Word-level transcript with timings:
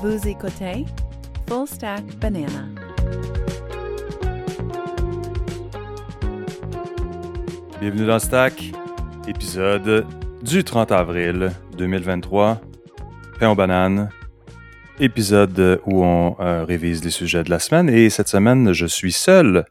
Vous 0.00 0.28
écoutez 0.28 0.84
Full 1.48 1.66
Stack 1.66 2.04
Banana. 2.20 2.68
Bienvenue 7.80 8.06
dans 8.06 8.20
Stack, 8.20 8.70
épisode 9.26 10.06
du 10.42 10.62
30 10.62 10.92
avril 10.92 11.50
2023. 11.76 12.60
Pain 13.40 13.50
aux 13.50 13.56
bananes, 13.56 14.10
épisode 15.00 15.80
où 15.84 16.04
on 16.04 16.36
euh, 16.38 16.64
révise 16.64 17.02
les 17.02 17.10
sujets 17.10 17.42
de 17.42 17.50
la 17.50 17.58
semaine. 17.58 17.88
Et 17.88 18.08
cette 18.08 18.28
semaine, 18.28 18.72
je 18.72 18.86
suis 18.86 19.12
seul. 19.12 19.64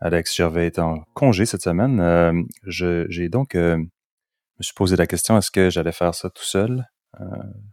Alex 0.00 0.34
Gervais 0.34 0.68
est 0.68 0.78
en 0.78 1.02
congé 1.12 1.44
cette 1.44 1.62
semaine. 1.62 2.00
Euh, 2.00 2.32
j'ai 2.64 3.28
donc 3.28 3.54
euh, 3.54 3.76
me 3.76 4.62
suis 4.62 4.74
posé 4.74 4.96
la 4.96 5.06
question 5.06 5.36
est-ce 5.36 5.50
que 5.50 5.68
j'allais 5.68 5.92
faire 5.92 6.14
ça 6.14 6.30
tout 6.30 6.42
seul? 6.42 6.86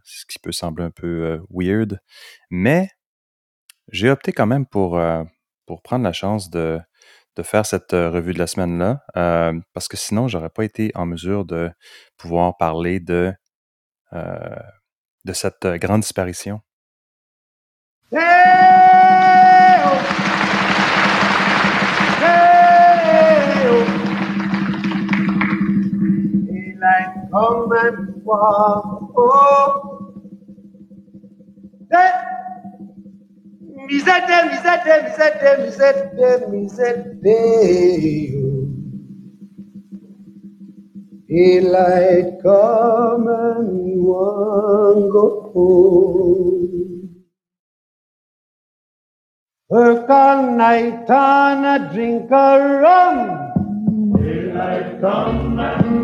Ce 0.04 0.24
qui 0.26 0.38
peut 0.38 0.52
sembler 0.52 0.84
un 0.84 0.90
peu 0.90 1.40
weird. 1.50 2.00
Mais 2.50 2.90
j'ai 3.92 4.10
opté 4.10 4.32
quand 4.32 4.46
même 4.46 4.66
pour, 4.66 5.00
pour 5.66 5.82
prendre 5.82 6.04
la 6.04 6.12
chance 6.12 6.50
de, 6.50 6.80
de 7.36 7.42
faire 7.42 7.66
cette 7.66 7.92
revue 7.92 8.32
de 8.32 8.38
la 8.38 8.46
semaine-là, 8.46 9.02
parce 9.72 9.88
que 9.88 9.96
sinon, 9.96 10.28
j'aurais 10.28 10.50
pas 10.50 10.64
été 10.64 10.90
en 10.94 11.06
mesure 11.06 11.44
de 11.44 11.70
pouvoir 12.16 12.56
parler 12.56 13.00
de, 13.00 13.32
de 14.12 15.32
cette 15.32 15.66
grande 15.66 16.00
disparition. 16.00 16.60
Misete, 33.86 34.36
misete, 34.50 34.94
misete, 35.04 35.50
misete, 35.62 36.28
misete. 36.50 37.38
Daylight 41.28 42.42
come 42.42 43.28
and 43.28 44.04
one 44.04 45.10
go 45.10 45.52
home. 45.54 47.24
Work 49.68 50.10
all 50.10 50.52
night 50.52 51.10
on 51.10 51.64
a 51.64 51.92
drink 51.92 52.30
of 52.32 52.60
rum. 52.82 53.18
Daylight 54.18 55.00
come 55.00 55.58
and 55.58 55.84
one 55.84 55.90
go 55.90 55.95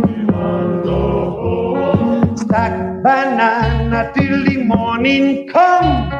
banana 2.52 4.12
till 4.12 4.44
the 4.44 4.58
morning 4.58 5.48
come. 5.48 6.12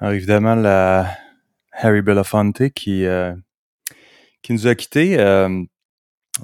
Alors 0.00 0.12
évidemment, 0.12 0.54
la 0.54 1.10
Harry 1.72 2.02
Belafonte 2.02 2.70
qui, 2.70 3.04
euh, 3.04 3.34
qui 4.42 4.52
nous 4.52 4.68
a 4.68 4.76
quittés 4.76 5.18
à 5.18 5.48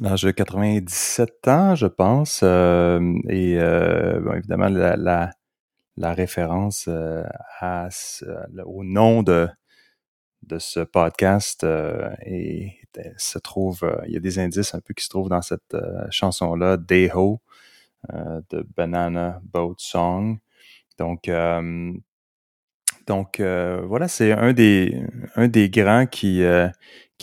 l'âge 0.01 0.23
de 0.23 0.33
97 0.33 1.47
ans, 1.47 1.77
je 1.77 1.87
pense. 1.87 2.41
Euh, 2.43 3.01
et 3.29 3.61
euh, 3.61 4.35
évidemment, 4.35 4.69
la, 4.69 4.97
la, 4.97 6.13
référence 6.15 6.89
au 6.89 8.83
nom 8.83 9.23
de, 9.23 9.49
de 10.43 10.59
ce 10.59 10.81
podcast 10.81 11.65
et, 12.27 12.73
se 13.17 13.39
trouve, 13.39 13.81
il 14.07 14.13
y 14.13 14.17
a 14.17 14.21
des 14.21 14.39
indices 14.39 14.75
un 14.75 14.81
peu 14.81 14.95
qui 14.95 15.05
se 15.05 15.09
trouvent 15.09 15.29
dans 15.29 15.43
cette 15.43 15.77
chanson-là, 16.11 16.77
Day-Ho, 16.77 17.41
de 18.13 18.67
Banana 18.77 19.41
Boat 19.45 19.77
Song. 19.79 20.39
Donc, 20.99 21.29
euh, 23.41 23.83
voilà, 23.87 24.09
c'est 24.09 24.33
un 24.33 24.53
des, 24.53 25.03
un 25.37 25.49
grands 25.69 26.07
qui, 26.07 26.43
euh, 26.43 26.69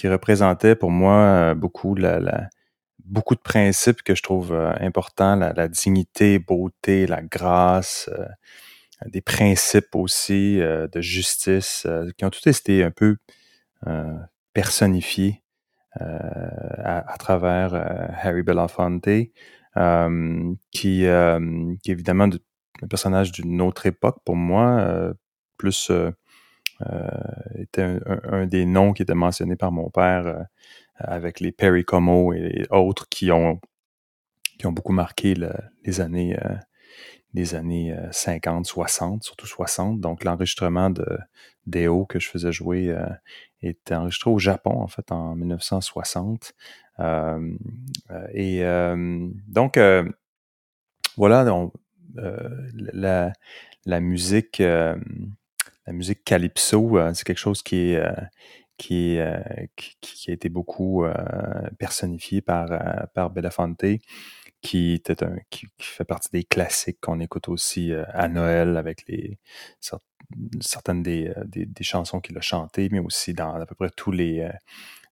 représentait 0.03 0.75
pour 0.75 0.91
moi 0.91 1.15
euh, 1.15 1.55
beaucoup 1.55 1.95
la, 1.95 2.19
la, 2.19 2.49
de 3.35 3.39
principes 3.41 4.01
que 4.03 4.15
je 4.15 4.23
trouve 4.23 4.53
importants, 4.79 5.35
la, 5.35 5.53
la, 5.53 5.67
dignité, 5.67 6.39
beauté, 6.39 7.07
la 7.07 7.21
grâce, 7.21 8.09
des 9.07 9.21
principes 9.21 9.95
aussi 9.95 10.57
de 10.57 11.01
justice, 11.01 11.87
qui 12.17 12.25
ont 12.25 12.29
tous 12.29 12.47
été 12.47 12.83
un 12.83 12.91
peu 12.91 13.17
personnifiés 14.53 15.41
à, 15.99 17.13
à, 17.13 17.17
travers 17.17 17.73
Harry 18.23 18.43
Belafonte, 18.43 19.03
qui, 19.03 19.31
qui 20.71 21.05
est 21.05 21.39
évidemment 21.85 22.29
un 22.81 22.87
personnage 22.87 23.31
d'une 23.31 23.61
autre 23.61 23.85
époque 23.85 24.17
pour 24.25 24.35
moi, 24.35 25.13
plus 25.61 25.91
euh, 25.91 26.11
euh, 26.81 27.07
était 27.55 27.99
un, 28.23 28.47
des 28.47 28.65
noms 28.65 28.93
qui 28.93 29.03
était 29.03 29.13
mentionné 29.13 29.55
par 29.55 29.71
mon 29.71 29.91
père 29.91 30.25
euh, 30.25 30.43
avec 30.95 31.39
les 31.39 31.51
Perry 31.51 31.85
Como 31.85 32.33
et 32.33 32.65
autres 32.71 33.07
qui 33.07 33.31
ont 33.31 33.61
qui 34.57 34.65
ont 34.65 34.71
beaucoup 34.71 34.93
marqué 34.93 35.35
les 35.83 36.01
années 36.01 36.37
les 37.33 37.55
années 37.55 37.95
50, 38.11 38.65
60, 38.65 39.23
surtout 39.23 39.47
60. 39.47 39.99
Donc 39.99 40.23
l'enregistrement 40.23 40.89
de 40.89 41.05
Deo 41.65 42.05
que 42.05 42.19
je 42.19 42.27
faisais 42.27 42.51
jouer 42.51 42.95
est 43.61 43.91
enregistré 43.91 44.29
au 44.29 44.39
Japon 44.39 44.81
en 44.81 44.87
fait 44.87 45.11
en 45.11 45.35
1960. 45.35 46.53
et 48.33 48.63
donc 49.47 49.79
voilà, 51.17 51.53
la, 52.93 53.33
la 53.85 53.99
musique 53.99 54.61
la 55.87 55.93
musique 55.93 56.23
calypso, 56.23 56.97
euh, 56.97 57.11
c'est 57.13 57.25
quelque 57.25 57.37
chose 57.37 57.61
qui 57.61 57.91
est 57.91 57.97
euh, 57.97 58.11
qui, 58.77 59.19
euh, 59.19 59.39
qui, 59.75 60.31
a 60.31 60.33
été 60.33 60.49
beaucoup 60.49 61.05
personnifié 61.77 62.41
par, 62.41 62.67
par 63.13 63.29
Belafonte, 63.29 63.85
qui, 64.61 64.93
était 64.93 65.23
un, 65.23 65.35
qui, 65.49 65.67
fait 65.79 66.05
partie 66.05 66.29
des 66.31 66.43
classiques 66.43 66.99
qu'on 67.01 67.19
écoute 67.19 67.49
aussi 67.49 67.91
à 67.93 68.27
Noël 68.27 68.77
avec 68.77 69.07
les 69.07 69.37
certaines 70.61 71.03
des, 71.03 71.33
des, 71.45 71.83
chansons 71.83 72.21
qu'il 72.21 72.37
a 72.37 72.41
chantées, 72.41 72.89
mais 72.91 72.99
aussi 72.99 73.33
dans 73.33 73.55
à 73.55 73.65
peu 73.65 73.75
près 73.75 73.89
tous 73.89 74.11
les 74.11 74.49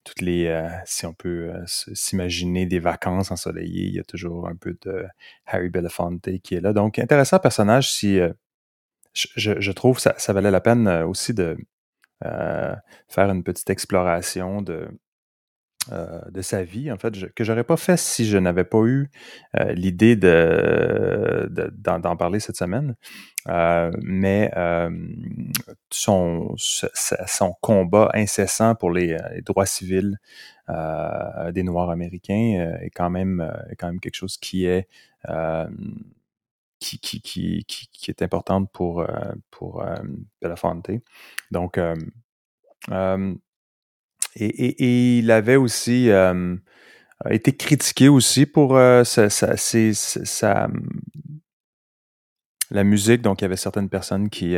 toutes 0.03 0.21
les 0.21 0.69
si 0.85 1.05
on 1.05 1.13
peut 1.13 1.51
s'imaginer 1.65 2.65
des 2.65 2.79
vacances 2.79 3.31
ensoleillées, 3.31 3.85
il 3.85 3.95
y 3.95 3.99
a 3.99 4.03
toujours 4.03 4.47
un 4.47 4.55
peu 4.55 4.77
de 4.81 5.05
Harry 5.45 5.69
Belafonte 5.69 6.29
qui 6.41 6.55
est 6.55 6.61
là. 6.61 6.73
Donc 6.73 6.99
intéressant 6.99 7.39
personnage 7.39 7.91
si 7.91 8.19
je, 9.13 9.71
trouve 9.71 9.95
que 9.95 10.01
ça, 10.01 10.15
ça, 10.17 10.33
valait 10.33 10.51
la 10.51 10.61
peine 10.61 10.87
euh, 10.87 11.05
aussi 11.05 11.33
de 11.33 11.57
euh, 12.25 12.75
faire 13.07 13.29
une 13.29 13.43
petite 13.43 13.69
exploration 13.69 14.61
de, 14.61 14.87
euh, 15.91 16.21
de 16.29 16.41
sa 16.41 16.63
vie, 16.63 16.91
en 16.91 16.97
fait, 16.97 17.15
je, 17.15 17.25
que 17.27 17.43
j'aurais 17.43 17.63
pas 17.63 17.77
fait 17.77 17.97
si 17.97 18.25
je 18.25 18.37
n'avais 18.37 18.63
pas 18.63 18.83
eu 18.85 19.09
l'idée 19.71 20.15
de, 20.15 21.49
d'en, 21.77 22.15
parler 22.17 22.39
cette 22.39 22.57
semaine. 22.57 22.95
mais 24.01 24.51
son, 25.89 26.55
combat 27.61 28.11
incessant 28.13 28.75
pour 28.75 28.91
les, 28.91 29.17
droits 29.45 29.65
civils 29.65 30.17
des 30.67 31.63
Noirs 31.63 31.89
américains 31.89 32.77
est 32.81 32.91
quand 32.91 33.09
même, 33.09 33.51
quand 33.77 33.87
même 33.87 33.99
quelque 33.99 34.15
chose 34.15 34.37
qui 34.37 34.65
est 34.65 34.87
qui, 36.79 38.13
pour, 38.73 39.01
euh, 39.01 39.33
pour 39.51 39.81
euh, 39.81 39.95
Belafonte. 40.41 40.91
Donc, 41.51 41.77
euh, 41.77 41.95
et, 44.35 44.45
et, 44.45 45.19
il 45.19 45.31
avait 45.31 45.55
aussi 45.55 46.09
été 47.29 47.55
critiqué 47.55 48.09
aussi 48.09 48.45
pour 48.45 48.77
sa, 49.05 49.29
sa, 49.29 49.57
sa, 49.57 50.67
la 52.71 52.83
musique. 52.83 53.21
Donc, 53.21 53.41
il 53.41 53.43
y 53.43 53.45
avait 53.45 53.55
certaines 53.57 53.89
personnes 53.89 54.29
qui 54.29 54.55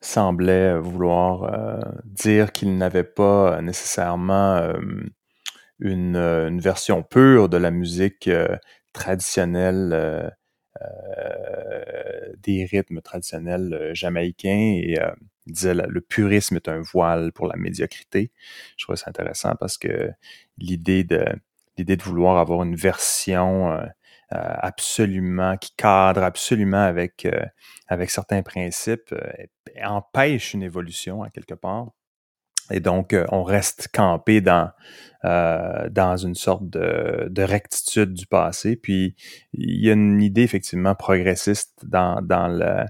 semblaient 0.00 0.78
vouloir 0.78 1.84
dire 2.04 2.52
qu'il 2.52 2.76
n'avait 2.76 3.04
pas 3.04 3.60
nécessairement 3.62 4.72
une, 5.80 6.16
une, 6.16 6.60
version 6.60 7.02
pure 7.02 7.48
de 7.48 7.56
la 7.56 7.70
musique 7.70 8.28
traditionnels, 8.94 9.90
euh, 9.92 10.30
euh, 10.80 12.32
des 12.38 12.64
rythmes 12.64 13.02
traditionnels 13.02 13.74
euh, 13.74 13.94
jamaïcains 13.94 14.80
et 14.82 14.98
il 15.46 15.52
disait 15.52 15.74
le 15.74 16.00
purisme 16.00 16.56
est 16.56 16.68
un 16.68 16.80
voile 16.80 17.32
pour 17.32 17.46
la 17.46 17.56
médiocrité. 17.56 18.32
Je 18.76 18.84
trouvais 18.84 18.96
ça 18.96 19.10
intéressant 19.10 19.54
parce 19.58 19.78
que 19.78 20.10
l'idée 20.58 21.04
de 21.04 21.24
l'idée 21.76 21.96
de 21.96 22.02
vouloir 22.02 22.38
avoir 22.38 22.62
une 22.62 22.76
version 22.76 23.78
absolument 24.30 25.56
qui 25.56 25.72
cadre 25.76 26.22
absolument 26.22 26.82
avec 26.82 27.28
avec 27.88 28.10
certains 28.10 28.42
principes 28.42 29.14
empêche 29.82 30.54
une 30.54 30.62
évolution 30.62 31.22
à 31.22 31.30
quelque 31.30 31.54
part 31.54 31.90
Et 32.70 32.80
donc, 32.80 33.14
on 33.30 33.42
reste 33.42 33.88
campé 33.92 34.40
dans, 34.40 34.70
dans 35.22 36.16
une 36.16 36.34
sorte 36.34 36.68
de, 36.68 37.28
de, 37.30 37.42
rectitude 37.42 38.14
du 38.14 38.26
passé. 38.26 38.76
Puis, 38.76 39.16
il 39.52 39.84
y 39.84 39.90
a 39.90 39.92
une 39.92 40.22
idée 40.22 40.42
effectivement 40.42 40.94
progressiste 40.94 41.74
dans, 41.84 42.22
dans 42.22 42.48
le 42.48 42.86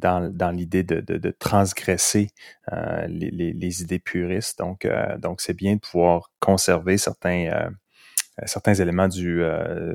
dans, 0.00 0.32
dans 0.32 0.50
l'idée 0.50 0.82
de, 0.82 1.00
de, 1.00 1.30
transgresser 1.30 2.30
euh, 2.72 3.06
les, 3.06 3.30
les, 3.30 3.52
les, 3.52 3.82
idées 3.82 3.98
puristes. 3.98 4.58
Donc, 4.58 4.84
euh, 4.84 5.16
donc 5.18 5.40
c'est 5.40 5.54
bien 5.54 5.74
de 5.74 5.80
pouvoir 5.80 6.30
conserver 6.40 6.98
certains, 6.98 7.50
euh, 7.52 7.70
certains 8.46 8.74
éléments 8.74 9.08
du, 9.08 9.42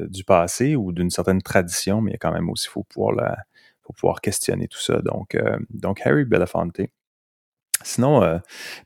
du 0.07 0.23
passé 0.23 0.75
ou 0.75 0.91
d'une 0.91 1.09
certaine 1.09 1.41
tradition, 1.41 2.01
mais 2.01 2.17
quand 2.17 2.31
même 2.31 2.49
aussi, 2.49 2.67
il 2.67 2.71
faut 2.71 2.83
pouvoir, 2.83 3.35
faut 3.81 3.93
pouvoir 3.93 4.21
questionner 4.21 4.67
tout 4.67 4.81
ça. 4.81 5.01
Donc, 5.01 5.37
donc 5.69 6.05
Harry 6.05 6.25
Belafonte. 6.25 6.81
Sinon, 7.83 8.21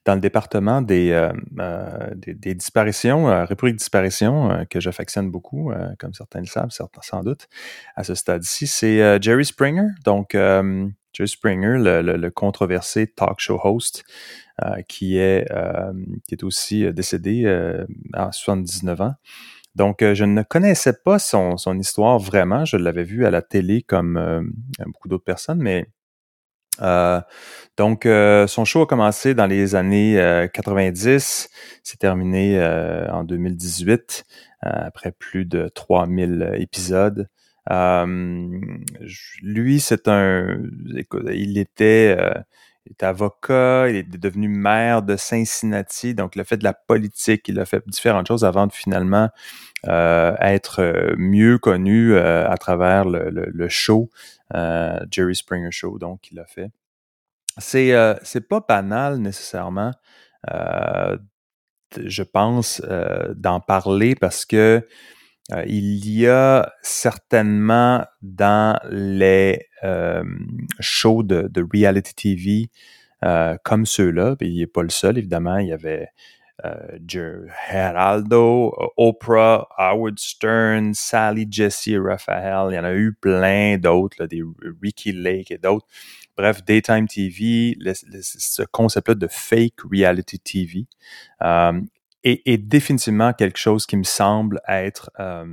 dans 0.05 0.15
le 0.15 0.19
département 0.19 0.81
des, 0.81 1.11
euh, 1.11 1.31
euh 1.59 2.09
des, 2.15 2.55
disparitions, 2.55 3.45
disparition, 3.61 4.65
que 4.69 4.79
j'affectionne 4.79 5.29
beaucoup, 5.29 5.71
comme 5.99 6.13
certains 6.13 6.39
le 6.39 6.47
savent, 6.47 6.71
certains 6.71 7.01
sans 7.01 7.23
doute, 7.23 7.47
à 7.95 8.03
ce 8.03 8.15
stade-ci, 8.15 8.67
c'est 8.67 9.21
Jerry 9.21 9.45
Springer. 9.45 9.89
Donc, 10.03 10.35
Jerry 11.13 11.29
Springer, 11.29 11.77
le, 11.77 12.01
le, 12.01 12.17
le, 12.17 12.31
controversé 12.31 13.07
talk 13.07 13.39
show 13.39 13.59
host, 13.63 14.03
qui, 14.87 15.17
est, 15.17 15.47
qui 16.27 16.35
est 16.35 16.43
aussi 16.43 16.91
décédé 16.93 17.45
à 18.13 18.31
79 18.31 19.01
ans. 19.01 19.13
Donc, 19.75 19.99
je 20.01 20.25
ne 20.25 20.43
connaissais 20.43 20.93
pas 20.93 21.17
son, 21.19 21.57
son 21.57 21.79
histoire 21.79 22.19
vraiment. 22.19 22.65
Je 22.65 22.77
l'avais 22.77 23.03
vu 23.05 23.25
à 23.25 23.31
la 23.31 23.41
télé 23.41 23.81
comme 23.81 24.51
beaucoup 24.85 25.07
d'autres 25.07 25.23
personnes, 25.23 25.59
mais 25.61 25.87
euh, 26.81 27.21
donc, 27.77 28.05
euh, 28.05 28.47
son 28.47 28.65
show 28.65 28.81
a 28.83 28.87
commencé 28.87 29.33
dans 29.33 29.45
les 29.45 29.75
années 29.75 30.19
euh, 30.19 30.47
90, 30.47 31.49
c'est 31.83 31.99
terminé 31.99 32.59
euh, 32.59 33.09
en 33.11 33.23
2018, 33.23 34.25
euh, 34.65 34.69
après 34.69 35.11
plus 35.11 35.45
de 35.45 35.69
3000 35.69 36.51
épisodes. 36.55 37.27
Lui, 39.41 39.79
c'est 39.79 40.07
un... 40.07 40.61
il 41.31 41.57
était, 41.57 42.17
il 42.85 42.91
était 42.93 43.05
avocat, 43.05 43.89
il 43.89 43.95
est 43.95 44.17
devenu 44.17 44.47
maire 44.47 45.01
de 45.03 45.15
Cincinnati, 45.15 46.15
donc 46.15 46.35
il 46.35 46.41
a 46.41 46.43
fait 46.43 46.57
de 46.57 46.63
la 46.63 46.73
politique, 46.73 47.47
il 47.47 47.59
a 47.59 47.65
fait 47.65 47.83
différentes 47.87 48.27
choses 48.27 48.43
avant 48.43 48.67
de 48.67 48.73
finalement 48.73 49.29
être 49.85 51.13
mieux 51.17 51.57
connu 51.57 52.17
à 52.17 52.57
travers 52.57 53.05
le, 53.05 53.29
le, 53.29 53.45
le 53.51 53.69
show 53.69 54.09
euh, 54.55 54.99
Jerry 55.11 55.35
Springer 55.35 55.71
Show, 55.71 55.97
donc, 55.99 56.31
il 56.31 56.39
a 56.39 56.45
fait. 56.45 56.71
C'est 57.57 57.93
euh, 57.93 58.15
c'est 58.23 58.47
pas 58.47 58.61
banal 58.67 59.17
nécessairement, 59.17 59.91
euh, 60.51 61.17
je 61.97 62.23
pense, 62.23 62.81
euh, 62.85 63.33
d'en 63.35 63.59
parler 63.59 64.15
parce 64.15 64.45
que 64.45 64.87
euh, 65.51 65.63
il 65.67 66.09
y 66.09 66.27
a 66.27 66.71
certainement 66.81 68.05
dans 68.21 68.79
les 68.89 69.65
shows 70.79 71.23
de, 71.23 71.65
reality 71.71 72.13
TV 72.13 72.69
comme 73.63 73.85
ceux-là, 73.85 74.35
il 74.41 74.57
n'est 74.57 74.67
pas 74.67 74.83
le 74.83 74.89
seul, 74.89 75.17
évidemment, 75.17 75.57
il 75.57 75.67
y 75.67 75.73
avait 75.73 76.09
euh, 76.65 76.97
Geraldo, 77.07 78.75
Oprah, 78.97 79.67
Howard 79.77 80.19
Stern, 80.19 80.93
Sally 80.93 81.47
Jesse, 81.49 81.91
Raphael. 81.97 82.71
Il 82.71 82.75
y 82.75 82.79
en 82.79 82.83
a 82.83 82.93
eu 82.93 83.13
plein 83.13 83.77
d'autres, 83.77 84.25
des 84.25 84.43
Ricky 84.81 85.13
Lake 85.13 85.51
et 85.51 85.57
d'autres. 85.57 85.87
Bref, 86.35 86.63
Daytime 86.65 87.07
TV, 87.07 87.77
ce 88.21 88.63
concept-là 88.63 89.15
de 89.15 89.27
fake 89.29 89.75
reality 89.89 90.39
TV 90.39 90.87
euh, 91.43 91.79
est, 92.23 92.41
est, 92.45 92.57
définitivement 92.57 93.33
quelque 93.33 93.57
chose 93.57 93.85
qui 93.85 93.97
me 93.97 94.03
semble 94.03 94.61
être 94.67 95.09
euh, 95.19 95.45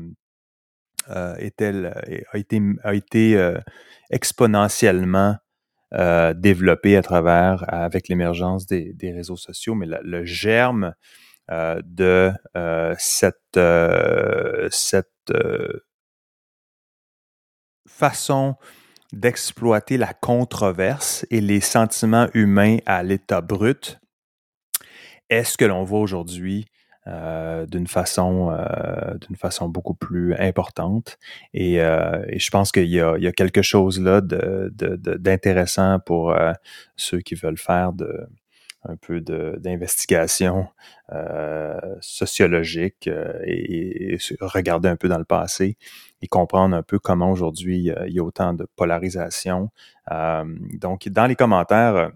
euh, 1.11 1.37
est-elle, 1.37 1.87
a 2.33 2.39
été, 2.39 2.61
a 2.83 2.95
été 2.95 3.37
euh, 3.37 3.59
exponentiellement 4.11 5.37
euh, 5.95 6.35
développé 6.35 6.97
à 6.97 7.03
travers, 7.03 7.65
avec 7.69 8.09
l'émergence 8.09 8.67
des, 8.67 8.93
des, 8.93 9.13
réseaux 9.13 9.37
sociaux, 9.37 9.75
mais 9.75 9.87
le, 10.03 10.25
germe 10.25 10.95
euh, 11.51 11.81
de 11.85 12.33
euh, 12.57 12.95
cette, 12.99 13.57
euh, 13.57 14.69
cette 14.73 15.11
euh, 15.31 15.85
façon 17.89 18.57
d'exploiter 19.13 19.97
la 19.97 20.13
controverse 20.13 21.25
et 21.31 21.41
les 21.41 21.61
sentiments 21.61 22.29
humains 22.35 22.79
à 22.85 23.05
l'état 23.05 23.41
brut 23.41 24.01
est 25.31 25.45
ce 25.45 25.57
que 25.57 25.65
l'on 25.65 25.85
voit 25.85 26.01
aujourd'hui 26.01 26.67
euh, 27.07 27.67
d'une 27.67 27.87
façon 27.87 28.51
euh, 28.51 29.15
d'une 29.27 29.37
façon 29.37 29.69
beaucoup 29.69 29.95
plus 29.95 30.35
importante? 30.35 31.19
Et, 31.55 31.81
euh, 31.81 32.25
et 32.29 32.39
je 32.39 32.51
pense 32.51 32.73
qu'il 32.73 32.87
y 32.87 32.97
y 32.97 33.01
a 33.01 33.33
quelque 33.33 33.63
chose 33.63 34.01
là 34.01 34.21
de, 34.21 34.73
d'intéressant 34.73 35.99
pour 36.01 36.33
euh, 36.33 36.53
ceux 36.97 37.21
qui 37.21 37.35
veulent 37.35 37.59
faire 37.59 37.93
de 37.93 38.27
un 38.89 38.97
peu 38.97 39.21
d'investigation 39.21 40.69
euh, 41.13 41.81
sociologique 42.01 43.09
et, 43.45 44.15
et, 44.15 44.19
regarder 44.41 44.89
un 44.89 44.95
peu 44.95 45.09
dans 45.09 45.19
le 45.19 45.25
passé 45.25 45.77
et 46.23 46.29
comprendre 46.29 46.77
un 46.77 46.85
peu 46.85 47.01
comment 47.01 47.33
aujourd'hui 47.33 47.91
il 48.07 48.13
y 48.13 48.21
a 48.21 48.23
autant 48.23 48.55
de 48.55 48.65
polarisation. 48.77 49.71
donc, 50.09 51.09
dans 51.09 51.27
les 51.27 51.35
commentaires, 51.35 52.13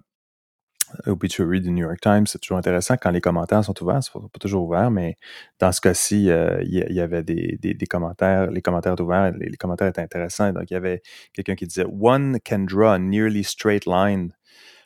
obituary 1.07 1.61
du 1.61 1.71
New 1.71 1.85
York 1.85 2.01
Times, 2.01 2.27
c'est 2.27 2.39
toujours 2.39 2.59
intéressant 2.59 2.97
quand 2.97 3.11
les 3.11 3.21
commentaires 3.21 3.65
sont 3.65 3.81
ouverts. 3.83 4.03
C'est 4.03 4.13
pas 4.13 4.39
toujours 4.39 4.65
ouvert, 4.65 4.91
mais 4.91 5.17
dans 5.59 5.73
ce 5.73 5.81
cas-ci, 5.81 6.31
euh, 6.31 6.63
il 6.63 6.73
y, 6.73 7.01
avait 7.01 7.23
des, 7.23 7.59
des, 7.61 7.75
des, 7.75 7.87
commentaires. 7.87 8.51
Les 8.51 8.63
commentaires 8.63 8.93
étaient 8.93 9.03
ouverts, 9.03 9.33
les, 9.33 9.49
les, 9.49 9.57
commentaires 9.57 9.89
étaient 9.89 10.03
intéressants. 10.03 10.53
Donc, 10.53 10.71
il 10.71 10.75
y 10.75 10.77
avait 10.77 11.03
quelqu'un 11.33 11.55
qui 11.55 11.67
disait 11.67 11.87
One 11.87 12.39
can 12.45 12.61
draw 12.61 12.93
a 12.93 12.99
nearly 12.99 13.45
straight 13.45 13.87
line 13.87 14.33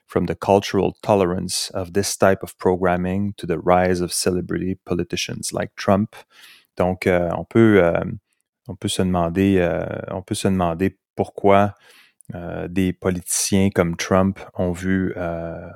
from 0.06 0.26
the 0.26 0.34
cultural 0.34 0.92
tolerance 1.02 1.70
of 1.74 1.92
this 1.92 2.16
type 2.16 2.42
of 2.42 2.56
programming 2.58 3.32
to 3.36 3.46
the 3.46 3.58
rise 3.58 4.00
of 4.00 4.12
celebrity 4.12 4.76
politicians 4.84 5.52
like 5.52 5.74
Trump. 5.76 6.14
Donc, 6.76 7.06
euh, 7.06 7.30
on 7.36 7.44
peut 7.44 7.82
euh, 7.82 8.04
on 8.68 8.76
peut 8.76 8.88
se 8.88 9.02
demander 9.02 9.58
euh, 9.58 9.84
on 10.10 10.22
peut 10.22 10.34
se 10.34 10.48
demander 10.48 10.98
pourquoi 11.16 11.74
euh, 12.34 12.68
des 12.68 12.92
politiciens 12.94 13.68
comme 13.70 13.96
Trump 13.96 14.40
ont 14.54 14.72
vu, 14.72 15.12
euh, 15.16 15.68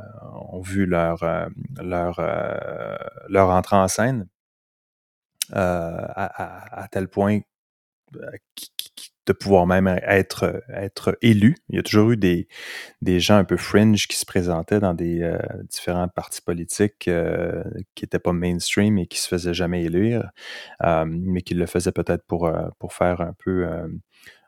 ont 0.50 0.60
vu 0.60 0.86
leur, 0.86 1.22
euh, 1.22 1.46
leur, 1.80 2.18
euh, 2.20 2.96
leur 3.28 3.50
entrée 3.50 3.76
en 3.76 3.88
scène 3.88 4.26
euh, 5.54 5.56
à, 5.56 6.80
à, 6.80 6.82
à, 6.84 6.88
tel 6.88 7.08
point 7.08 7.40
de 9.26 9.32
pouvoir 9.34 9.66
même 9.66 9.88
être, 9.88 10.62
être 10.72 11.18
élu. 11.20 11.56
Il 11.68 11.76
y 11.76 11.78
a 11.78 11.82
toujours 11.82 12.12
eu 12.12 12.16
des, 12.16 12.48
des 13.02 13.20
gens 13.20 13.36
un 13.36 13.44
peu 13.44 13.58
fringe 13.58 14.08
qui 14.08 14.16
se 14.16 14.24
présentaient 14.24 14.80
dans 14.80 14.94
des 14.94 15.36
différents 15.68 16.08
partis 16.08 16.40
politiques 16.40 17.10
qui 17.94 18.04
n'étaient 18.04 18.18
pas 18.18 18.32
mainstream 18.32 18.96
et 18.96 19.06
qui 19.06 19.18
se 19.18 19.28
faisaient 19.28 19.52
jamais 19.52 19.84
élire, 19.84 20.30
mais 21.06 21.42
qui 21.42 21.52
le 21.52 21.66
faisaient 21.66 21.92
peut-être 21.92 22.24
pour, 22.26 22.50
pour 22.78 22.94
faire 22.94 23.20
un 23.20 23.34
peu 23.44 23.68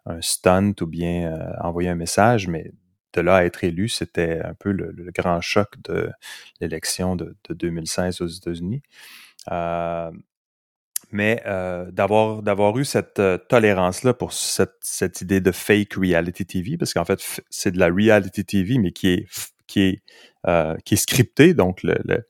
un 0.07 0.21
stunt 0.21 0.75
ou 0.80 0.87
bien 0.87 1.33
euh, 1.33 1.52
envoyer 1.62 1.88
un 1.88 1.95
message, 1.95 2.49
mais 2.49 2.73
de 3.12 3.21
là 3.21 3.37
à 3.37 3.45
être 3.45 3.64
élu, 3.64 3.88
c'était 3.88 4.40
un 4.45 4.54
peu 4.54 4.71
le, 4.73 4.95
grand 5.12 5.40
choc 5.40 5.69
de 5.83 6.11
l'élection 6.61 7.16
de, 7.16 7.37
de, 7.49 7.54
2016 7.54 8.21
aux 8.21 8.26
États-Unis. 8.28 8.83
Euh, 9.50 10.11
mais 11.12 11.42
euh, 11.47 11.90
d'avoir 11.90 12.78
eu 12.78 12.85
cette 12.85 13.19
euh, 13.19 13.37
tolérance 13.37 14.04
là 14.04 14.14
pour 14.14 14.33
cette, 14.33 15.21
idée 15.21 15.40
de 15.40 15.52
fake 15.52 15.95
reality 15.95 16.47
TV, 16.47 16.76
parce 16.76 16.95
qu'en 16.95 17.04
fait 17.04 17.21
c'est 17.50 17.73
de 17.73 17.78
la 17.78 17.88
reality 17.88 18.45
TV, 18.45 18.78
mais 18.78 18.92
qui 18.92 19.09
est 19.09 19.26
qui 19.66 19.80
est 19.80 20.02
euh, 20.47 20.76
qui 20.85 20.95
est 20.95 20.97
scripté, 20.97 21.54
donc 21.54 21.83
le, 21.83 21.97
le 22.04 22.26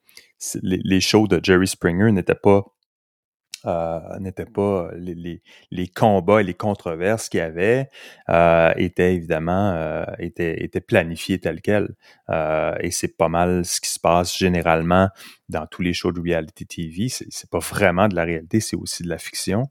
les, 0.62 0.80
les 0.82 1.00
shows 1.00 1.26
de 1.28 1.38
Jerry 1.42 1.66
Springer 1.66 2.10
n'étaient 2.12 2.34
pas 2.34 2.64
euh, 3.66 4.18
n'étaient 4.18 4.46
pas 4.46 4.90
les, 4.96 5.42
les, 5.70 5.88
combats 5.88 6.40
et 6.40 6.44
les 6.44 6.54
controverses 6.54 7.28
qu'il 7.28 7.38
y 7.38 7.42
avait 7.42 7.88
euh, 8.28 8.72
étaient 8.76 9.14
évidemment 9.14 9.72
euh, 9.72 10.04
étaient, 10.18 10.62
étaient 10.62 10.80
planifiés 10.80 11.38
tels 11.38 11.60
quels. 11.60 11.94
Euh, 12.30 12.74
et 12.80 12.90
c'est 12.90 13.16
pas 13.16 13.28
mal 13.28 13.64
ce 13.64 13.80
qui 13.80 13.90
se 13.90 14.00
passe 14.00 14.36
généralement 14.36 15.08
dans 15.48 15.66
tous 15.66 15.82
les 15.82 15.92
shows 15.92 16.12
de 16.12 16.20
reality 16.20 16.66
TV. 16.66 17.08
C'est 17.08 17.50
pas 17.50 17.58
vraiment 17.58 18.08
de 18.08 18.14
la 18.14 18.24
réalité, 18.24 18.60
c'est 18.60 18.76
aussi 18.76 19.02
de 19.02 19.08
la 19.08 19.18
fiction, 19.18 19.68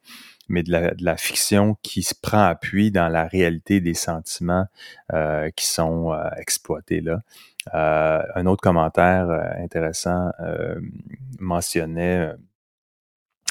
mais 0.49 0.61
de 0.63 0.71
la, 0.71 0.91
de 0.91 1.03
la, 1.03 1.17
fiction 1.17 1.75
qui 1.81 2.03
se 2.03 2.13
prend 2.13 2.43
appui 2.43 2.91
dans 2.91 3.07
la 3.07 3.25
réalité 3.25 3.81
des 3.81 3.93
sentiments 3.93 4.65
euh, 5.13 5.49
qui 5.55 5.65
sont 5.65 6.13
euh, 6.13 6.29
exploités 6.37 7.01
là. 7.01 7.21
un 7.73 8.45
autre 8.45 8.61
commentaire 8.61 9.29
intéressant 9.57 10.31
mentionnait 11.39 12.33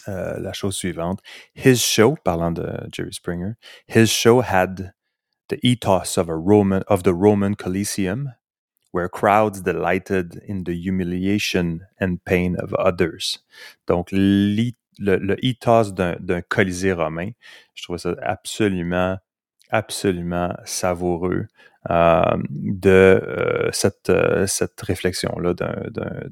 euh, 0.09 0.39
la 0.41 0.53
chose 0.53 0.77
suivante. 0.77 1.21
His 1.55 1.81
show, 1.81 2.17
parlant 2.25 2.53
de 2.53 2.89
Jerry 2.91 3.13
Springer, 3.13 3.57
his 3.87 4.11
show 4.11 4.41
had 4.41 4.93
the 5.49 5.59
ethos 5.63 6.17
of 6.17 6.29
a 6.29 6.37
Roman 6.37 6.83
of 6.89 7.03
the 7.03 7.15
Roman 7.15 7.55
Coliseum, 7.55 8.33
where 8.93 9.09
crowds 9.09 9.61
delighted 9.61 10.41
in 10.47 10.65
the 10.65 10.75
humiliation 10.75 11.87
and 12.01 12.25
pain 12.25 12.57
of 12.57 12.73
others. 12.75 13.41
Donc, 13.87 14.09
le, 14.13 14.73
ethos 15.43 15.93
d'un 15.93 16.43
colisée 16.49 16.93
romain, 16.93 17.31
je 17.75 17.83
trouve 17.85 17.99
ça 17.99 18.15
absolument, 18.23 19.19
absolument 19.71 20.57
savoureux 20.65 21.47
de 21.89 22.91
euh, 22.91 23.71
cette, 23.73 24.11
euh, 24.11 24.47
cette 24.47 24.81
réflexion-là 24.81 25.55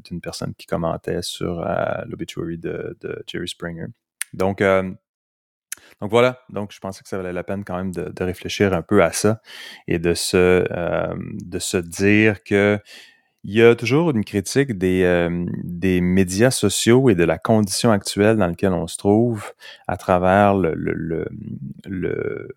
d'une 0.04 0.20
personne 0.20 0.54
qui 0.54 0.66
commentait 0.66 1.22
sur 1.22 1.66
l'obituary 2.06 2.58
de, 2.58 2.96
de, 3.00 3.22
Jerry 3.26 3.48
Springer. 3.48 3.86
Donc, 4.34 4.62
donc 4.62 6.10
voilà, 6.10 6.40
donc 6.50 6.72
je 6.72 6.80
pensais 6.80 7.02
que 7.02 7.08
ça 7.08 7.16
valait 7.16 7.32
la 7.32 7.44
peine 7.44 7.64
quand 7.64 7.76
même 7.76 7.92
de, 7.92 8.10
de 8.10 8.25
réfléchir 8.25 8.75
un 8.75 8.82
peu 8.82 9.02
à 9.02 9.12
ça 9.12 9.40
et 9.86 9.98
de 9.98 10.14
se, 10.14 10.66
de 11.44 11.58
se 11.58 11.76
dire 11.78 12.42
que 12.44 12.78
il 13.46 13.54
y 13.54 13.62
a 13.62 13.76
toujours 13.76 14.10
une 14.10 14.24
critique 14.24 14.76
des, 14.76 15.04
euh, 15.04 15.46
des 15.62 16.00
médias 16.00 16.50
sociaux 16.50 17.10
et 17.10 17.14
de 17.14 17.22
la 17.22 17.38
condition 17.38 17.92
actuelle 17.92 18.36
dans 18.36 18.48
laquelle 18.48 18.72
on 18.72 18.88
se 18.88 18.96
trouve 18.96 19.52
à 19.86 19.96
travers 19.96 20.54
le, 20.54 20.74
le, 20.74 21.28
le, 21.84 22.48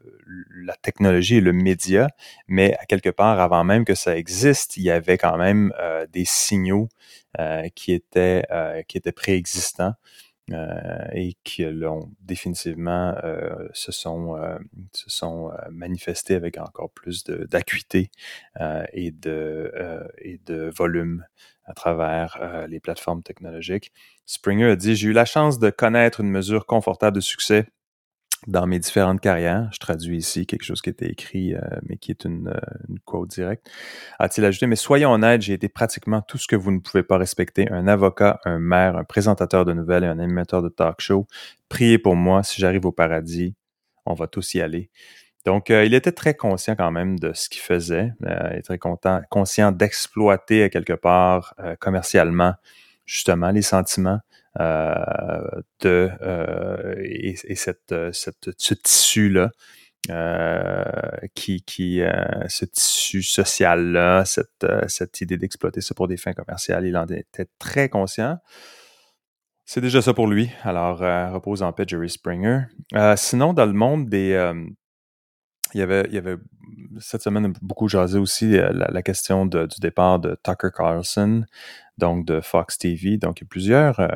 la 0.66 0.76
technologie 0.78 1.36
et 1.36 1.42
le 1.42 1.54
média, 1.54 2.10
mais 2.48 2.76
à 2.80 2.86
quelque 2.86 3.10
part, 3.10 3.40
avant 3.40 3.64
même 3.64 3.86
que 3.86 3.94
ça 3.94 4.18
existe, 4.18 4.78
il 4.78 4.84
y 4.84 4.90
avait 4.90 5.20
quand 5.20 5.38
même 5.38 5.72
euh, 5.80 6.08
des 6.12 6.26
signaux 6.26 6.90
euh, 7.40 7.68
qui, 7.76 7.94
étaient, 7.94 8.44
qui 8.88 8.98
étaient 8.98 9.12
préexistants. 9.12 9.94
Euh, 10.52 11.08
et 11.14 11.36
qui 11.44 11.64
l'ont 11.66 12.12
définitivement 12.22 13.14
euh, 13.24 13.68
se 13.74 13.92
sont, 13.92 14.36
euh, 14.36 14.58
se 14.94 15.10
sont 15.10 15.52
manifestés 15.70 16.36
avec 16.36 16.58
encore 16.58 16.90
plus 16.92 17.24
d'acuité 17.24 18.10
et, 18.94 19.12
de, 19.12 19.72
et 20.20 20.40
de 20.46 20.72
volume 20.76 21.26
à 21.66 21.74
travers 21.74 22.66
les 22.68 22.80
plateformes 22.80 23.22
technologiques. 23.22 23.92
Springer 24.26 24.72
a 24.72 24.76
dit, 24.76 24.96
j'ai 24.96 25.10
eu 25.10 25.14
la 25.14 25.26
chance 25.26 25.60
de 25.60 25.70
connaître 25.70 26.22
une 26.22 26.30
mesure 26.30 26.66
confortable 26.66 27.16
de 27.16 27.22
succès 27.22 27.68
dans 28.48 28.66
mes 28.68 28.80
différentes 28.80 29.20
carrières. 29.20 29.70
Je 29.74 29.80
traduis 29.80 30.18
ici 30.18 30.46
quelque 30.46 30.64
chose 30.64 30.82
qui 30.82 30.90
était 30.90 31.10
écrit, 31.10 31.56
euh, 31.56 31.60
mais 31.84 31.98
qui 31.98 32.12
est 32.12 32.26
une, 32.26 32.48
euh, 32.48 32.60
une 32.88 33.00
quote 33.00 33.30
directe. 33.30 33.70
A-t-il 34.18 34.46
ajouté, 34.46 34.68
mais 34.68 34.76
soyons 34.76 35.12
honnêtes, 35.12 35.42
j'ai 35.42 35.54
été 35.54 35.70
pratiquement 35.70 36.22
tout 36.22 36.38
ce 36.38 36.48
que 36.48 36.56
vous 36.56 36.72
ne 36.72 36.80
pouvez 36.80 37.04
pas 37.04 37.18
respecter. 37.18 37.70
Un 37.72 37.88
avocat, 37.88 38.40
un 38.46 38.60
maire, 38.60 38.96
un 38.98 39.04
présentateur 39.04 39.66
de 39.66 39.74
nouvelles 39.74 40.04
et 40.04 40.08
un 40.08 40.20
animateur 40.20 40.62
de 40.62 40.70
talk 40.70 41.02
show. 41.02 41.28
Priez 41.68 41.98
pour 41.98 42.16
moi, 42.16 42.44
si 42.44 42.62
j'arrive 42.62 42.86
au 42.86 42.92
paradis, 42.92 43.56
on 44.06 44.14
va 44.14 44.28
tous 44.28 44.54
y 44.54 44.62
aller. 44.62 44.90
Donc, 45.46 45.70
euh, 45.70 45.86
il 45.86 45.94
était 45.94 46.12
très 46.12 46.34
conscient 46.34 46.76
quand 46.76 46.92
même 46.92 47.18
de 47.20 47.34
ce 47.34 47.50
qu'il 47.50 47.62
faisait. 47.62 48.14
il 48.22 48.58
est 48.58 48.62
très 48.62 48.78
content, 48.78 49.22
conscient 49.30 49.72
d'exploiter 49.72 50.70
quelque 50.70 50.94
part 50.94 51.56
commercialement 51.80 52.54
justement 53.06 53.50
les 53.50 53.64
sentiments 53.64 54.20
euh, 54.49 54.49
de 54.60 56.10
euh, 56.22 56.96
et, 57.04 57.56
cette, 57.56 57.94
cette, 58.12 58.50
ce 58.58 58.74
tissu-là. 58.74 59.52
Euh, 60.10 60.82
qui, 61.36 61.62
qui 61.62 62.02
ce 62.48 62.64
tissu 62.64 63.22
social-là, 63.22 64.24
cette, 64.24 64.66
cette 64.88 65.20
idée 65.20 65.36
d'exploiter 65.36 65.82
ça 65.82 65.94
pour 65.94 66.08
des 66.08 66.16
fins 66.16 66.32
commerciales, 66.32 66.86
il 66.86 66.96
en 66.96 67.06
était 67.06 67.48
très 67.60 67.90
conscient. 67.90 68.38
C'est 69.66 69.82
déjà 69.82 70.02
ça 70.02 70.14
pour 70.14 70.28
lui. 70.28 70.50
Alors, 70.64 71.00
repose 71.34 71.64
en 71.64 71.74
paix, 71.74 71.84
Jerry 71.86 72.10
Springer. 72.10 72.62
sinon, 73.18 73.54
dans 73.54 73.66
le 73.66 73.74
monde 73.74 74.08
des, 74.10 74.54
il 75.74 75.80
y 75.80 75.84
avait, 75.84 76.06
il 76.08 76.16
y 76.16 76.18
avait 76.18 76.38
cette 77.00 77.22
semaine 77.22 77.54
beaucoup 77.62 77.90
jasé 77.90 78.18
aussi 78.18 78.52
la, 78.52 79.02
question 79.04 79.46
du 79.46 79.80
départ 79.82 80.20
de 80.20 80.38
Tucker 80.44 80.70
Carlson 80.76 81.44
donc 82.00 82.26
de 82.26 82.42
Fox 82.42 82.80
TV. 82.80 83.18
Donc, 83.18 83.40
il 83.40 83.44
y 83.44 83.46
a 83.46 83.50
plusieurs, 83.50 84.00
euh, 84.00 84.08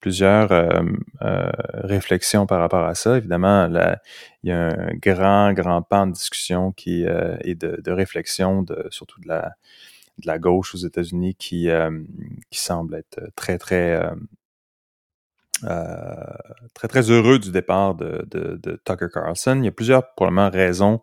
plusieurs 0.00 0.52
euh, 0.52 0.82
euh, 1.22 1.50
réflexions 1.74 2.46
par 2.46 2.60
rapport 2.60 2.84
à 2.84 2.94
ça. 2.94 3.16
Évidemment, 3.16 3.66
il 3.66 4.48
y 4.48 4.52
a 4.52 4.68
un 4.68 4.94
grand, 4.94 5.52
grand 5.52 5.82
pan 5.82 6.06
de 6.06 6.12
discussion 6.12 6.70
qui 6.70 7.02
et 7.02 7.54
de, 7.56 7.80
de, 7.82 7.90
réflexion, 7.90 8.62
de, 8.62 8.86
surtout 8.90 9.20
de 9.20 9.28
la, 9.28 9.54
de 10.18 10.26
la 10.26 10.38
gauche 10.38 10.74
aux 10.74 10.78
États-Unis, 10.78 11.34
qui, 11.34 11.68
qui 12.50 12.60
semble 12.60 12.94
être 12.94 13.20
très, 13.34 13.58
très, 13.58 13.98
très, 15.62 16.88
très 16.88 17.10
heureux 17.10 17.40
du 17.40 17.50
départ 17.50 17.96
de, 17.96 18.24
de, 18.30 18.60
de, 18.62 18.80
Tucker 18.84 19.08
Carlson. 19.12 19.58
Il 19.58 19.64
y 19.64 19.68
a 19.68 19.72
plusieurs, 19.72 20.14
probablement, 20.14 20.50
raisons 20.50 21.00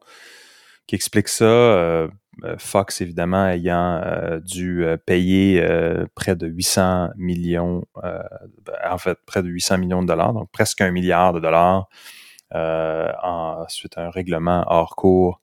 qui 0.88 0.96
expliquent 0.96 1.28
ça. 1.28 2.08
Euh, 2.44 2.56
Fox, 2.58 3.02
évidemment, 3.02 3.48
ayant 3.48 4.02
euh, 4.04 4.40
dû 4.40 4.84
euh, 4.84 4.98
payer 4.98 5.64
près 6.16 6.36
de 6.36 6.48
800 6.48 7.10
millions, 7.18 7.86
en 8.84 8.98
fait, 8.98 9.18
près 9.26 9.44
de 9.44 9.50
800 9.50 9.78
millions 9.78 10.02
de 10.02 10.08
dollars, 10.08 10.34
donc 10.34 10.50
presque 10.52 10.82
un 10.82 10.92
milliard 10.92 11.34
de 11.34 11.40
dollars, 11.40 11.88
ensuite 12.54 13.98
un 13.98 14.10
règlement 14.10 14.66
hors 14.68 14.96
cours 14.96 15.42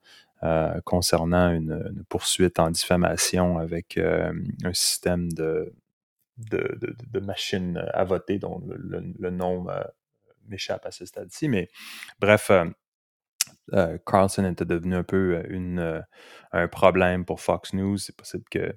concernant 0.84 1.50
une, 1.50 2.04
poursuite 2.08 2.58
en 2.58 2.70
diffamation 2.70 3.58
avec 3.58 3.98
un 3.98 4.72
système 4.72 5.32
de, 5.32 5.72
de, 6.38 6.78
de, 7.12 7.20
machines 7.20 7.82
à 7.92 8.04
voter 8.04 8.38
dont 8.38 8.62
le, 8.66 9.30
nom 9.30 9.66
m'échappe 10.48 10.84
à 10.86 10.90
ce 10.90 11.06
stade-ci. 11.06 11.48
Mais 11.48 11.68
bref, 12.20 12.50
euh, 13.74 13.98
Carlson 14.06 14.44
était 14.44 14.64
devenu 14.64 14.96
un 14.96 15.02
peu 15.02 15.36
euh, 15.36 15.42
une, 15.48 15.78
euh, 15.78 16.00
un 16.52 16.68
problème 16.68 17.24
pour 17.24 17.40
Fox 17.40 17.72
News. 17.74 17.98
C'est 17.98 18.16
possible 18.16 18.44
que 18.50 18.74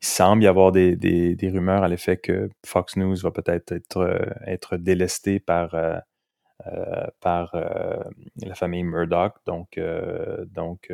il 0.00 0.06
semble 0.06 0.42
y 0.42 0.46
avoir 0.46 0.72
des, 0.72 0.96
des, 0.96 1.34
des 1.36 1.50
rumeurs 1.50 1.82
à 1.82 1.88
l'effet 1.88 2.16
que 2.16 2.48
Fox 2.64 2.96
News 2.96 3.16
va 3.16 3.30
peut-être 3.30 3.72
être, 3.72 4.28
être 4.46 4.76
délesté 4.76 5.40
par, 5.40 5.74
par 7.20 7.54
la 7.54 8.54
famille 8.54 8.84
Murdoch, 8.84 9.34
donc, 9.46 9.78
donc 10.46 10.92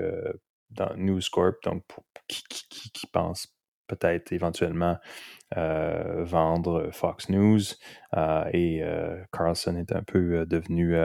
dans 0.70 0.94
News 0.96 1.20
Corp, 1.32 1.56
donc 1.64 1.84
qui, 2.28 2.42
qui, 2.48 2.90
qui, 2.90 3.06
pense 3.06 3.54
peut-être 3.86 4.32
éventuellement 4.32 4.98
vendre 5.54 6.90
Fox 6.92 7.28
News. 7.28 7.60
et 8.52 8.82
Carlson 9.32 9.76
est 9.76 9.92
un 9.92 10.02
peu 10.02 10.44
devenu 10.46 10.96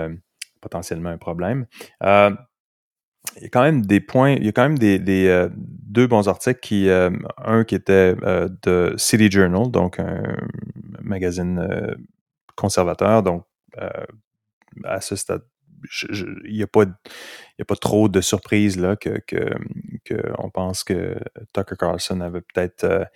potentiellement 0.62 1.10
un 1.10 1.18
problème. 1.18 1.66
Euh, 2.04 2.32
il 3.38 3.44
y 3.44 3.46
a 3.46 3.50
quand 3.50 3.62
même 3.62 3.86
des 3.86 4.00
points, 4.00 4.32
il 4.34 4.46
y 4.46 4.50
a 4.50 4.52
quand 4.52 4.64
même 4.64 4.80
des, 4.80 5.28
euh, 5.28 5.50
deux 5.56 6.08
bons 6.08 6.28
articles 6.28 6.60
qui, 6.60 6.90
euh, 6.90 7.12
un 7.38 7.64
qui 7.64 7.76
était 7.76 8.16
de 8.16 8.94
City 8.98 9.30
Journal, 9.30 9.70
donc 9.70 10.00
un 10.00 10.38
magazine 11.02 11.96
conservateur, 12.56 13.22
donc 13.24 13.46
à 14.84 15.02
ce 15.02 15.16
stade, 15.16 15.44
il 16.04 16.54
n'y 16.54 16.64
a 16.64 16.68
pas, 16.68 16.84
a 16.84 17.66
pas 17.66 17.76
trop 17.76 18.10
de 18.10 18.22
surprises 18.22 18.80
là 18.80 18.96
que, 18.96 19.20
pense 20.54 20.84
que 20.84 21.16
Tucker 21.54 21.76
Carlson 21.78 22.22
avait 22.22 22.42
peut-être 22.42 23.08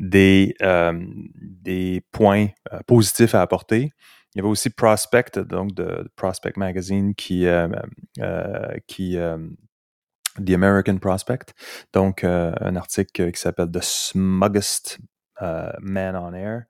des, 0.00 0.56
des 1.36 2.04
points 2.10 2.48
positifs 2.86 3.34
à 3.34 3.42
apporter. 3.42 3.92
Il 4.34 4.38
y 4.38 4.40
avait 4.40 4.48
aussi 4.48 4.70
Prospect, 4.70 5.38
donc 5.38 5.74
de 5.74 6.10
Prospect 6.16 6.56
Magazine, 6.56 7.14
qui, 7.14 7.46
euh, 7.46 7.68
euh, 8.18 8.76
qui 8.88 9.16
euh, 9.16 9.38
The 10.44 10.50
American 10.50 10.98
Prospect, 10.98 11.54
donc 11.92 12.24
un 12.24 12.74
article 12.74 13.30
qui 13.30 13.40
s'appelle 13.40 13.70
The 13.70 13.82
Smuggest 13.82 14.98
Man 15.40 16.16
on 16.16 16.34
Air. 16.34 16.66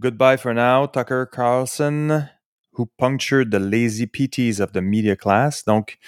Goodbye 0.00 0.36
for 0.36 0.54
now, 0.54 0.86
Tucker 0.86 1.26
Carlson, 1.26 2.28
who 2.74 2.86
punctured 2.98 3.50
the 3.50 3.58
lazy 3.58 4.06
PTs 4.06 4.60
of 4.60 4.70
the 4.72 4.82
media 4.82 5.16
class. 5.16 5.64
Donc, 5.64 5.98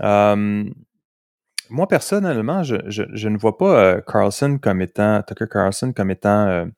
moi 0.00 1.88
personnellement, 1.88 2.62
je, 2.62 2.76
je, 2.86 3.02
je, 3.12 3.28
ne 3.28 3.36
vois 3.36 3.58
pas 3.58 4.00
Carlson 4.00 4.56
comme 4.56 4.80
étant, 4.80 5.22
Tucker 5.22 5.48
Carlson 5.50 5.92
comme 5.92 6.10
étant 6.10 6.70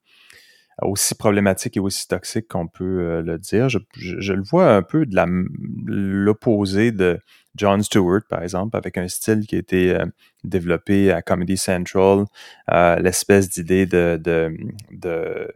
aussi 0.83 1.15
problématique 1.15 1.77
et 1.77 1.81
aussi 1.81 2.09
toxique 2.09 2.49
qu'on 2.49 2.67
peut 2.67 3.01
euh, 3.01 3.23
le 3.23 3.39
dire. 3.39 3.69
Je, 3.69 4.33
le 4.33 4.43
vois 4.43 4.75
un 4.75 4.83
peu 4.83 5.07
de 5.07 5.21
l'opposé 5.87 6.93
de 6.93 7.19
John 7.57 7.83
Stewart, 7.83 8.23
par 8.29 8.43
exemple, 8.43 8.77
avec 8.77 8.99
un 8.99 9.09
style 9.09 9.47
qui 9.47 9.57
a 9.57 9.59
été 9.59 9.95
euh, 9.95 10.05
développé 10.43 11.13
à 11.13 11.23
Comedy 11.23 11.57
Central, 11.57 12.25
l'espèce 13.01 13.49
d'idée 13.49 13.87
de, 13.87 14.21
de, 14.21 15.53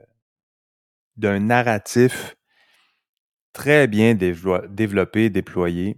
d'un 1.16 1.40
narratif 1.40 2.36
très 3.52 3.88
bien 3.88 4.14
développé, 4.14 5.30
déployé, 5.30 5.96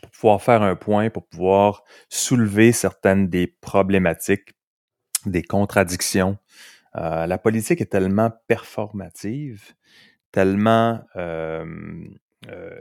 pour 0.00 0.10
pouvoir 0.10 0.42
faire 0.42 0.62
un 0.62 0.74
point, 0.74 1.10
pour 1.10 1.26
pouvoir 1.28 1.84
soulever 2.08 2.72
certaines 2.72 3.28
des 3.28 3.46
problématiques, 3.46 4.54
des 5.26 5.42
contradictions 5.42 6.38
euh, 6.96 7.26
la 7.26 7.38
politique 7.38 7.80
est 7.80 7.90
tellement 7.90 8.30
performative, 8.48 9.72
tellement 10.30 11.00
euh, 11.16 11.64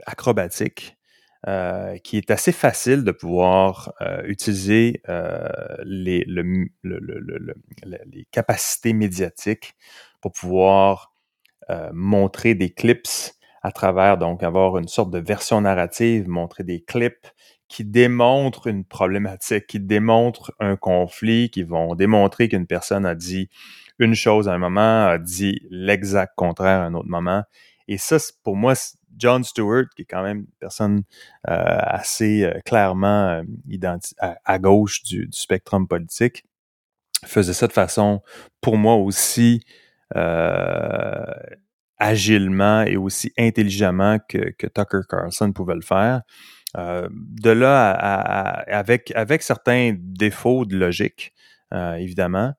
acrobatique, 0.06 0.98
euh, 1.48 1.98
qui 1.98 2.18
est 2.18 2.30
assez 2.30 2.52
facile 2.52 3.04
de 3.04 3.12
pouvoir 3.12 3.94
utiliser 4.26 5.02
les, 5.84 6.24
le, 6.28 6.68
les 6.84 8.26
capacités 8.32 8.94
médiatiques 8.94 9.76
pour 10.22 10.32
pouvoir 10.34 11.14
montrer 11.94 12.54
des 12.54 12.70
clips 12.70 13.34
à 13.64 13.72
travers, 13.72 14.18
donc 14.18 14.44
avoir 14.44 14.78
une 14.78 14.88
sorte 14.88 15.12
de 15.12 15.20
version 15.20 15.62
narrative, 15.62 16.28
montrer 16.28 16.64
des 16.64 16.82
clips 16.82 17.28
qui 17.72 17.86
démontrent 17.86 18.68
une 18.68 18.84
problématique, 18.84 19.66
qui 19.66 19.80
démontrent 19.80 20.54
un 20.60 20.76
conflit, 20.76 21.50
qui 21.50 21.64
vont 21.64 21.96
démontrer 21.96 22.50
qu'une 22.50 22.68
personne 22.68 23.06
a 23.06 23.16
dit 23.16 23.50
une 24.02 24.16
chose 24.16 24.50
à 24.50 24.54
un 24.54 24.58
moment, 24.58 25.08
a 25.08 25.18
dit 25.18 25.60
l'exact 25.70 26.34
contraire 26.36 26.82
à 26.82 26.86
un 26.86 26.94
autre 26.94 27.10
moment. 27.10 27.44
Et 27.88 27.98
ça, 27.98 28.18
pour 28.44 28.56
moi, 28.56 28.74
John 29.18 29.44
Stewart, 29.44 29.86
qui 29.96 30.04
est 30.04 30.06
quand 30.06 30.24
même 30.24 30.40
une 30.40 30.54
personne 30.60 31.04
euh, 31.50 31.78
assez 31.82 32.44
euh, 32.44 32.60
clairement 32.66 33.44
euh, 33.84 33.98
à, 34.46 34.60
gauche 34.60 35.04
du, 35.04 35.28
du, 35.28 35.38
spectrum 35.38 35.88
politique, 35.88 36.44
faisait 37.26 37.54
ça 37.54 37.68
de 37.68 37.74
façon, 37.74 38.22
pour 38.62 38.78
moi 38.78 38.96
aussi, 38.96 39.64
agilement 41.98 42.82
et 42.82 42.98
aussi 42.98 43.32
intelligemment 43.38 44.18
que, 44.28 44.68
Tucker 44.68 45.02
Carlson 45.08 45.54
pouvait 45.54 45.76
le 45.76 45.82
faire. 45.82 46.22
de 46.76 47.50
là, 47.52 47.92
avec, 47.92 49.12
avec 49.16 49.44
certains 49.44 49.96
défauts 49.98 50.66
de 50.66 50.76
logique, 50.76 51.34
évidemment, 51.72 52.54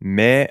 mais 0.00 0.50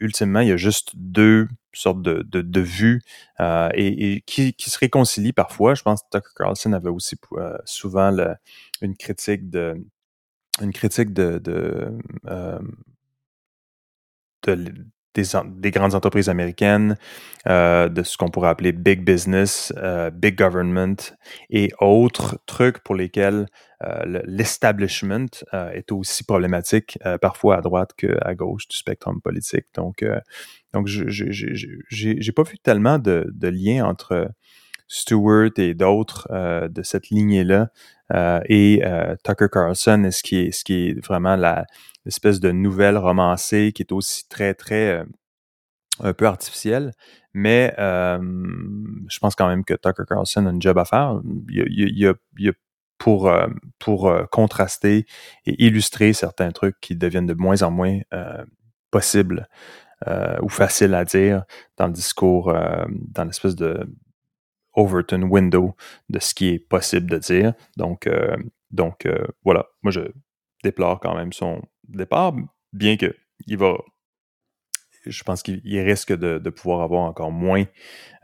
ultimement, 0.00 0.40
il 0.40 0.48
y 0.48 0.52
a 0.52 0.56
juste 0.56 0.92
deux 0.94 1.48
sortes 1.76 2.02
de, 2.02 2.22
de, 2.22 2.42
de 2.42 2.60
vues 2.60 3.02
euh, 3.40 3.68
et, 3.74 4.22
qui, 4.26 4.54
qui, 4.54 4.70
se 4.70 4.78
réconcilient 4.78 5.32
parfois. 5.32 5.74
Je 5.74 5.82
pense 5.82 6.02
que 6.02 6.18
Tucker 6.18 6.32
Carlson 6.36 6.72
avait 6.72 6.88
aussi 6.90 7.16
euh, 7.32 7.56
souvent 7.64 8.10
le, 8.10 8.34
une 8.80 8.96
critique 8.96 9.50
de 9.50 9.74
une 10.62 10.72
critique 10.72 11.12
de, 11.12 11.38
de, 11.38 11.98
euh, 12.28 12.60
de 14.44 14.74
des, 15.14 15.70
grandes 15.70 15.94
entreprises 15.94 16.28
américaines, 16.28 16.96
euh, 17.46 17.88
de 17.88 18.02
ce 18.02 18.16
qu'on 18.16 18.28
pourrait 18.28 18.48
appeler 18.48 18.72
big 18.72 19.04
business, 19.04 19.72
euh, 19.76 20.10
big 20.10 20.36
government 20.36 20.96
et 21.50 21.72
autres 21.80 22.38
trucs 22.46 22.78
pour 22.80 22.94
lesquels 22.94 23.46
euh, 23.82 24.22
l'establishment 24.26 25.26
est 25.52 25.92
aussi 25.92 26.24
problématique, 26.24 26.98
parfois 27.20 27.56
à 27.56 27.60
droite 27.60 27.90
qu'à 27.96 28.34
gauche 28.34 28.68
du 28.68 28.76
spectre 28.76 29.10
politique. 29.22 29.66
Donc, 29.74 30.04
donc 30.72 30.86
je 30.86 31.04
j'ai 31.08 32.32
pas 32.32 32.42
vu 32.42 32.58
tellement 32.58 32.98
de, 32.98 33.26
de 33.32 33.82
entre 33.82 34.30
Stewart 34.88 35.50
et 35.56 35.74
d'autres 35.74 36.28
de 36.68 36.82
cette 36.82 37.08
lignée-là 37.08 37.70
et 38.48 38.82
Tucker 39.24 39.48
Carlson, 39.50 40.08
ce 40.10 40.22
qui 40.22 40.36
est, 40.36 40.50
ce 40.52 40.64
qui 40.64 40.88
est 40.88 41.06
vraiment 41.06 41.36
la, 41.36 41.66
espèce 42.06 42.40
de 42.40 42.50
nouvelle 42.52 42.96
romancée 42.96 43.72
qui 43.72 43.82
est 43.82 43.92
aussi 43.92 44.28
très, 44.28 44.54
très 44.54 45.00
euh, 45.00 45.04
un 46.00 46.12
peu 46.12 46.26
artificielle. 46.26 46.92
Mais 47.32 47.74
je 47.76 49.18
pense 49.20 49.34
quand 49.34 49.48
même 49.48 49.64
que 49.64 49.74
Tucker 49.74 50.04
Carlson 50.08 50.46
a 50.46 50.50
une 50.50 50.62
job 50.62 50.78
à 50.78 50.84
faire. 50.84 51.20
Il 51.48 51.56
y 51.56 52.06
a, 52.06 52.14
il 52.36 52.48
a, 52.48 52.52
pour, 52.98 53.28
euh, 53.28 53.48
pour 53.80 54.08
euh, 54.08 54.24
contraster 54.30 55.04
et 55.44 55.64
illustrer 55.64 56.12
certains 56.12 56.52
trucs 56.52 56.78
qui 56.80 56.94
deviennent 56.94 57.26
de 57.26 57.34
moins 57.34 57.62
en 57.62 57.70
moins 57.70 58.00
possibles 58.90 59.48
ou 60.42 60.48
faciles 60.50 60.94
à 60.94 61.04
dire 61.04 61.44
dans 61.78 61.86
le 61.86 61.92
discours, 61.92 62.54
dans 62.90 63.24
l'espèce 63.24 63.56
de 63.56 63.88
Overton 64.74 65.22
window 65.22 65.74
de 66.08 66.18
ce 66.18 66.34
qui 66.34 66.48
est 66.48 66.58
possible 66.58 67.10
de 67.10 67.18
dire. 67.18 67.54
Donc, 67.76 68.08
donc 68.70 69.06
voilà, 69.44 69.66
moi 69.82 69.90
je 69.90 70.00
déplore 70.62 71.00
quand 71.00 71.14
même 71.14 71.32
son, 71.32 71.62
départ, 71.88 72.34
bien 72.72 72.96
que 72.96 73.14
il 73.46 73.58
va 73.58 73.76
je 75.06 75.22
pense 75.24 75.42
qu'il 75.42 75.80
risque 75.80 76.12
de, 76.12 76.50
pouvoir 76.50 76.82
avoir 76.82 77.02
encore 77.02 77.30
moins 77.30 77.64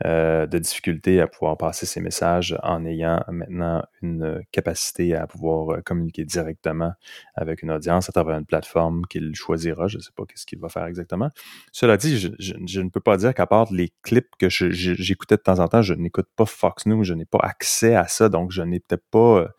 euh, 0.05 0.47
de 0.47 0.57
difficultés 0.57 1.21
à 1.21 1.27
pouvoir 1.27 1.57
passer 1.57 1.85
ses 1.85 2.01
messages 2.01 2.57
en 2.63 2.85
ayant 2.85 3.23
maintenant 3.27 3.83
une 4.01 4.41
capacité 4.51 5.15
à 5.15 5.27
pouvoir 5.27 5.77
euh, 5.77 5.81
communiquer 5.81 6.25
directement 6.25 6.93
avec 7.35 7.61
une 7.61 7.71
audience 7.71 8.09
à 8.09 8.11
travers 8.11 8.37
une 8.37 8.45
plateforme 8.45 9.05
qu'il 9.07 9.35
choisira. 9.35 9.87
Je 9.87 9.97
ne 9.97 10.01
sais 10.01 10.11
pas 10.15 10.23
ce 10.33 10.45
qu'il 10.45 10.59
va 10.59 10.69
faire 10.69 10.85
exactement. 10.85 11.29
Cela 11.71 11.97
dit, 11.97 12.17
je, 12.17 12.79
ne 12.79 12.89
peux 12.89 12.99
pas 12.99 13.17
dire 13.17 13.33
qu'à 13.33 13.45
part 13.45 13.71
les 13.71 13.91
clips 14.01 14.35
que 14.39 14.49
j'écoutais 14.49 15.35
de 15.35 15.41
temps 15.41 15.59
en 15.59 15.67
temps, 15.67 15.81
je 15.81 15.93
n'écoute 15.93 16.27
pas 16.35 16.45
Fox 16.45 16.85
News, 16.85 17.03
je 17.03 17.13
n'ai 17.13 17.25
pas 17.25 17.39
accès 17.41 17.95
à 17.95 18.07
ça, 18.07 18.29
donc 18.29 18.51
je 18.51 18.61
n'ai 18.61 18.79
peut-être 18.79 19.05
pas... 19.11 19.49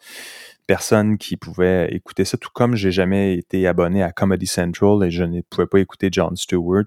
Euh, 0.62 0.66
personne 0.66 1.18
qui 1.18 1.36
pouvait 1.36 1.88
écouter 1.94 2.24
ça, 2.24 2.36
tout 2.38 2.50
comme 2.52 2.76
j'ai 2.76 2.92
jamais 2.92 3.34
été 3.36 3.66
abonné 3.66 4.02
à 4.02 4.12
Comedy 4.12 4.46
Central 4.46 5.04
et 5.04 5.10
je 5.10 5.24
ne 5.24 5.40
pouvais 5.42 5.66
pas 5.66 5.80
écouter 5.80 6.08
Jon 6.12 6.34
Stewart 6.36 6.84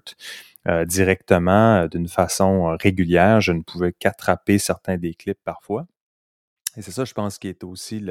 euh, 0.68 0.84
directement 0.84 1.76
euh, 1.76 1.88
d'une 1.88 2.08
façon 2.08 2.72
euh, 2.72 2.76
régulière. 2.80 3.40
Je 3.40 3.52
ne 3.52 3.62
pouvais 3.62 3.92
qu'attraper 3.92 4.58
certains 4.58 4.96
des 4.96 5.14
clips 5.14 5.38
parfois. 5.44 5.86
Et 6.76 6.82
c'est 6.82 6.90
ça, 6.90 7.04
je 7.04 7.14
pense, 7.14 7.38
qui 7.38 7.48
est 7.48 7.64
aussi 7.64 8.04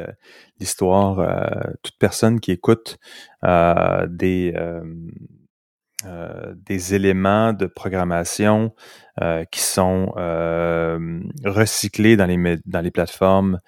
l'histoire. 0.60 1.18
toute 1.84 1.98
personne 2.00 2.40
qui 2.40 2.52
écoute 2.52 2.98
des, 3.44 4.54
euh, 6.06 6.54
des 6.66 6.94
éléments 6.94 7.54
de 7.54 7.66
programmation 7.66 8.74
euh, 9.22 9.44
qui 9.46 9.62
sont 9.62 10.14
euh, 10.18 11.20
recyclés 11.44 12.16
dans 12.16 12.26
les, 12.26 12.92
plateformes 12.92 13.60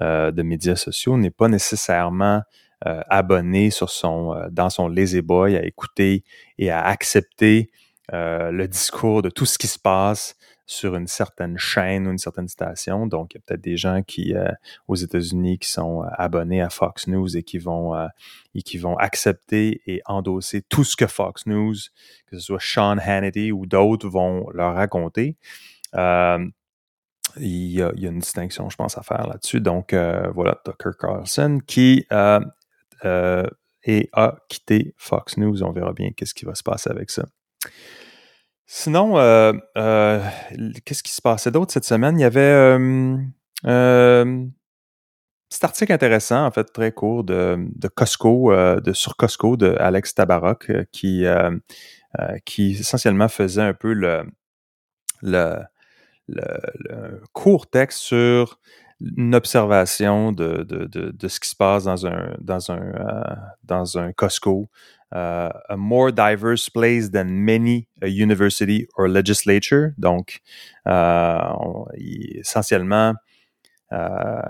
de 0.00 0.42
médias 0.42 0.76
sociaux 0.76 1.16
n'est 1.16 1.30
pas 1.30 1.48
nécessairement 1.48 2.42
abonné 2.82 3.70
dans 4.50 4.70
son 4.70 4.88
lazy 4.88 5.22
boy 5.22 5.56
à 5.56 5.64
écouter 5.64 6.24
et 6.58 6.70
à 6.70 6.84
accepter 6.84 7.70
le 8.12 8.66
discours 8.66 9.22
de 9.22 9.30
tout 9.30 9.46
ce 9.46 9.56
qui 9.56 9.68
se 9.68 9.78
passe 9.78 10.36
sur 10.66 10.96
une 10.96 11.06
certaine 11.06 11.58
chaîne 11.58 12.06
ou 12.06 12.10
une 12.10 12.18
certaine 12.18 12.48
station. 12.48 13.06
Donc, 13.06 13.34
il 13.34 13.38
y 13.38 13.38
a 13.38 13.42
peut-être 13.46 13.60
des 13.60 13.76
gens 13.76 14.02
qui, 14.02 14.34
euh, 14.34 14.50
aux 14.88 14.94
États-Unis, 14.94 15.58
qui 15.58 15.68
sont 15.68 16.02
euh, 16.02 16.08
abonnés 16.16 16.62
à 16.62 16.70
Fox 16.70 17.06
News 17.06 17.36
et 17.36 17.42
qui 17.42 17.58
vont 17.58 17.94
euh, 17.94 18.06
et 18.54 18.62
qui 18.62 18.78
vont 18.78 18.96
accepter 18.96 19.82
et 19.86 20.00
endosser 20.06 20.62
tout 20.62 20.84
ce 20.84 20.96
que 20.96 21.06
Fox 21.06 21.46
News, 21.46 21.74
que 22.26 22.38
ce 22.38 22.40
soit 22.40 22.60
Sean 22.60 22.96
Hannity 22.98 23.52
ou 23.52 23.66
d'autres, 23.66 24.08
vont 24.08 24.48
leur 24.50 24.74
raconter. 24.74 25.36
il, 25.94 26.52
y 27.36 27.82
a, 27.82 27.92
une 27.96 28.20
distinction, 28.20 28.70
je 28.70 28.76
pense, 28.76 28.96
à 28.96 29.02
faire 29.02 29.26
là-dessus. 29.26 29.60
Donc, 29.60 29.92
voilà, 29.92 30.60
Tucker 30.64 30.96
Carlson 30.98 31.58
qui 31.66 32.06
a 32.10 32.40
quitté 34.48 34.94
Fox 34.96 35.36
News. 35.36 35.62
On 35.62 35.72
verra 35.72 35.92
bien 35.92 36.10
qu'est-ce 36.12 36.34
qui 36.34 36.44
va 36.44 36.54
se 36.54 36.62
passer 36.62 36.90
avec 36.90 37.10
ça. 37.10 37.26
Sinon, 38.66 39.18
euh, 39.18 39.52
euh, 39.76 40.22
qu'est-ce 40.84 41.02
qui 41.02 41.12
se 41.12 41.20
passait 41.20 41.50
d'autre 41.50 41.72
cette 41.72 41.84
semaine? 41.84 42.18
Il 42.18 42.22
y 42.22 42.24
avait 42.24 42.40
euh, 43.66 44.46
cet 45.50 45.64
article 45.64 45.92
intéressant, 45.92 46.46
en 46.46 46.50
fait, 46.50 46.72
très 46.72 46.90
court, 46.92 47.24
de, 47.24 47.68
Costco, 47.94 48.54
de 48.54 48.92
sur 48.92 49.16
Costco 49.16 49.56
de 49.56 49.76
Alex 49.78 50.14
Tabarok, 50.14 50.72
qui, 50.92 51.24
qui 52.46 52.72
essentiellement 52.72 53.28
faisait 53.28 53.62
un 53.62 53.74
peu 53.74 53.92
le, 53.92 54.24
le, 55.22 57.20
court 57.32 57.68
texte 57.68 57.98
sur 57.98 58.58
une 59.00 59.34
observation 59.34 60.32
de, 60.32 60.62
de, 60.62 60.86
de, 60.86 61.10
de, 61.10 61.28
ce 61.28 61.40
qui 61.40 61.48
se 61.48 61.56
passe 61.56 61.84
dans 61.84 62.06
un, 62.06 62.34
dans 62.40 62.70
un, 62.70 62.92
dans 63.64 63.98
un 63.98 64.12
Costco 64.12 64.68
Uh, 65.12 65.52
a 65.68 65.76
more 65.76 66.10
diverse 66.10 66.68
place 66.68 67.10
than 67.12 67.44
many 67.44 67.86
a 68.02 68.08
university 68.08 68.88
or 68.96 69.06
legislature. 69.06 69.92
Donc, 69.96 70.40
euh, 70.88 71.38
essentiellement, 72.40 73.14
euh, 73.92 74.42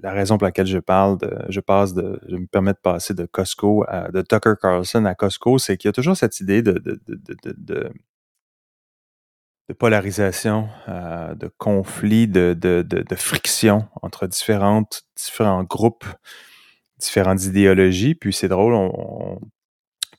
la 0.00 0.12
raison 0.12 0.38
pour 0.38 0.44
laquelle 0.44 0.66
je 0.66 0.78
parle 0.78 1.18
de, 1.18 1.30
je 1.48 1.58
passe 1.58 1.92
de, 1.92 2.20
je 2.28 2.36
me 2.36 2.46
permets 2.46 2.74
de 2.74 2.78
passer 2.78 3.14
de 3.14 3.26
Costco 3.26 3.84
à, 3.88 4.12
de 4.12 4.22
Tucker 4.22 4.54
Carlson 4.62 5.06
à 5.06 5.16
Costco, 5.16 5.58
c'est 5.58 5.76
qu'il 5.76 5.88
y 5.88 5.90
a 5.90 5.92
toujours 5.92 6.16
cette 6.16 6.38
idée 6.38 6.62
de, 6.62 6.80
de 9.68 9.74
polarisation, 9.74 10.68
euh, 10.88 11.34
de 11.34 11.50
conflit, 11.58 12.28
de, 12.28 12.56
de, 12.58 12.82
de, 12.82 13.14
friction 13.14 13.88
entre 14.02 14.26
différentes, 14.26 15.04
différents 15.16 15.64
groupes, 15.64 16.04
différentes 16.98 17.44
idéologies. 17.44 18.14
Puis 18.14 18.34
c'est 18.34 18.48
drôle, 18.48 18.74
on, 18.74 19.40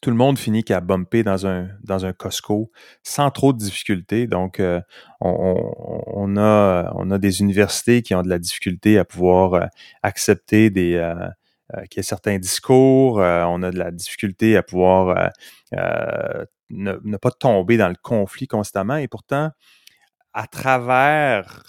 tout 0.02 0.10
le 0.10 0.16
monde 0.16 0.38
finit 0.40 0.64
qu'à 0.64 0.82
bumper 0.82 1.24
dans 1.24 1.46
un, 1.48 1.70
dans 1.84 2.06
un 2.06 2.14
Costco 2.14 2.72
sans 3.04 3.30
trop 3.32 3.54
de 3.54 3.60
difficultés. 3.60 4.28
Donc, 4.28 4.60
euh, 4.60 4.82
on, 5.22 6.36
a, 6.38 6.92
on 6.96 7.12
a 7.12 7.18
des 7.18 7.42
universités 7.42 8.02
qui 8.02 8.14
ont 8.16 8.22
de 8.22 8.30
la 8.30 8.40
difficulté 8.40 8.98
à 8.98 9.06
pouvoir 9.06 9.54
euh, 9.54 9.66
accepter 10.04 10.70
des, 10.70 11.02
qu'il 11.90 11.98
y 11.98 12.00
ait 12.00 12.04
certains 12.04 12.38
discours. 12.38 13.18
on 13.18 13.64
a 13.64 13.72
de 13.72 13.78
la 13.78 13.92
difficulté 13.92 14.58
à 14.58 14.64
pouvoir 14.64 15.32
ne, 16.70 17.18
pas 17.18 17.32
tomber 17.32 17.78
dans 17.78 17.90
le 17.90 17.96
conflit 18.02 18.48
constamment. 18.48 18.98
Et 18.98 19.08
pourtant, 19.08 19.52
à 20.34 20.48
travers 20.48 21.64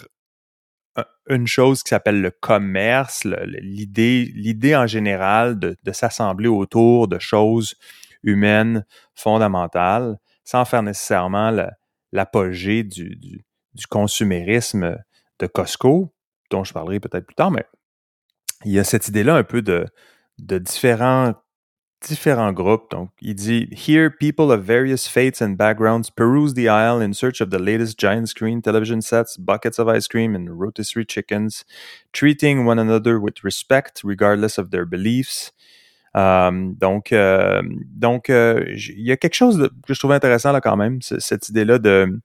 une 1.27 1.47
chose 1.47 1.83
qui 1.83 1.89
s'appelle 1.89 2.21
le 2.21 2.31
commerce, 2.31 3.23
l'idée, 3.23 4.31
l'idée 4.33 4.75
en 4.75 4.87
général 4.87 5.59
de, 5.59 5.75
s'assembler 5.91 6.47
autour 6.47 7.07
de 7.07 7.19
choses 7.19 7.75
humaines 8.23 8.85
fondamentales, 9.13 10.17
sans 10.43 10.65
faire 10.65 10.83
nécessairement 10.83 11.51
l'apogée 12.11 12.83
du, 12.83 13.15
du, 13.15 13.43
consumérisme 13.89 14.97
de 15.39 15.47
Costco, 15.47 16.13
dont 16.49 16.63
je 16.63 16.73
parlerai 16.73 16.99
peut-être 16.99 17.27
plus 17.27 17.35
tard, 17.35 17.51
mais 17.51 17.65
il 18.65 18.71
y 18.71 18.79
a 18.79 18.83
cette 18.83 19.07
idée-là 19.07 19.35
un 19.35 19.43
peu 19.43 19.61
de, 19.61 19.85
de 20.39 20.57
différents 20.57 21.33
différents 22.01 22.53
groupes. 22.53 22.91
Donc, 22.91 23.09
il 23.21 23.35
dit 23.35 23.67
Here, 23.71 24.09
people 24.09 24.51
of 24.51 24.63
various 24.63 25.07
faiths 25.07 25.41
and 25.41 25.57
backgrounds 25.57 26.09
peruse 26.09 26.53
the 26.53 26.67
aisle 26.67 27.01
in 27.01 27.13
search 27.13 27.41
of 27.41 27.49
the 27.49 27.59
latest 27.59 27.99
giant 27.99 28.27
screen 28.27 28.61
television 28.61 29.01
sets, 29.01 29.37
buckets 29.37 29.79
of 29.79 29.87
ice 29.87 30.07
cream, 30.07 30.35
and 30.35 30.49
rotisserie 30.49 31.05
chickens, 31.05 31.65
treating 32.13 32.65
one 32.65 32.79
another 32.79 33.19
with 33.19 33.43
respect, 33.43 34.01
regardless 34.03 34.57
of 34.57 34.71
their 34.71 34.85
beliefs. 34.85 35.51
Um, 36.13 36.73
donc, 36.79 37.11
euh, 37.11 37.61
donc 37.85 38.29
euh, 38.31 38.63
il 38.67 39.01
y 39.01 39.11
a 39.11 39.17
quelque 39.17 39.35
chose 39.35 39.69
que 39.85 39.93
je 39.93 39.99
trouvais 39.99 40.15
intéressant 40.15 40.51
là 40.51 40.61
quand 40.61 40.75
même, 40.75 40.99
cette 41.01 41.49
idée-là 41.49 41.77
de, 41.77 42.19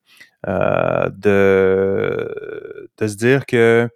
euh, 0.49 1.11
de, 1.11 2.91
de 2.97 3.07
se 3.07 3.17
dire 3.17 3.45
que 3.45 3.91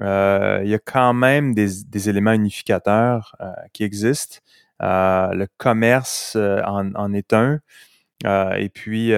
euh, 0.00 0.60
il 0.64 0.70
y 0.70 0.74
a 0.74 0.78
quand 0.78 1.12
même 1.12 1.54
des, 1.54 1.68
des 1.86 2.08
éléments 2.08 2.32
unificateurs 2.32 3.36
qui 3.74 3.84
existent. 3.84 4.38
Euh, 4.82 5.32
le 5.32 5.46
commerce 5.56 6.34
euh, 6.36 6.60
en, 6.64 7.12
est 7.12 7.32
un. 7.32 7.60
Euh, 8.24 8.54
et 8.54 8.68
puis, 8.68 9.12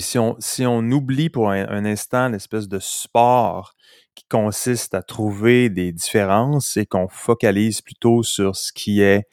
si, 0.00 0.18
on, 0.66 0.90
oublie 0.90 1.30
pour 1.30 1.50
un, 1.50 1.84
instant 1.84 2.28
l'espèce 2.28 2.68
de 2.68 2.78
sport 2.78 3.74
qui 4.14 4.24
consiste 4.28 4.94
à 4.94 5.02
trouver 5.02 5.70
des 5.70 5.92
différences 5.92 6.76
et 6.76 6.86
qu'on 6.86 7.08
focalise 7.08 7.80
plutôt 7.80 8.22
sur 8.22 8.56
ce 8.56 8.72
qui 8.72 9.00
est 9.00 9.26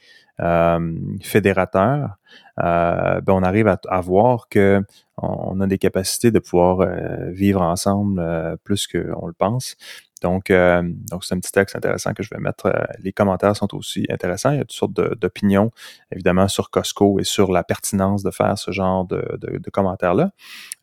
fédérateur, 1.21 2.15
ben 2.57 3.21
on 3.27 3.43
arrive 3.43 3.67
à, 3.67 3.77
à 3.89 3.99
voir 3.99 4.47
que 4.49 4.81
on, 5.17 5.59
a 5.59 5.67
des 5.67 5.77
capacités 5.77 6.31
de 6.31 6.39
pouvoir 6.39 6.87
vivre 7.29 7.61
ensemble 7.61 8.57
plus 8.63 8.87
qu'on 8.87 9.27
le 9.27 9.33
pense. 9.33 9.75
Donc, 10.21 10.49
euh, 10.49 10.81
donc 10.83 11.23
c'est 11.23 11.33
un 11.35 11.39
petit 11.39 11.51
texte 11.51 11.75
intéressant 11.75 12.13
que 12.13 12.23
je 12.23 12.29
vais 12.31 12.39
mettre. 12.39 12.67
Euh, 12.67 12.83
les 12.99 13.13
commentaires 13.13 13.55
sont 13.55 13.73
aussi 13.75 14.05
intéressants. 14.09 14.51
Il 14.51 14.57
y 14.57 14.59
a 14.59 14.63
toutes 14.63 14.71
sortes 14.71 14.93
d'opinions, 14.93 15.71
évidemment, 16.11 16.47
sur 16.47 16.69
Costco 16.69 17.19
et 17.19 17.23
sur 17.23 17.51
la 17.51 17.63
pertinence 17.63 18.23
de 18.23 18.31
faire 18.31 18.57
ce 18.57 18.71
genre 18.71 19.05
de, 19.05 19.37
de, 19.37 19.69
commentaires-là. 19.69 20.31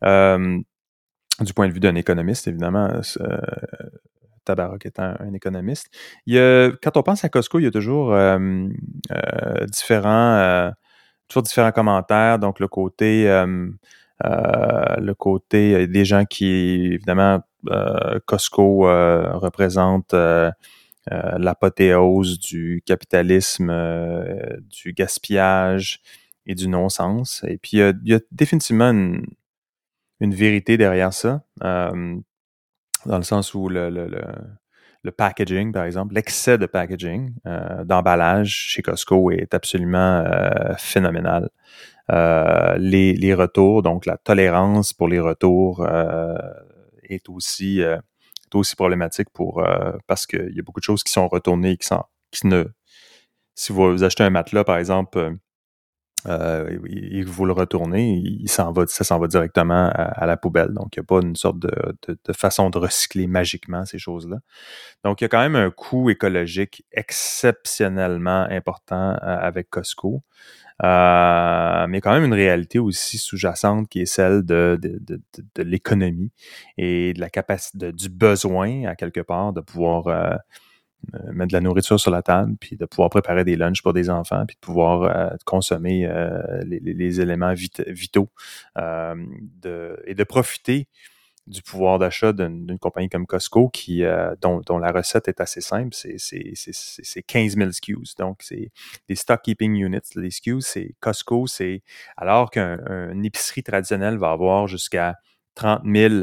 Euh, 0.03 0.59
du 1.41 1.53
point 1.53 1.67
de 1.67 1.73
vue 1.73 1.79
d'un 1.79 1.95
économiste, 1.95 2.47
évidemment, 2.47 2.89
euh, 2.89 3.37
Tabarak 4.45 4.85
étant 4.85 5.13
un, 5.19 5.33
économiste. 5.33 5.87
Il 6.25 6.33
y 6.35 6.39
a, 6.39 6.71
quand 6.81 6.97
on 6.97 7.03
pense 7.03 7.23
à 7.23 7.29
Costco, 7.29 7.59
il 7.59 7.63
y 7.63 7.67
a 7.67 7.71
toujours 7.71 8.15
différents, 9.67 10.71
toujours 11.27 11.43
différents 11.43 11.71
commentaires. 11.71 12.39
Donc, 12.39 12.59
le 12.59 12.67
côté, 12.67 13.25
le 14.23 15.13
côté 15.13 15.85
des 15.87 16.05
gens 16.05 16.25
qui, 16.25 16.93
évidemment, 16.93 17.35
euh, 17.35 17.39
Costco 18.25 18.87
euh, 18.87 19.31
représente 19.33 20.13
euh, 20.13 20.51
l'apothéose 21.07 22.39
du 22.39 22.83
capitalisme, 22.85 23.73
du 24.69 24.93
gaspillage 24.93 26.01
et 26.45 26.55
du 26.55 26.67
non-sens. 26.67 27.43
Et 27.47 27.57
puis, 27.57 27.77
il 27.77 27.99
y, 28.03 28.13
a, 28.13 28.19
définitivement 28.31 28.89
une, 28.89 30.33
vérité 30.33 30.77
derrière 30.77 31.13
ça, 31.13 31.43
dans 31.61 32.23
le 33.05 33.23
sens 33.23 33.53
où 33.53 33.69
le, 33.69 35.11
packaging, 35.15 35.71
par 35.71 35.85
exemple, 35.85 36.13
l'excès 36.13 36.57
de 36.57 36.65
packaging, 36.65 37.33
d'emballage 37.85 38.49
chez 38.49 38.81
Costco 38.81 39.31
est 39.31 39.53
absolument 39.53 40.25
phénoménal. 40.77 41.49
les, 42.09 43.33
retours, 43.33 43.81
donc 43.81 44.05
la 44.05 44.17
tolérance 44.17 44.91
pour 44.91 45.07
les 45.07 45.21
retours 45.21 45.87
est 47.07 47.29
aussi, 47.29 47.81
euh, 47.81 47.97
aussi 48.53 48.75
problématique 48.75 49.29
pour 49.33 49.63
euh, 49.63 49.93
parce 50.07 50.25
qu'il 50.27 50.53
y 50.53 50.59
a 50.59 50.63
beaucoup 50.63 50.79
de 50.79 50.85
choses 50.85 51.03
qui 51.03 51.11
sont 51.11 51.27
retournées 51.27 51.71
et 51.71 51.77
qui, 51.77 51.87
sont, 51.87 52.03
qui 52.31 52.47
ne. 52.47 52.65
Si 53.55 53.73
vous 53.73 54.03
achetez 54.03 54.23
un 54.23 54.29
matelas, 54.29 54.63
par 54.63 54.77
exemple, 54.77 55.37
euh, 56.27 56.79
et 56.89 57.23
que 57.23 57.29
vous 57.29 57.45
le 57.45 57.53
retournez, 57.53 58.15
il 58.15 58.49
s'en 58.49 58.71
va, 58.71 58.85
ça 58.87 59.03
s'en 59.03 59.19
va 59.19 59.27
directement 59.27 59.89
à, 59.93 60.25
la 60.25 60.35
poubelle. 60.35 60.73
Donc, 60.73 60.95
il 60.95 60.99
n'y 60.99 61.03
a 61.03 61.05
pas 61.05 61.21
une 61.21 61.35
sorte 61.35 61.59
de, 61.59 61.71
de, 62.07 62.33
façon 62.33 62.69
de 62.69 62.77
recycler 62.77 63.27
magiquement 63.27 63.85
ces 63.85 63.97
choses-là. 63.97 64.37
Donc, 65.03 65.21
il 65.21 65.23
y 65.23 65.25
a 65.25 65.29
quand 65.29 65.39
même 65.39 65.55
un 65.55 65.71
coût 65.71 66.09
écologique 66.09 66.85
exceptionnellement 66.91 68.45
important 68.49 69.15
avec 69.21 69.69
Costco. 69.69 70.23
Euh, 70.83 71.87
mais 71.87 72.01
quand 72.01 72.11
même 72.11 72.25
une 72.25 72.33
réalité 72.33 72.79
aussi 72.79 73.17
sous-jacente 73.17 73.89
qui 73.89 74.01
est 74.01 74.05
celle 74.05 74.43
de, 74.43 74.77
de, 74.81 74.99
de, 75.01 75.21
de 75.55 75.63
l'économie 75.63 76.31
et 76.77 77.13
de 77.13 77.19
la 77.19 77.29
capacité, 77.29 77.91
du 77.91 78.09
besoin 78.09 78.85
à 78.85 78.95
quelque 78.95 79.21
part 79.21 79.53
de 79.53 79.61
pouvoir 79.61 80.07
euh, 80.07 80.35
euh, 81.15 81.31
mettre 81.31 81.49
de 81.49 81.53
la 81.53 81.61
nourriture 81.61 81.99
sur 81.99 82.11
la 82.11 82.21
table, 82.21 82.55
puis 82.59 82.77
de 82.77 82.85
pouvoir 82.85 83.09
préparer 83.09 83.43
des 83.43 83.55
lunchs 83.55 83.81
pour 83.81 83.93
des 83.93 84.09
enfants, 84.09 84.45
puis 84.45 84.55
de 84.55 84.65
pouvoir 84.65 85.31
consommer 85.45 86.09
les, 86.65 86.79
les, 86.79 87.21
éléments 87.21 87.53
vitaux 87.53 88.29
et 88.77 90.15
de 90.15 90.23
profiter 90.23 90.87
du 91.47 91.61
pouvoir 91.61 91.97
d'achat 91.97 92.33
d'une 92.33 92.77
compagnie 92.77 93.09
comme 93.09 93.25
Costco 93.25 93.69
qui 93.69 94.03
euh, 94.03 94.35
dont, 94.41 94.61
dont, 94.65 94.77
la 94.77 94.91
recette 94.91 95.27
est 95.27 95.39
assez 95.39 95.61
simple, 95.61 95.89
c'est 95.93 97.23
15 97.25 97.55
000 97.55 97.71
SKUs. 97.71 98.15
Donc, 98.19 98.41
c'est 98.43 98.71
des 99.07 99.15
stock 99.15 99.41
keeping 99.41 99.73
units. 99.75 100.15
Les 100.15 100.29
SKUs, 100.29 100.61
c'est 100.61 100.95
Costco, 100.99 101.47
c'est 101.47 101.83
alors 102.17 102.51
qu'un 102.51 103.23
épicerie 103.23 103.63
traditionnelle 103.63 104.17
va 104.17 104.31
avoir 104.31 104.67
jusqu'à 104.67 105.15
30 105.55 105.81
000 105.85 106.13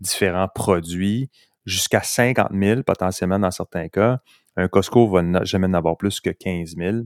différents 0.00 0.48
produits, 0.54 1.30
jusqu'à 1.64 2.02
50 2.02 2.48
000 2.52 2.82
potentiellement 2.82 3.38
dans 3.38 3.50
certains 3.50 3.88
cas. 3.88 4.20
Un 4.56 4.68
Costco 4.68 5.08
va 5.08 5.44
jamais 5.44 5.66
en 5.66 5.74
avoir 5.74 5.96
plus 5.96 6.20
que 6.20 6.30
15 6.30 6.76
000. 6.76 6.96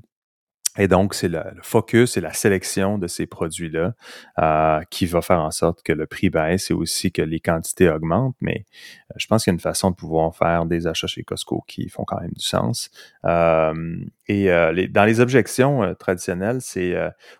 Et 0.79 0.88
donc, 0.88 1.14
c'est 1.14 1.29
le, 1.29 1.43
focus 1.62 2.17
et 2.17 2.21
la 2.21 2.33
sélection 2.33 2.99
de 2.99 3.07
ces 3.07 3.27
produits-là 3.27 3.95
euh, 4.38 4.81
qui 4.91 5.07
va 5.07 5.21
faire 5.21 5.41
en 5.41 5.51
sorte 5.51 5.83
que 5.83 5.93
le 5.93 6.07
prix 6.07 6.31
baisse 6.31 6.71
et 6.71 6.75
aussi 6.75 7.12
que 7.12 7.23
les 7.23 7.41
quantités 7.41 7.88
augmentent. 7.91 8.37
Mais 8.41 8.64
euh, 9.11 9.14
je 9.17 9.27
pense 9.27 9.45
qu'il 9.45 9.51
y 9.51 9.53
a 9.53 9.57
une 9.57 9.61
façon 9.61 9.91
de 9.91 9.97
pouvoir 9.97 10.35
faire 10.35 10.67
des 10.67 10.87
achats 10.87 11.07
chez 11.07 11.25
Costco 11.25 11.64
qui 11.67 11.88
font 11.88 12.05
quand 12.05 12.21
même 12.21 12.33
du 12.33 12.45
sens. 12.45 12.91
Euh, 13.25 13.75
et 14.29 14.49
dans 14.91 15.05
les 15.05 15.21
objections 15.21 15.95
traditionnelles, 15.99 16.61
c'est 16.61 16.95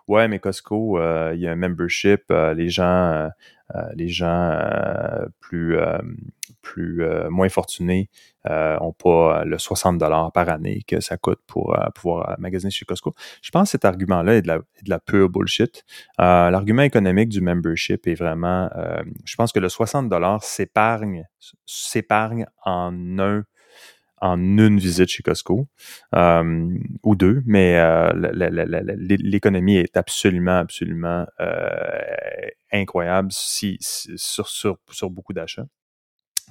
ouais, 0.07 0.27
mais 0.27 0.39
Costco, 0.39 0.99
il 1.33 1.39
y 1.39 1.47
a 1.47 1.51
un 1.51 1.55
membership, 1.55 2.33
les 2.55 2.69
gens 2.69 3.29
les 3.95 4.07
gens 4.07 4.57
euh, 5.61 5.99
plus, 6.69 7.03
euh, 7.03 7.29
moins 7.29 7.49
fortunés 7.49 8.09
n'ont 8.45 8.93
pas 8.93 9.43
le 9.43 9.59
60 9.59 9.97
dollars 9.99 10.31
par 10.31 10.49
année 10.49 10.81
que 10.87 11.01
ça 11.01 11.17
coûte 11.17 11.39
pour 11.45 11.77
pouvoir 11.93 12.35
magasiner 12.39 12.71
chez 12.71 12.85
Costco. 12.85 13.13
Je 13.43 13.51
pense 13.51 13.67
que 13.67 13.71
cet 13.71 13.85
argument-là 13.85 14.35
est 14.35 14.41
de 14.41 14.63
la, 14.87 14.99
pure 14.99 15.29
bullshit. 15.29 15.83
L'argument 16.17 16.81
économique 16.81 17.29
du 17.29 17.41
membership 17.41 18.07
est 18.07 18.15
vraiment, 18.15 18.69
je 19.25 19.35
pense 19.35 19.51
que 19.51 19.59
le 19.59 19.69
60 19.69 20.09
dollars 20.09 20.43
s'épargne, 20.43 21.27
s'épargne 21.67 22.47
en 22.65 23.19
un 23.19 23.43
en 24.21 24.37
une 24.37 24.79
visite 24.79 25.09
chez 25.09 25.23
Costco 25.23 25.67
euh, 26.15 26.77
ou 27.03 27.15
deux, 27.15 27.41
mais 27.45 27.77
euh, 27.77 28.11
l'économie 28.13 29.77
est 29.77 29.95
absolument, 29.97 30.57
absolument 30.57 31.25
euh, 31.39 32.49
incroyable 32.71 33.29
sur, 33.31 34.47
sur 34.47 35.09
beaucoup 35.09 35.33
d'achats. 35.33 35.67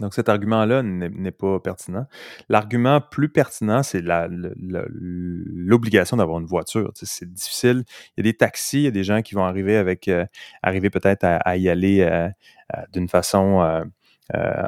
Donc 0.01 0.15
cet 0.15 0.29
argument-là 0.29 0.83
n'est 0.83 1.31
pas 1.31 1.59
pertinent. 1.61 2.07
L'argument 2.49 3.01
plus 3.01 3.29
pertinent, 3.29 3.83
c'est 3.83 4.03
l'obligation 4.61 6.17
d'avoir 6.17 6.39
une 6.39 6.47
voiture. 6.47 6.93
c'est 6.95 7.33
difficile. 7.33 7.85
Il 8.17 8.25
y 8.25 8.29
a 8.29 8.31
des 8.31 8.37
taxis, 8.37 8.79
il 8.79 8.85
y 8.85 8.89
a 8.89 8.93
des 8.93 9.05
gens 9.05 9.23
qui 9.23 9.35
vont 9.35 9.45
arriver 9.45 9.77
avec 9.77 10.11
arriver 10.63 10.91
peut-être 10.91 11.25
à, 11.25 11.57
y 11.57 11.69
aller 11.69 12.29
d'une 12.93 13.09
façon 13.09 13.85
euh, 14.35 14.67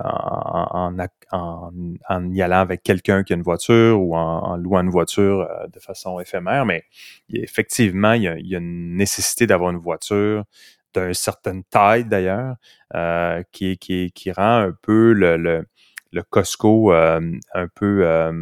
en, 1.32 2.32
y 2.32 2.40
allant 2.40 2.60
avec 2.60 2.82
quelqu'un 2.82 3.22
qui 3.22 3.34
a 3.34 3.36
une 3.36 3.42
voiture 3.42 4.00
ou 4.00 4.16
en, 4.16 4.56
louant 4.56 4.80
une 4.80 4.88
voiture 4.88 5.42
euh, 5.42 5.66
de 5.66 5.78
façon 5.78 6.18
éphémère, 6.18 6.64
mais 6.64 6.84
effectivement, 7.30 8.14
il 8.14 8.22
y, 8.22 8.28
a, 8.28 8.58
une 8.58 8.96
nécessité 8.96 9.46
d'avoir 9.46 9.70
une 9.70 9.78
voiture 9.78 10.44
d'une 10.94 11.14
certaine 11.14 11.64
taille 11.64 12.04
d'ailleurs, 12.04 12.56
euh, 12.94 13.42
qui, 13.52 13.78
qui, 13.78 14.12
qui 14.12 14.32
rend 14.32 14.62
un 14.62 14.72
peu 14.82 15.12
le, 15.12 15.36
le, 15.36 16.22
Costco 16.30 16.92
un 16.92 17.68
peu 17.74 18.32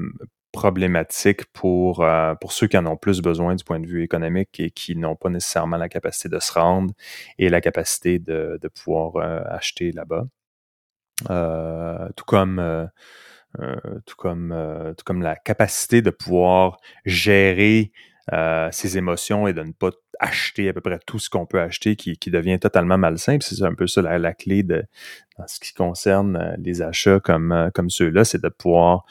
problématique 0.52 1.44
pour, 1.52 2.06
pour 2.40 2.52
ceux 2.52 2.66
qui 2.66 2.78
en 2.78 2.87
ont 2.87 2.96
plus 2.96 3.20
besoin 3.20 3.54
du 3.54 3.62
point 3.64 3.78
de 3.78 3.87
vue 3.87 4.02
économique 4.02 4.58
et 4.58 4.70
qui 4.70 4.96
n'ont 4.96 5.16
pas 5.16 5.28
nécessairement 5.28 5.76
la 5.76 5.88
capacité 5.88 6.28
de 6.30 6.38
se 6.40 6.52
rendre 6.52 6.94
et 7.38 7.50
la 7.50 7.61
capacité 7.61 8.18
de, 8.18 8.58
de 8.61 8.68
pouvoir 8.68 9.16
acheter 9.50 9.92
là-bas. 9.92 10.24
tout 12.16 12.24
comme 12.24 12.88
tout 14.06 14.16
comme 14.16 14.94
tout 14.96 15.04
comme 15.04 15.22
la 15.22 15.37
capacité 15.37 16.00
de 16.00 16.11
pouvoir 16.11 16.78
gérer 17.04 17.92
ses 18.71 18.99
émotions 18.99 19.47
et 19.47 19.53
de 19.53 19.62
ne 19.62 19.73
pas 19.73 19.91
acheter 20.21 20.69
à 20.69 20.73
peu 20.73 20.81
près 20.81 20.99
tout 21.07 21.19
ce 21.19 21.31
qu'on 21.31 21.47
peut 21.47 21.61
acheter 21.61 21.97
qui, 21.97 22.17
qui 22.19 22.31
devient 22.31 22.59
totalement 22.59 22.99
malsain. 22.99 23.38
C'est 23.41 23.62
un 23.62 23.75
peu 23.75 23.87
ça 23.87 24.03
la, 24.03 24.35
clé 24.35 24.62
de 24.62 24.85
en 25.38 25.47
ce 25.47 25.61
qui 25.61 25.73
concerne 25.73 26.57
les 26.59 26.83
achats 26.83 27.21
comme, 27.21 27.71
comme 27.75 27.91
ceux-là, 27.91 28.25
c'est 28.25 28.43
de 28.43 28.49
pouvoir 28.49 29.05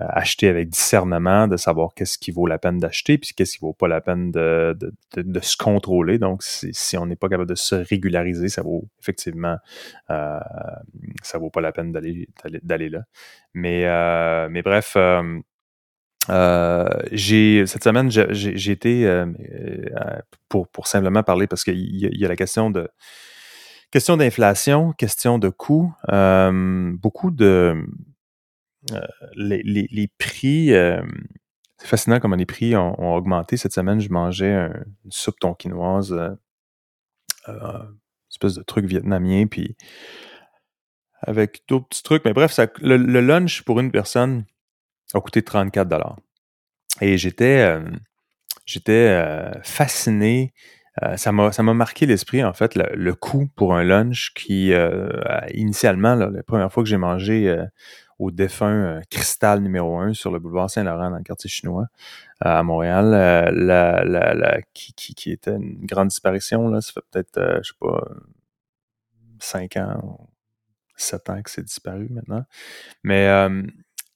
euh, 0.00 0.06
acheter 0.08 0.48
avec 0.48 0.70
discernement, 0.70 1.46
de 1.48 1.58
savoir 1.58 1.92
qu'est-ce 1.94 2.16
qui 2.16 2.30
vaut 2.30 2.46
la 2.46 2.58
peine 2.58 2.78
d'acheter, 2.78 3.18
puis 3.18 3.32
qu'est-ce 3.36 3.58
qui 3.58 3.60
vaut 3.60 3.74
pas 3.74 3.88
la 3.88 4.00
peine 4.00 4.30
de, 4.30 4.74
de, 5.14 5.40
se 5.40 5.54
contrôler. 5.54 6.18
Donc, 6.18 6.42
si 6.42 6.96
on 6.96 7.04
n'est 7.04 7.16
pas 7.16 7.28
capable 7.28 7.50
de 7.50 7.54
se 7.54 7.74
régulariser, 7.74 8.48
ça 8.48 8.62
vaut 8.62 8.88
effectivement, 9.02 9.58
euh, 10.08 10.40
ça 11.22 11.36
vaut 11.36 11.50
pas 11.50 11.60
la 11.60 11.72
peine 11.72 11.92
d'aller 11.92 12.26
d'aller 12.62 12.88
là. 12.88 13.02
Mais, 13.52 13.84
euh, 13.84 14.48
mais 14.50 14.62
bref. 14.62 14.96
Euh, 16.28 16.84
euh 16.84 16.88
j'ai 17.10 17.66
cette 17.66 17.82
semaine 17.82 18.10
j'ai 18.10 18.70
été 18.70 19.06
euh, 19.06 19.26
pour, 20.48 20.68
pour 20.68 20.86
simplement 20.86 21.22
parler 21.22 21.46
parce 21.46 21.64
qu'il 21.64 21.78
y, 21.78 22.08
y, 22.16 22.24
a 22.24 22.28
la 22.28 22.36
question 22.36 22.70
de 22.70 22.88
question 23.90 24.16
d'inflation, 24.16 24.92
question 24.92 25.38
de 25.38 25.48
coût, 25.48 25.92
beaucoup 26.08 27.30
de 27.30 27.84
euh, 28.90 29.00
les, 29.36 29.62
les, 29.62 30.08
prix, 30.18 30.72
euh, 30.72 31.02
c'est 31.78 31.86
fascinant 31.86 32.18
comment 32.18 32.36
les 32.36 32.46
prix 32.46 32.74
ont, 32.76 33.14
augmenté. 33.14 33.56
Cette 33.56 33.72
semaine, 33.72 34.00
je 34.00 34.10
mangeais 34.10 34.52
une 35.04 35.10
soupe 35.10 35.38
tonkinoise, 35.38 36.12
euh, 36.12 36.34
une 37.48 37.98
espèce 38.30 38.54
de 38.54 38.62
truc 38.62 38.86
vietnamien, 38.86 39.46
puis 39.46 39.76
avec 41.20 41.62
d'autres 41.68 41.86
petits 41.88 42.02
trucs. 42.02 42.24
Mais 42.24 42.32
bref, 42.32 42.50
ça, 42.50 42.66
le, 42.80 42.96
lunch 42.96 43.62
pour 43.62 43.78
une 43.78 43.92
personne 43.92 44.44
a 45.18 45.20
coûté 45.20 45.42
34 45.42 45.88
dollars. 45.88 46.16
Et 47.00 47.18
j'étais 47.18 47.78
j'étais 48.66 49.18
fasciné. 49.62 50.52
ça 51.16 51.32
m'a 51.32 51.52
ça 51.52 51.62
m'a 51.62 51.74
marqué 51.74 52.06
l'esprit 52.06 52.44
en 52.44 52.52
fait 52.52 52.74
le, 52.76 53.14
coût 53.14 53.48
pour 53.56 53.74
un 53.74 53.82
lunch 53.82 54.32
qui 54.34 54.72
initialement 55.54 56.14
la 56.14 56.42
première 56.42 56.72
fois 56.72 56.82
que 56.82 56.88
j'ai 56.88 56.98
mangé 56.98 57.66
au 58.22 58.30
défunt 58.30 58.72
euh, 58.72 59.00
Cristal 59.10 59.60
numéro 59.60 59.98
1 59.98 60.14
sur 60.14 60.30
le 60.30 60.38
boulevard 60.38 60.70
Saint-Laurent 60.70 61.10
dans 61.10 61.16
le 61.16 61.24
quartier 61.24 61.50
chinois 61.50 61.88
euh, 62.44 62.50
à 62.50 62.62
Montréal, 62.62 63.12
euh, 63.12 63.50
la, 63.52 64.04
la, 64.04 64.62
qui, 64.74 64.94
qui, 64.94 65.32
était 65.32 65.56
une 65.56 65.84
grande 65.84 66.08
disparition. 66.08 66.68
Là. 66.68 66.80
Ça 66.80 66.92
fait 66.92 67.04
peut-être, 67.10 67.60
je 67.62 67.70
sais 67.70 67.78
pas, 67.80 68.04
5 69.40 69.76
ans, 69.78 70.28
7 70.96 71.30
ans 71.30 71.42
que 71.42 71.50
c'est 71.50 71.64
disparu 71.64 72.08
maintenant. 72.10 72.44
Mais 73.02 73.26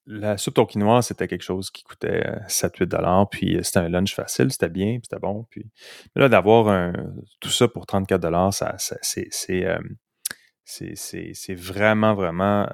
la 0.07 0.39
soupe 0.39 0.55
tonkinoise, 0.55 1.07
c'était 1.07 1.29
quelque 1.29 1.43
chose 1.43 1.71
qui 1.71 1.83
coûtait 1.83 2.25
7-8 2.49 2.85
dollars, 2.85 3.29
puis 3.29 3.59
c'était 3.63 3.81
un 3.81 3.89
lunch 3.89 4.15
facile, 4.15 4.53
c'était 4.53 4.69
bien, 4.69 4.99
c'était 5.03 5.19
bon. 5.19 5.47
Puis 5.51 5.67
là, 6.15 6.29
d'avoir 6.29 6.93
tout 7.41 7.51
ça 7.51 7.67
pour 7.69 7.87
34 7.87 8.21
dollars, 8.21 8.55
ça, 8.55 8.77
c'est 8.79 9.29
c'est 10.65 11.55
vraiment, 11.55 12.15
vraiment 12.15 12.67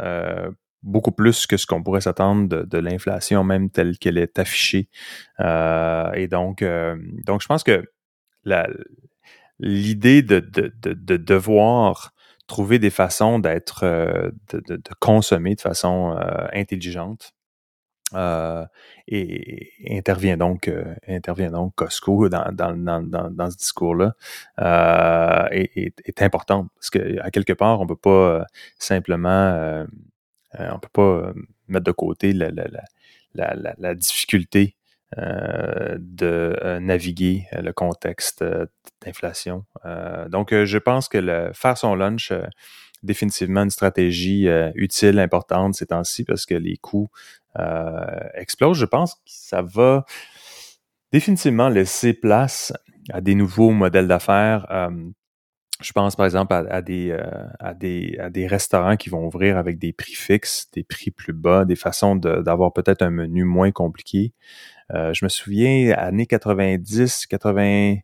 beaucoup 0.83 1.13
plus 1.13 1.47
que 1.47 1.57
ce 1.57 1.67
qu'on 1.67 1.83
pourrait 1.83 2.01
s'attendre 2.01 2.65
de, 2.65 2.79
l'inflation 2.79 3.45
même 3.45 3.71
telle 3.71 3.99
qu'elle 3.99 4.19
est 4.19 4.39
affichée. 4.39 4.89
Euh, 5.41 6.13
et 6.13 6.29
donc, 6.29 6.63
euh, 6.63 6.97
donc, 7.27 7.43
je 7.43 7.47
pense 7.47 7.63
que 7.63 7.85
l'idée 9.61 10.23
de, 10.23 10.41
de, 10.41 10.73
de, 10.83 11.17
devoir 11.17 12.13
trouver 12.53 12.79
des 12.79 12.91
façons 12.91 13.39
d'être, 13.39 13.85
euh, 13.85 14.31
de, 14.53 14.81
consommer 15.01 15.55
de 15.55 15.61
façon 15.61 16.17
intelligente. 16.53 17.33
et, 19.09 19.73
intervient 19.91 20.37
donc 20.37 20.71
intervient 21.09 21.51
donc 21.51 21.75
Costco 21.75 22.29
dans, 22.29 22.53
dans, 22.53 22.77
dans, 22.77 23.31
dans 23.31 23.51
ce 23.51 23.57
discours-là 23.57 24.15
est, 25.51 26.23
importante 26.23 26.69
parce 26.75 26.91
que 26.91 27.19
à 27.21 27.31
quelque 27.31 27.55
part 27.55 27.81
on 27.81 27.87
peut 27.87 27.97
pas 27.97 28.45
simplement 28.79 29.87
euh, 30.61 30.69
on 30.73 30.79
peut 30.79 30.89
pas 30.93 31.03
euh, 31.03 31.33
mettre 31.69 31.85
de 31.85 31.93
côté 31.93 32.33
la, 32.33 32.51
la, 33.35 33.95
difficulté 33.95 34.77
euh, 34.77 34.82
de 35.17 36.79
naviguer 36.81 37.47
le 37.53 37.73
contexte 37.73 38.45
d'inflation. 39.05 39.65
donc, 40.29 40.55
je 40.55 40.79
pense 40.79 41.09
que 41.09 41.19
le, 41.19 41.51
faire 41.53 41.77
son 41.77 41.95
lunch, 41.95 42.33
définitivement 43.03 43.63
une 43.63 43.71
stratégie 43.71 44.49
utile, 44.75 45.19
importante 45.19 45.75
ces 45.75 45.87
temps-ci 45.87 46.25
parce 46.25 46.47
que 46.47 46.55
les 46.55 46.77
coûts 46.77 47.11
explosent. 48.35 48.79
Je 48.79 48.87
pense 48.87 49.15
que 49.15 49.21
ça 49.27 49.63
va 49.63 50.05
définitivement 51.13 51.69
laisser 51.69 52.15
place 52.15 52.73
à 53.11 53.21
des 53.21 53.35
nouveaux 53.35 53.71
modèles 53.71 54.09
d'affaires. 54.09 54.67
Je 55.83 55.93
pense 55.93 56.17
par 56.17 56.27
exemple 56.27 56.55
à, 56.55 56.83
des, 56.83 57.11
euh, 57.11 57.23
à, 57.59 57.75
des, 57.75 58.17
à 58.21 58.31
des 58.31 58.47
restaurants 58.47 58.97
qui 58.97 59.11
vont 59.11 59.27
ouvrir 59.27 59.57
avec 59.59 59.79
des 59.79 59.93
prix 59.93 60.15
fixes, 60.15 60.71
des 60.73 60.85
prix 60.85 61.11
plus 61.11 61.33
bas, 61.33 61.65
des 61.65 61.77
façons 61.77 62.17
d'avoir 62.17 62.73
peut-être 62.73 63.03
un 63.03 63.11
menu 63.11 63.45
moins 63.45 63.73
compliqué. 63.73 64.33
Euh, 64.95 65.13
je 65.13 65.25
me 65.25 65.29
souviens, 65.29 65.93
années 65.97 66.27
90, 66.27 67.27
80, 67.27 67.97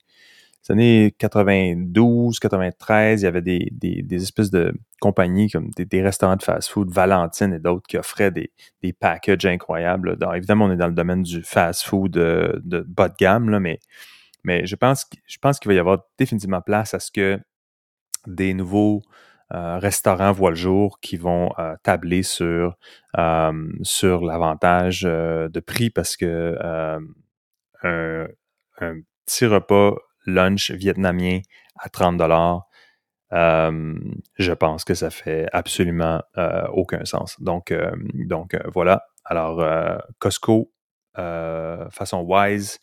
années 0.70 1.14
92, 1.18 2.38
93, 2.38 3.22
il 3.22 3.24
y 3.24 3.26
avait 3.26 3.42
des, 3.42 3.68
des, 3.72 4.02
des 4.02 4.22
espèces 4.22 4.50
de 4.50 4.74
compagnies 5.00 5.48
comme 5.50 5.70
des, 5.70 6.02
restaurants 6.02 6.36
de 6.36 6.42
fast-food, 6.42 6.90
Valentine 6.90 7.54
et 7.54 7.58
d'autres 7.58 7.86
qui 7.86 7.96
offraient 7.96 8.30
des, 8.30 8.52
des 8.82 8.92
packages 8.92 9.46
incroyables. 9.46 10.18
évidemment, 10.34 10.66
on 10.66 10.70
est 10.70 10.76
dans 10.76 10.88
le 10.88 10.94
domaine 10.94 11.22
du 11.22 11.42
fast-food 11.42 12.10
de, 12.10 12.60
de, 12.64 12.80
bas 12.80 13.08
de 13.08 13.14
gamme, 13.18 13.48
là, 13.50 13.60
mais, 13.60 13.80
mais 14.44 14.66
je 14.66 14.76
pense, 14.76 15.06
je 15.26 15.38
pense 15.38 15.58
qu'il 15.58 15.68
va 15.68 15.74
y 15.74 15.78
avoir 15.78 16.00
définitivement 16.18 16.60
place 16.60 16.94
à 16.94 17.00
ce 17.00 17.10
que 17.10 17.40
des 18.26 18.54
nouveaux 18.54 19.02
euh, 19.54 19.78
restaurants 19.78 20.32
voient 20.32 20.50
le 20.50 20.56
jour 20.56 21.00
qui 21.00 21.16
vont 21.16 21.50
euh, 21.58 21.74
tabler 21.82 22.22
sur, 22.22 22.76
euh, 23.16 23.52
l'avantage 24.20 25.02
de 25.02 25.60
prix 25.60 25.88
parce 25.88 26.16
que 26.16 26.56
un, 27.82 28.26
petit 29.24 29.46
repas 29.46 29.94
lunch 30.26 30.70
vietnamien 30.70 31.40
à 31.76 31.88
30 31.88 32.18
dollars, 32.18 32.66
je 33.30 34.52
pense 34.52 34.84
que 34.84 34.94
ça 34.94 35.10
fait 35.10 35.48
absolument 35.52 36.22
aucun 36.72 37.04
sens. 37.04 37.40
Donc, 37.40 37.74
donc 38.14 38.56
voilà. 38.72 39.04
Alors, 39.24 39.62
Costco, 40.18 40.72
façon 41.14 42.22
wise, 42.26 42.80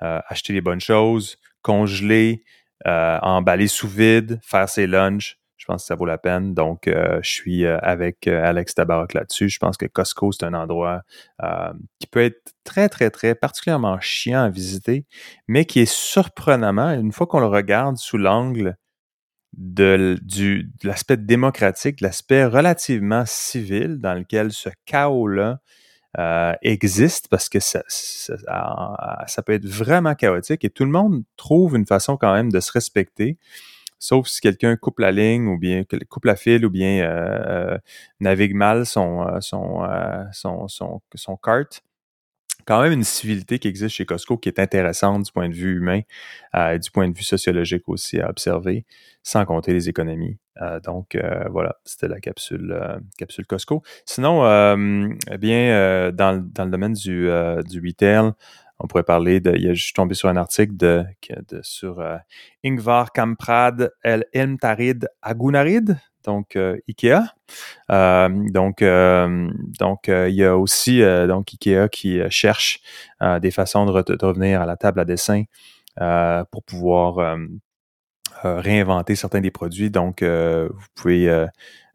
acheter 0.00 0.52
les 0.52 0.60
bonnes 0.60 0.80
choses, 0.80 1.36
congeler, 1.62 2.44
euh, 2.86 3.18
emballer 3.22 3.68
sous 3.68 3.88
vide, 3.88 4.40
faire 4.42 4.68
ses 4.68 4.86
lunchs. 4.86 5.38
Je 5.56 5.66
pense 5.66 5.82
que 5.82 5.86
ça 5.86 5.94
vaut 5.94 6.06
la 6.06 6.18
peine. 6.18 6.54
Donc, 6.54 6.88
euh, 6.88 7.20
je 7.22 7.30
suis 7.30 7.64
euh, 7.64 7.78
avec 7.82 8.26
Alex 8.26 8.74
Tabarak 8.74 9.14
là-dessus. 9.14 9.48
Je 9.48 9.58
pense 9.58 9.76
que 9.76 9.86
Costco, 9.86 10.32
c'est 10.32 10.44
un 10.44 10.54
endroit 10.54 11.02
qui 12.00 12.06
peut 12.08 12.22
être 12.22 12.52
très, 12.64 12.88
très, 12.88 13.10
très 13.10 13.34
particulièrement 13.34 14.00
chiant 14.00 14.42
à 14.42 14.48
visiter, 14.48 15.06
mais 15.46 15.64
qui 15.64 15.80
est 15.80 15.92
surprenamment, 15.92 16.90
une 16.90 17.12
fois 17.12 17.26
qu'on 17.26 17.40
le 17.40 17.46
regarde 17.46 17.96
sous 17.96 18.18
l'angle 18.18 18.76
de, 19.56 20.18
de 20.22 20.64
l'aspect 20.82 21.16
démocratique, 21.16 22.00
l'aspect 22.00 22.44
relativement 22.44 23.24
civil 23.26 23.98
dans 23.98 24.14
lequel 24.14 24.52
ce 24.52 24.70
chaos-là 24.86 25.60
euh, 26.18 26.52
existe 26.62 27.28
parce 27.28 27.48
que 27.48 27.60
ça, 27.60 27.82
ça, 27.88 29.42
peut 29.42 29.52
être 29.52 29.66
vraiment 29.66 30.14
chaotique 30.14 30.64
et 30.64 30.70
tout 30.70 30.84
le 30.84 30.90
monde 30.90 31.22
trouve 31.36 31.76
une 31.76 31.86
façon 31.86 32.16
quand 32.16 32.34
même 32.34 32.52
de 32.52 32.60
se 32.60 32.70
respecter, 32.72 33.38
sauf 33.98 34.26
si 34.28 34.40
quelqu'un 34.40 34.76
coupe 34.76 34.98
la 34.98 35.10
ligne 35.12 35.46
ou 35.48 35.58
bien 35.58 35.84
coupe 36.10 36.26
la 36.26 36.36
file 36.36 36.66
ou 36.66 36.70
bien 36.70 37.02
euh, 37.02 37.74
euh 37.74 37.78
navigue 38.20 38.54
mal 38.54 38.84
son, 38.86 39.26
euh, 39.26 39.38
son, 39.40 39.86
son, 40.32 40.68
son, 40.68 41.00
son 41.14 41.36
cart 41.36 41.80
quand 42.66 42.82
même 42.82 42.92
une 42.92 43.04
civilité 43.04 43.58
qui 43.58 43.68
existe 43.68 43.94
chez 43.94 44.04
Costco 44.04 44.36
qui 44.36 44.48
est 44.48 44.58
intéressante 44.58 45.24
du 45.24 45.32
point 45.32 45.48
de 45.48 45.54
vue 45.54 45.76
humain 45.76 46.00
euh, 46.54 46.74
et 46.74 46.78
du 46.78 46.90
point 46.90 47.08
de 47.08 47.16
vue 47.16 47.24
sociologique 47.24 47.88
aussi 47.88 48.20
à 48.20 48.28
observer, 48.28 48.84
sans 49.22 49.44
compter 49.44 49.72
les 49.72 49.88
économies. 49.88 50.38
Euh, 50.60 50.80
donc 50.80 51.14
euh, 51.14 51.44
voilà, 51.50 51.76
c'était 51.84 52.08
la 52.08 52.20
capsule 52.20 52.76
capsule 53.18 53.46
Costco. 53.46 53.82
Sinon, 54.04 54.44
eh 55.30 55.38
bien, 55.38 56.10
dans, 56.12 56.44
dans, 56.52 56.64
le 56.64 56.70
domaine 56.70 56.92
du, 56.92 57.28
du 57.68 57.80
retail, 57.80 58.32
on 58.78 58.86
pourrait 58.86 59.04
parler 59.04 59.40
de. 59.40 59.54
Je 59.74 59.82
suis 59.82 59.92
tombé 59.92 60.14
sur 60.14 60.28
un 60.28 60.36
article 60.36 60.76
de, 60.76 61.04
de 61.48 61.60
sur 61.62 62.04
Ingvar 62.64 63.12
Kamprad 63.12 63.92
El 64.02 64.24
Elmtarid 64.32 65.08
Agunarid, 65.22 65.98
donc 66.24 66.56
euh, 66.56 66.76
Ikea. 66.88 67.20
Euh, 67.90 68.28
donc, 68.50 68.82
euh, 68.82 69.50
donc 69.78 70.08
il 70.08 70.34
y 70.34 70.44
a 70.44 70.56
aussi 70.56 71.00
donc 71.28 71.52
Ikea 71.52 71.88
qui 71.90 72.20
cherche 72.30 72.80
des 73.40 73.50
façons 73.50 73.86
de, 73.86 73.92
revenir 74.24 74.62
à 74.62 74.66
la 74.66 74.76
table 74.76 75.00
à 75.00 75.04
dessin 75.04 75.44
pour 75.96 76.62
pouvoir 76.64 77.36
réinventer 78.42 79.14
certains 79.14 79.40
des 79.40 79.50
produits. 79.50 79.90
Donc, 79.90 80.22
vous 80.22 80.86
pouvez, 80.94 81.46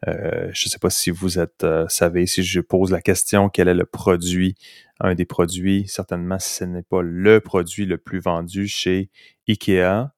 je 0.06 0.12
ne 0.48 0.70
sais 0.70 0.80
pas 0.80 0.90
si 0.90 1.10
vous 1.10 1.40
êtes, 1.40 1.66
savez, 1.90 2.26
si 2.28 2.44
je 2.44 2.62
pose 2.62 2.92
la 2.92 3.02
question, 3.02 3.50
quel 3.50 3.68
est 3.68 3.74
le 3.74 3.86
produit, 3.86 4.56
un 5.00 5.16
des 5.16 5.26
produits, 5.26 5.86
certainement 5.88 6.40
si 6.40 6.56
ce 6.56 6.64
n'est 6.64 6.84
pas 6.84 7.02
le 7.02 7.40
produit 7.40 7.86
le 7.86 7.98
plus 7.98 8.20
vendu 8.20 8.68
chez 8.68 9.10
IKEA, 9.48 10.12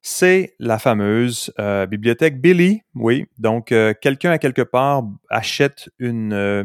c'est 0.00 0.54
la 0.58 0.78
fameuse 0.78 1.52
euh, 1.58 1.86
bibliothèque 1.86 2.40
Billy. 2.40 2.82
Oui, 2.94 3.26
donc 3.38 3.72
euh, 3.72 3.94
quelqu'un 4.00 4.30
à 4.30 4.38
quelque 4.38 4.62
part 4.62 5.02
achète 5.28 5.90
une, 5.98 6.32
euh, 6.32 6.64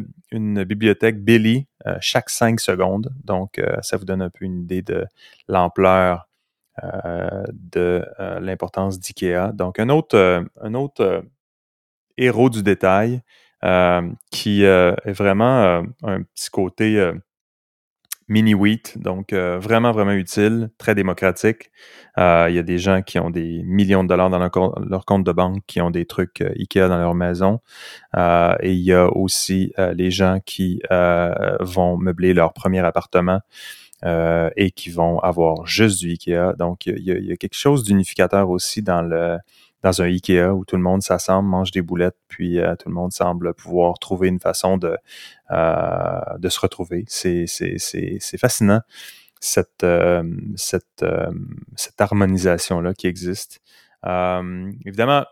bibliothèque 0.65 1.23
Billy 1.23 1.67
chaque 1.99 2.29
cinq 2.29 2.59
secondes. 2.59 3.13
Donc, 3.25 3.61
ça 3.81 3.97
vous 3.97 4.05
donne 4.05 4.21
un 4.21 4.29
peu 4.29 4.45
une 4.45 4.61
idée 4.61 4.81
de 4.81 5.05
l'ampleur 5.49 6.29
de 6.81 8.05
l'importance 8.39 8.99
d'IKEA. 8.99 9.51
Donc, 9.53 9.79
un 9.79 9.89
autre, 9.89 10.45
un 10.61 10.73
autre 10.75 11.25
héros 12.17 12.49
du 12.49 12.63
détail 12.63 13.21
qui 14.31 14.63
est 14.63 15.11
vraiment 15.11 15.83
un 16.03 16.23
petit 16.23 16.49
côté 16.49 17.11
mini 18.33 18.55
wheat, 18.55 18.97
donc 18.97 19.31
euh, 19.31 19.59
vraiment, 19.59 19.91
vraiment 19.91 20.13
utile, 20.13 20.71
très 20.79 20.95
démocratique. 20.95 21.69
Euh, 22.17 22.47
il 22.49 22.55
y 22.55 22.59
a 22.59 22.63
des 22.63 22.79
gens 22.79 23.03
qui 23.03 23.19
ont 23.19 23.29
des 23.29 23.61
millions 23.63 24.03
de 24.03 24.09
dollars 24.09 24.31
dans 24.31 24.39
leur, 24.39 25.05
compte 25.05 25.23
de 25.23 25.31
banque, 25.31 25.61
qui 25.67 25.81
ont 25.81 25.91
des 25.91 26.05
trucs 26.05 26.41
euh, 26.41 26.51
IKEA 26.57 26.87
dans 26.87 26.97
leur 26.97 27.13
maison. 27.13 27.59
et 28.17 28.71
il 28.71 28.83
y 28.83 28.91
a 28.91 29.07
aussi 29.15 29.73
les 29.95 30.09
gens 30.11 30.39
qui 30.45 30.81
vont 31.59 31.97
meubler 31.97 32.33
leur 32.33 32.53
premier 32.53 32.79
appartement. 32.79 33.39
et 34.55 34.71
qui 34.71 34.89
vont 34.89 35.19
avoir 35.19 35.65
juste 35.65 35.99
du 35.99 36.11
IKEA. 36.11 36.53
Donc, 36.57 36.87
il 36.87 37.03
y 37.03 37.31
a 37.31 37.37
quelque 37.37 37.57
chose 37.57 37.83
d'unificateur 37.83 38.49
aussi 38.49 38.81
dans 38.81 39.01
le 39.01 39.37
dans 39.83 40.01
un 40.01 40.05
Ikea 40.05 40.53
où 40.53 40.63
tout 40.65 40.77
le 40.77 40.81
monde 40.81 41.03
s'assemble, 41.03 41.49
mange 41.49 41.71
des 41.71 41.81
boulettes, 41.81 42.17
puis 42.29 42.59
euh, 42.59 42.75
tout 42.75 42.87
le 42.87 42.95
monde 42.95 43.11
semble 43.11 43.53
pouvoir 43.53 43.99
trouver 43.99 44.29
une 44.29 44.39
façon 44.39 44.77
de, 44.77 44.97
euh, 45.51 46.21
de 46.39 46.49
se 46.49 46.59
retrouver. 46.59 47.03
C'est, 47.07 47.45
fascinant, 48.39 48.81
cette, 49.41 49.83
euh, 49.83 50.23
cette, 50.55 51.05
cette 51.75 52.01
harmonisation-là 52.01 52.93
qui 52.93 53.07
existe. 53.07 53.59
évidemment, 54.03 55.25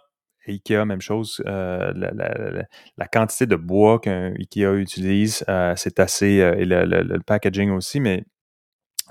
Ikea, 0.47 0.85
même 0.85 1.01
chose. 1.01 1.41
la, 1.45 1.93
la, 1.93 3.07
quantité 3.07 3.45
de 3.45 3.55
bois 3.55 3.99
qu'un 3.99 4.33
Ikea 4.37 4.73
utilise, 4.75 5.45
c'est 5.77 5.99
assez, 5.99 6.27
et 6.27 6.65
le, 6.65 7.19
packaging 7.19 7.71
aussi, 7.71 8.01
mais 8.01 8.25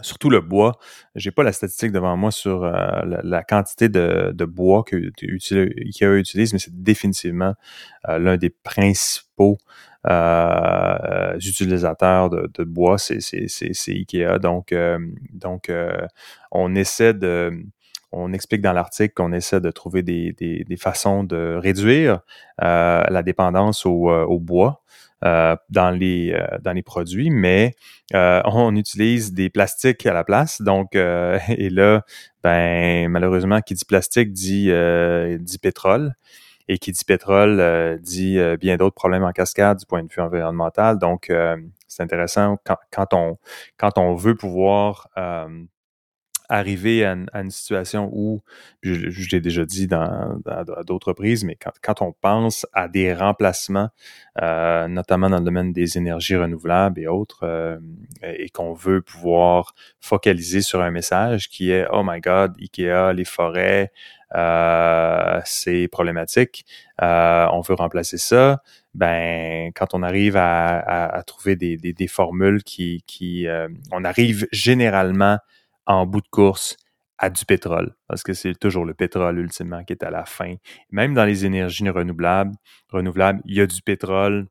surtout 0.03 0.31
le 0.31 0.41
bois. 0.41 0.79
J'ai 1.15 1.31
pas 1.31 1.43
la 1.43 1.53
statistique 1.53 1.93
devant 1.93 2.17
moi 2.17 2.31
sur 2.31 2.65
euh, 2.65 2.73
la, 3.23 3.43
quantité 3.43 3.89
de, 3.89 4.45
bois 4.45 4.85
que 4.85 4.97
IKEA 4.97 6.19
utilise, 6.19 6.53
mais 6.53 6.59
c'est 6.59 6.83
définitivement 6.83 7.55
euh, 8.09 8.19
l'un 8.19 8.37
des 8.37 8.51
principaux 8.51 9.59
euh, 10.09 11.35
utilisateurs 11.37 12.31
de, 12.31 12.65
bois, 12.65 12.99
c'est 12.99 13.19
IKEA. 13.89 14.39
Donc, 14.39 14.75
donc 15.33 15.73
on 16.51 16.75
essaie 16.75 17.15
de 17.15 17.53
on 18.13 18.33
explique 18.33 18.61
dans 18.61 18.73
l'article 18.73 19.15
qu'on 19.15 19.33
essaie 19.33 19.61
de 19.61 19.71
trouver 19.71 20.03
des, 20.03 20.77
façons 20.79 21.23
de 21.23 21.57
réduire 21.61 22.21
la 22.59 23.23
dépendance 23.23 23.87
au 23.87 24.39
bois. 24.41 24.83
Euh, 25.23 25.55
dans, 25.69 25.91
les, 25.91 26.33
euh, 26.33 26.59
dans 26.63 26.73
les 26.73 26.83
produits, 26.83 27.29
mais 27.29 27.75
euh, 28.15 28.41
on 28.47 28.75
utilise 28.75 29.35
des 29.35 29.51
plastiques 29.51 30.07
à 30.07 30.15
la 30.15 30.25
place. 30.25 30.63
Donc, 30.63 30.95
et 30.95 31.71
là, 31.71 32.03
ben 32.43 33.07
malheureusement, 33.11 33.61
qui 33.61 33.75
dit 33.75 33.85
plastique 33.85 34.33
dit, 34.33 34.73
dit 35.39 35.59
pétrole. 35.59 36.15
Et 36.69 36.79
qui 36.79 36.93
dit 36.93 37.05
pétrole 37.05 37.99
dit 38.01 38.39
bien 38.61 38.77
d'autres 38.77 38.95
problèmes 38.95 39.25
en 39.25 39.33
cascade 39.33 39.79
du 39.79 39.87
point 39.87 40.03
de 40.05 40.09
vue 40.11 40.23
environnemental. 40.23 40.99
Donc, 40.99 41.31
c'est 41.89 42.03
intéressant 42.03 42.57
quand, 42.65 42.77
quand, 42.93 43.13
on, 43.13 43.39
quand 43.77 43.99
on 43.99 44.15
veut 44.15 44.37
pouvoir 44.37 45.09
arriver 46.51 47.05
à 47.05 47.17
une, 47.35 47.51
situation 47.51 48.11
où, 48.13 48.43
je, 48.83 49.09
je 49.09 49.31
l'ai 49.31 49.41
déjà 49.41 49.65
dit 49.65 49.87
dans, 49.87 50.41
à 50.47 50.85
d'autres 50.85 51.09
reprises, 51.09 51.45
mais 51.45 51.55
quand, 51.57 51.73
quand, 51.83 52.03
on 52.03 52.13
pense 52.13 52.67
à 52.73 52.89
des 52.89 53.15
remplacements, 53.15 53.89
euh, 54.43 54.89
notamment 54.89 55.31
dans 55.31 55.39
le 55.39 55.45
domaine 55.45 55.73
des 55.73 55.97
énergies 55.97 56.37
renouvelables 56.37 57.01
et 57.01 57.07
autres, 57.07 57.45
euh, 57.45 57.79
et 58.23 58.51
qu'on 58.51 58.75
veut 58.75 59.01
pouvoir 59.01 59.75
focaliser 60.01 60.61
sur 60.61 60.83
un 60.83 60.91
message 60.91 61.49
qui 61.49 61.71
est 61.71 61.87
Oh 61.93 62.03
my 62.05 62.21
God, 62.21 62.55
Ikea, 62.61 63.13
les 63.15 63.25
forêts, 63.25 63.93
euh, 64.35 65.41
c'est 65.45 65.89
problématique, 65.89 66.65
euh, 67.03 67.47
on 67.53 67.61
veut 67.61 67.75
remplacer 67.75 68.19
ça. 68.19 68.63
Ben, 68.95 69.71
quand 69.75 69.95
on 69.95 70.03
arrive 70.03 70.37
à, 70.37 70.79
à, 70.79 71.17
à 71.17 71.23
trouver 71.23 71.57
des, 71.57 71.77
des, 71.77 71.93
des, 71.93 72.07
formules 72.09 72.63
qui, 72.63 73.05
qui 73.07 73.47
euh, 73.47 73.69
on 73.93 74.05
arrive 74.05 74.47
généralement 74.53 75.39
en 75.87 76.07
bout 76.07 76.21
de 76.21 76.29
course 76.29 76.77
à 77.19 77.29
du 77.29 77.45
pétrole, 77.45 77.95
parce 78.09 78.23
que 78.23 78.33
c'est 78.33 78.55
toujours 78.55 78.87
le 78.87 78.95
pétrole 78.95 79.39
ultimement 79.39 79.85
qui 79.85 79.93
est 79.93 80.03
à 80.03 80.11
la 80.11 80.25
fin. 80.25 80.55
Même 80.91 81.13
dans 81.13 81.27
les 81.27 81.45
énergies 81.45 81.89
renouvelables, 81.89 82.55
renouvelables, 82.89 83.43
il 83.45 83.57
y 83.57 83.61
a 83.61 83.67
du 83.67 83.83
pétrole 83.83 84.47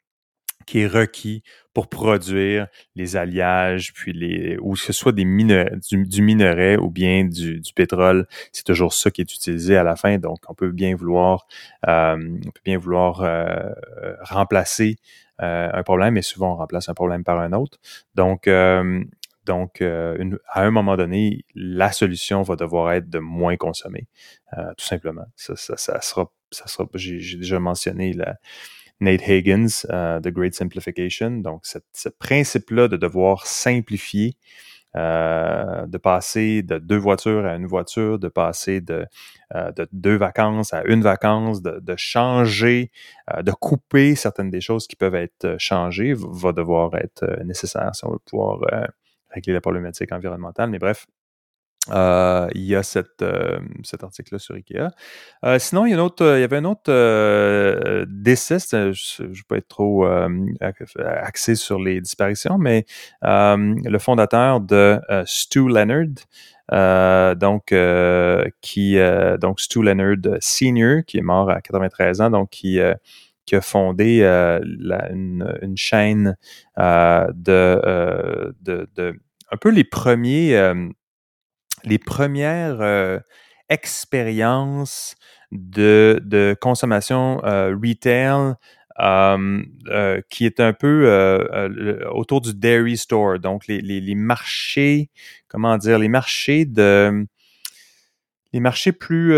qui 0.69 0.81
est 0.81 0.87
requis 0.87 1.41
pour 1.73 1.87
produire 1.87 2.67
les 2.95 3.15
alliages, 3.15 3.91
puis 3.93 4.13
les, 4.13 4.57
ou 4.59 4.73
que 4.73 4.79
ce 4.79 4.93
soit 4.93 5.13
des 5.13 5.23
du, 5.23 6.21
minerai 6.21 6.77
ou 6.77 6.91
bien 6.91 7.25
du, 7.25 7.61
pétrole, 7.75 8.27
c'est 8.51 8.65
toujours 8.65 8.93
ça 8.93 9.09
qui 9.09 9.21
est 9.21 9.33
utilisé 9.33 9.77
à 9.77 9.83
la 9.83 9.95
fin. 9.95 10.19
Donc, 10.19 10.37
on 10.47 10.53
peut 10.53 10.71
bien 10.71 10.95
vouloir, 10.95 11.47
euh, 11.87 12.17
on 12.17 12.51
peut 12.51 12.61
bien 12.63 12.77
vouloir 12.77 13.21
euh, 13.23 13.71
remplacer 14.21 14.97
euh, 15.41 15.69
un 15.73 15.81
problème, 15.81 16.17
et 16.17 16.21
souvent 16.21 16.53
on 16.53 16.55
remplace 16.57 16.87
un 16.87 16.93
problème 16.93 17.23
par 17.23 17.39
un 17.39 17.53
autre. 17.53 17.79
Donc, 18.13 18.47
donc, 19.49 19.81
euh, 19.81 20.37
à 20.53 20.61
un 20.61 20.69
moment 20.69 20.95
donné, 20.95 21.43
la 21.55 21.91
solution 21.91 22.43
va 22.43 22.55
devoir 22.55 22.93
être 22.93 23.09
de 23.09 23.17
moins 23.17 23.57
consommer, 23.57 24.07
euh, 24.55 24.71
tout 24.77 24.85
simplement. 24.85 25.25
Ça, 25.35 25.55
sera, 25.55 26.31
ça 26.51 26.67
sera 26.67 26.85
j'ai 26.93 27.37
déjà 27.37 27.59
mentionné 27.59 28.15
Nate 28.99 29.27
Higgins, 29.27 29.87
The 30.21 30.27
Great 30.27 30.53
Simplification. 30.53 31.31
Donc, 31.39 31.65
ce 31.65 32.09
principe-là 32.09 32.87
de 32.87 32.95
devoir 32.95 33.47
simplifier, 33.47 34.37
de 34.93 35.97
passer 35.97 36.61
de 36.61 36.77
deux 36.77 36.97
voitures 36.97 37.47
à 37.47 37.55
une 37.55 37.65
voiture, 37.65 38.19
de 38.19 38.27
passer 38.27 38.81
de, 38.81 39.07
de 39.55 39.87
deux 39.91 40.17
vacances 40.17 40.75
à 40.75 40.83
une 40.85 41.01
vacance, 41.01 41.63
de 41.63 41.95
changer, 41.95 42.91
de 43.35 43.51
couper 43.51 44.13
certaines 44.13 44.51
des 44.51 44.61
choses 44.61 44.85
qui 44.85 44.95
peuvent 44.95 45.15
être 45.15 45.55
changées, 45.57 46.13
va 46.15 46.51
devoir 46.51 46.93
être 46.93 47.25
nécessaire 47.43 47.95
si 47.95 48.05
on 48.05 48.11
veut 48.11 48.19
pouvoir 48.23 48.59
régler 49.31 49.53
la 49.53 49.61
problématique 49.61 50.11
environnementale. 50.11 50.69
Mais 50.69 50.79
bref, 50.79 51.05
euh, 51.91 52.47
il 52.53 52.63
y 52.63 52.75
a 52.75 52.83
cette, 52.83 53.21
euh, 53.21 53.59
cet 53.83 54.03
article-là 54.03 54.39
sur 54.39 54.55
IKEA. 54.55 54.91
Euh, 55.45 55.59
sinon, 55.59 55.85
il 55.85 55.91
y, 55.91 55.95
a 55.95 56.03
autre, 56.03 56.35
il 56.37 56.41
y 56.41 56.43
avait 56.43 56.57
un 56.57 56.65
autre 56.65 56.91
décès, 58.05 58.59
je 58.59 59.23
ne 59.23 59.27
vais 59.27 59.41
pas 59.47 59.57
être 59.57 59.67
trop 59.67 60.05
axé 60.99 61.55
sur 61.55 61.79
les 61.79 62.01
disparitions, 62.01 62.57
mais 62.57 62.85
le 63.21 63.97
fondateur 63.97 64.59
de 64.61 64.99
Stu 65.25 65.67
Leonard, 65.67 67.35
donc, 67.37 67.73
qui, 68.61 68.97
donc 69.39 69.59
Stu 69.59 69.81
Leonard 69.81 70.37
Senior, 70.41 71.03
qui 71.05 71.17
est 71.17 71.23
mort 71.23 71.49
à 71.49 71.61
93 71.61 72.21
ans, 72.21 72.29
donc 72.29 72.49
qui 72.49 72.79
qui 73.49 73.55
a 73.55 73.61
fondé 73.61 74.19
euh, 74.21 74.59
une, 75.09 75.75
chaîne 75.75 76.37
euh, 76.77 77.27
euh, 77.47 78.51
de, 78.61 79.19
un 79.51 79.57
peu 79.57 79.69
les 79.69 79.83
premiers 79.83 80.71
les 81.83 81.97
premières 81.97 83.21
expériences 83.69 85.15
de, 85.51 86.21
de, 86.23 86.55
consommation 86.61 87.37
retail 87.37 88.53
qui 90.29 90.45
est 90.45 90.59
un 90.59 90.73
peu 90.73 92.07
autour 92.11 92.41
du 92.41 92.53
dairy 92.53 92.97
store, 92.97 93.39
donc 93.39 93.65
les, 93.65 93.81
les, 93.81 93.99
les, 93.99 94.13
marchés, 94.15 95.09
comment 95.47 95.75
dire, 95.77 95.97
les 95.97 96.09
marchés 96.09 96.65
de 96.65 97.25
les 98.53 98.59
marchés 98.59 98.91
plus 98.91 99.33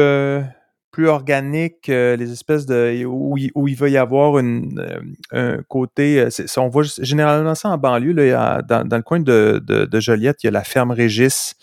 plus 0.92 1.08
organique, 1.08 1.88
euh, 1.90 2.18
les 2.18 2.32
espèces 2.32 2.66
de 2.66 3.06
où, 3.06 3.38
où, 3.56 3.68
il 3.68 3.76
va 3.76 3.90
y 3.90 3.98
avoir 3.98 4.38
une, 4.40 4.78
euh, 4.80 5.58
un 5.58 5.64
côté. 5.64 6.20
Euh, 6.20 6.30
on 6.58 6.68
voit 6.68 6.84
généralement 7.00 7.56
ça 7.56 7.70
en 7.70 7.78
banlieue. 7.78 8.12
Là, 8.12 8.62
dans, 8.62 8.86
dans, 8.86 8.98
le 8.98 9.04
coin 9.04 9.22
de, 9.22 9.62
de, 9.64 9.86
de, 9.86 10.00
Joliette, 10.00 10.44
il 10.44 10.48
y 10.48 10.50
a 10.50 10.52
la 10.52 10.64
ferme 10.64 10.92
Régis, 10.92 11.56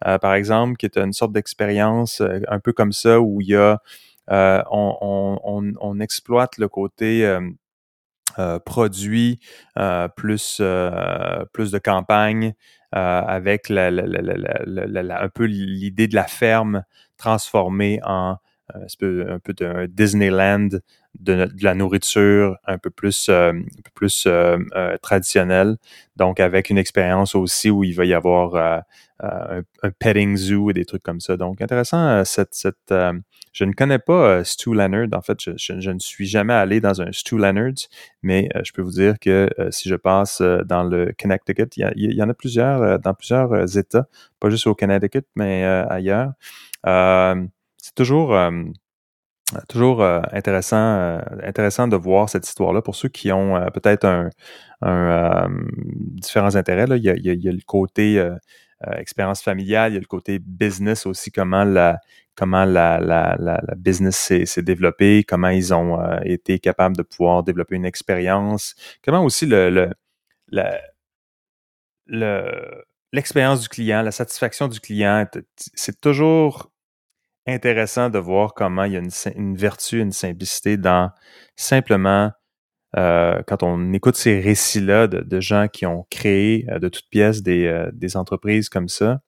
par 0.00 0.34
exemple, 0.34 0.76
qui 0.76 0.84
est 0.84 0.98
une 0.98 1.14
sorte 1.14 1.32
d'expérience 1.32 2.22
un 2.48 2.60
peu 2.60 2.72
comme 2.72 2.92
ça 2.92 3.20
où 3.20 3.40
il 3.40 3.48
y 3.48 3.56
a 3.56 3.80
on, 4.28 4.98
on, 5.00 5.72
on, 5.80 6.00
exploite 6.00 6.58
le 6.58 6.68
côté 6.68 7.38
produit 8.66 9.40
plus 10.14 10.60
plus 11.52 11.70
de 11.70 11.78
campagne 11.78 12.54
avec 12.92 13.70
la, 13.70 13.90
la, 13.90 15.22
un 15.22 15.28
peu 15.30 15.44
l'idée 15.44 16.06
de 16.06 16.14
la 16.14 16.24
ferme 16.24 16.84
transformer 17.16 18.00
en 18.04 18.36
un 18.72 18.86
peu, 18.98 19.26
un 19.30 19.38
peu 19.38 19.52
d'un 19.52 19.86
Disneyland 19.88 20.68
de, 21.18 21.48
la 21.60 21.74
nourriture 21.74 22.56
un 22.64 22.78
peu 22.78 22.90
plus, 22.90 23.28
euh, 23.28 23.52
un 23.52 23.82
peu 23.84 23.90
plus 23.94 24.24
euh, 24.26 24.58
euh, 24.74 24.96
traditionnelle. 24.98 25.76
Donc, 26.16 26.40
avec 26.40 26.70
une 26.70 26.78
expérience 26.78 27.34
aussi 27.34 27.70
où 27.70 27.84
il 27.84 27.94
va 27.94 28.04
y 28.04 28.14
avoir 28.14 28.82
un, 29.20 29.62
petting 29.98 30.36
zoo 30.36 30.70
et 30.70 30.72
des 30.72 30.84
trucs 30.84 31.02
comme 31.02 31.20
ça. 31.20 31.36
Donc, 31.36 31.60
intéressant, 31.60 32.24
cette, 32.24 32.54
cette 32.54 32.94
je 33.52 33.64
ne 33.64 33.72
connais 33.72 34.00
pas 34.00 34.44
Stu 34.44 34.74
Leonard. 34.74 35.08
En 35.12 35.22
fait, 35.22 35.38
je, 35.56 35.90
ne 35.90 35.98
suis 35.98 36.26
jamais 36.26 36.52
allé 36.52 36.80
dans 36.80 37.00
un 37.00 37.10
Stu 37.12 37.36
Leonard, 37.38 37.74
mais 38.22 38.48
je 38.64 38.72
peux 38.72 38.82
vous 38.82 38.90
dire 38.90 39.18
que 39.20 39.48
si 39.70 39.88
je 39.88 39.94
passe 39.94 40.40
dans 40.40 40.82
le 40.84 41.14
Connecticut, 41.18 41.68
il 41.76 42.14
y 42.14 42.22
en 42.22 42.28
a 42.28 42.34
plusieurs, 42.34 42.98
dans 42.98 43.14
plusieurs 43.14 43.76
États, 43.78 44.06
pas 44.40 44.50
juste 44.50 44.66
au 44.66 44.74
Connecticut, 44.74 45.26
mais 45.36 45.64
ailleurs. 45.64 46.32
C'est 47.84 47.94
toujours 47.94 48.34
toujours 49.68 50.02
euh, 50.02 50.20
intéressant, 50.32 50.76
euh, 50.76 51.18
intéressant 51.42 51.88
de 51.88 51.96
voir 51.96 52.28
cette 52.28 52.46
histoire-là 52.46 52.82
pour 52.82 52.96
ceux 52.96 53.08
qui 53.08 53.32
ont 53.32 53.56
euh, 53.56 53.66
peut-être 53.70 54.04
un, 54.04 54.30
différents 56.16 56.56
intérêts. 56.56 56.86
Là. 56.86 56.96
Il, 56.96 57.04
y 57.04 57.10
a, 57.10 57.14
il, 57.14 57.24
y 57.24 57.48
a, 57.48 57.52
le 57.52 57.60
côté 57.66 58.22
expérience 58.96 59.42
familiale, 59.42 59.92
il 59.92 59.94
y 59.94 59.96
a 59.98 60.00
le 60.00 60.06
côté 60.06 60.38
business 60.38 61.06
aussi, 61.06 61.30
comment 61.30 61.64
la 61.64 61.98
comment 62.36 62.64
la, 62.64 62.98
la, 62.98 63.36
la, 63.38 63.60
business 63.76 64.16
s'est 64.16 64.62
développée, 64.62 65.24
comment 65.24 65.48
ils 65.48 65.72
ont 65.72 65.98
été 66.22 66.58
capables 66.58 66.96
de 66.96 67.02
pouvoir 67.02 67.44
développer 67.44 67.76
une 67.76 67.84
expérience, 67.86 68.74
comment 69.02 69.24
aussi 69.24 69.46
le, 69.46 69.70
le, 69.70 69.88
le 72.06 72.84
l'expérience 73.12 73.60
du 73.62 73.68
client, 73.68 74.02
la 74.02 74.10
satisfaction 74.10 74.68
du 74.68 74.80
client, 74.80 75.24
c'est 75.74 76.00
toujours 76.00 76.73
intéressant 77.46 78.10
de 78.10 78.18
voir 78.18 78.54
comment 78.54 78.84
il 78.84 78.92
y 78.92 78.96
a 78.96 79.02
une, 79.36 79.56
vertu, 79.56 80.00
une 80.00 80.12
simplicité 80.12 80.76
dans 80.76 81.10
simplement 81.56 82.32
euh, 82.96 83.42
quand 83.46 83.62
on 83.62 83.92
écoute 83.92 84.16
ces 84.16 84.40
récits-là 84.40 85.08
de, 85.08 85.40
gens 85.40 85.66
qui 85.68 85.84
ont 85.84 86.06
créé 86.10 86.66
euh, 86.70 86.78
de 86.78 86.88
toutes 86.88 87.08
pièces 87.10 87.42
des, 87.42 87.66
euh, 87.66 87.90
des 87.92 88.16
entreprises 88.16 88.68
comme 88.68 88.88
ça, 88.88 89.20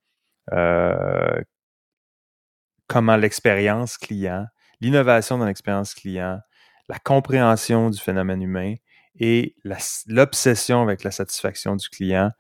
comment 2.86 3.16
l'expérience 3.16 3.98
client, 3.98 4.46
l'innovation 4.80 5.38
dans 5.38 5.46
l'expérience 5.46 5.92
client, 5.92 6.38
la 6.88 6.98
compréhension 7.00 7.90
du 7.90 8.00
phénomène 8.00 8.42
humain 8.42 8.74
et 9.18 9.56
l'obsession 10.06 10.82
avec 10.82 11.02
la 11.02 11.10
satisfaction 11.10 11.74
du 11.74 11.88
client 11.88 12.30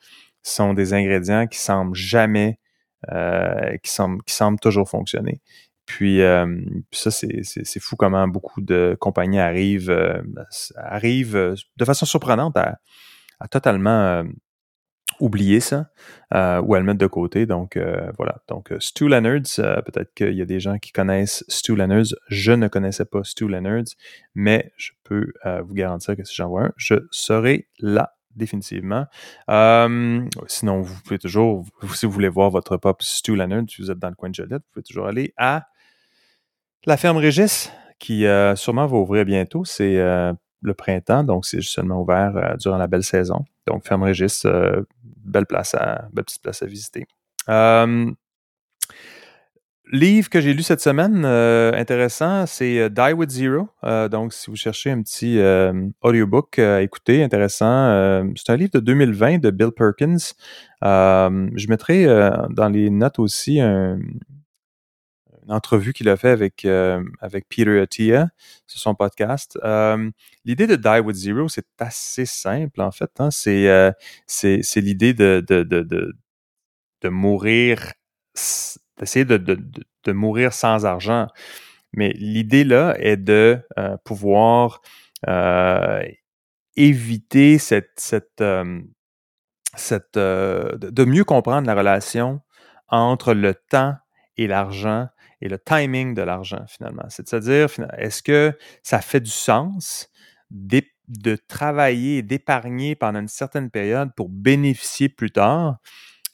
sont 0.42 0.72
des 0.72 0.92
ingrédients 0.94 1.48
qui 1.48 1.58
semblent 1.58 1.96
jamais, 1.96 2.60
qui, 3.04 3.90
semblent, 3.90 4.22
qui 4.22 4.34
semblent 4.34 4.60
toujours 4.60 4.88
fonctionner. 4.88 5.40
Puis, 5.86 6.20
euh, 6.20 6.60
ça, 6.90 7.12
c'est 7.12 7.80
fou 7.80 7.94
comment 7.96 8.26
beaucoup 8.26 8.60
de 8.60 8.96
compagnies 9.00 9.38
arrivent, 9.38 9.90
euh, 9.90 10.20
arrivent 10.74 11.36
euh, 11.36 11.54
de 11.76 11.84
façon 11.84 12.06
surprenante 12.06 12.56
à, 12.56 12.78
totalement 13.50 14.24
oublier 15.20 15.60
ça 15.60 15.90
ou 16.32 16.74
à 16.74 16.78
le 16.78 16.82
mettre 16.82 16.98
de 16.98 17.06
côté. 17.06 17.44
Donc, 17.44 17.78
voilà. 18.16 18.38
Donc, 18.48 18.72
Stu 18.80 19.08
Leonards, 19.08 19.82
peut-être 19.84 20.14
qu'il 20.14 20.32
y 20.32 20.40
a 20.40 20.46
des 20.46 20.58
gens 20.58 20.78
qui 20.78 20.90
connaissent 20.90 21.44
Stu 21.46 21.76
Leonards. 21.76 22.16
Je 22.28 22.52
ne 22.52 22.66
connaissais 22.66 23.04
pas 23.04 23.22
Stu 23.24 23.46
Leonards, 23.46 23.92
mais 24.34 24.72
je 24.78 24.92
peux 25.04 25.34
vous 25.44 25.74
garantir 25.74 26.16
que 26.16 26.24
si 26.24 26.34
j'en 26.34 26.48
vois 26.48 26.64
un, 26.64 26.72
je 26.78 26.94
serai 27.10 27.68
là 27.78 28.15
définitivement. 28.36 29.06
sinon, 29.48 30.82
vous 30.82 30.94
pouvez 31.02 31.18
toujours, 31.18 31.64
si 31.94 32.06
vous 32.06 32.12
voulez 32.12 32.28
voir 32.28 32.50
votre 32.50 32.76
pop 32.76 33.02
Stu 33.02 33.36
Leonard, 33.36 33.64
si 33.68 33.82
vous 33.82 33.90
êtes 33.90 33.98
dans 33.98 34.10
le 34.10 34.14
coin 34.14 34.30
de 34.30 34.34
Joliette, 34.34 34.62
vous 34.62 34.72
pouvez 34.72 34.84
toujours 34.84 35.06
aller 35.06 35.32
à 35.36 35.66
la 36.86 36.96
ferme 36.96 37.16
Régis, 37.16 37.72
qui 37.98 38.26
euh, 38.26 38.54
sûrement 38.54 38.86
va 38.86 38.96
ouvrir 38.96 39.24
bientôt, 39.24 39.64
c'est 39.64 39.98
euh, 39.98 40.32
le 40.62 40.74
printemps, 40.74 41.24
donc 41.24 41.44
c'est 41.44 41.60
seulement 41.60 42.00
ouvert 42.00 42.36
euh, 42.36 42.56
durant 42.56 42.78
la 42.78 42.86
belle 42.86 43.02
saison. 43.02 43.44
Donc, 43.66 43.84
ferme 43.84 44.04
Régis, 44.04 44.46
belle 45.02 45.46
place 45.46 45.74
à, 45.74 46.06
belle 46.12 46.24
petite 46.24 46.42
place 46.42 46.62
à 46.62 46.66
visiter. 46.66 47.06
Livre 49.92 50.28
que 50.28 50.40
j'ai 50.40 50.52
lu 50.52 50.62
cette 50.62 50.80
semaine, 50.80 51.24
intéressant, 51.24 52.46
c'est 52.46 52.90
Die 52.90 53.12
with 53.12 53.30
Zero. 53.30 53.68
donc, 54.10 54.32
si 54.32 54.50
vous 54.50 54.56
cherchez 54.56 54.90
un 54.90 55.02
petit 55.02 55.38
audiobook 56.00 56.58
à 56.58 56.82
écouter, 56.82 57.22
intéressant. 57.22 58.26
c'est 58.36 58.50
un 58.50 58.56
livre 58.56 58.72
de 58.74 58.80
2020 58.80 59.38
de 59.38 59.50
Bill 59.50 59.70
Perkins. 59.70 60.34
je 60.82 61.68
mettrai 61.68 62.06
dans 62.50 62.68
les 62.68 62.90
notes 62.90 63.18
aussi 63.18 63.60
un, 63.60 63.98
une 65.46 65.52
entrevue 65.52 65.92
qu'il 65.92 66.08
a 66.08 66.16
fait 66.16 66.30
avec, 66.30 66.64
euh, 66.64 67.02
avec 67.20 67.48
Peter 67.48 67.80
Attia 67.80 68.28
sur 68.66 68.80
son 68.80 68.94
podcast. 68.94 69.56
Euh, 69.62 70.10
l'idée 70.44 70.66
de 70.66 70.74
Die 70.74 71.00
with 71.04 71.16
Zero, 71.16 71.48
c'est 71.48 71.66
assez 71.78 72.26
simple, 72.26 72.80
en 72.80 72.90
fait. 72.90 73.10
Hein. 73.20 73.28
Euh, 73.46 73.92
c'est, 74.26 74.60
c'est, 74.62 74.80
l'idée 74.80 75.14
de, 75.14 75.44
de, 75.46 75.62
de, 75.62 75.82
de, 77.02 77.08
mourir, 77.08 77.92
d'essayer 78.98 79.24
de, 79.24 80.12
mourir 80.12 80.52
sans 80.52 80.86
argent. 80.86 81.26
Mais 81.92 82.12
l'idée 82.16 82.64
là 82.64 82.94
est 82.98 83.16
de 83.16 83.60
pouvoir 84.04 84.80
éviter 86.76 87.58
cette, 87.58 87.92
cette, 87.96 88.44
cette 89.74 90.14
de 90.14 91.04
mieux 91.04 91.24
comprendre 91.24 91.66
la 91.66 91.74
relation 91.74 92.40
entre 92.88 93.34
le 93.34 93.54
temps 93.54 93.96
et 94.36 94.46
l'argent 94.46 95.08
et 95.40 95.48
le 95.48 95.58
timing 95.58 96.14
de 96.14 96.22
l'argent, 96.22 96.64
finalement. 96.68 97.04
C'est-à-dire, 97.08 97.68
est-ce 97.98 98.22
que 98.22 98.56
ça 98.82 99.00
fait 99.00 99.20
du 99.20 99.30
sens 99.30 100.08
de 100.50 101.36
travailler 101.48 102.22
d'épargner 102.22 102.94
pendant 102.94 103.20
une 103.20 103.28
certaine 103.28 103.70
période 103.70 104.10
pour 104.16 104.28
bénéficier 104.28 105.08
plus 105.08 105.30
tard? 105.30 105.76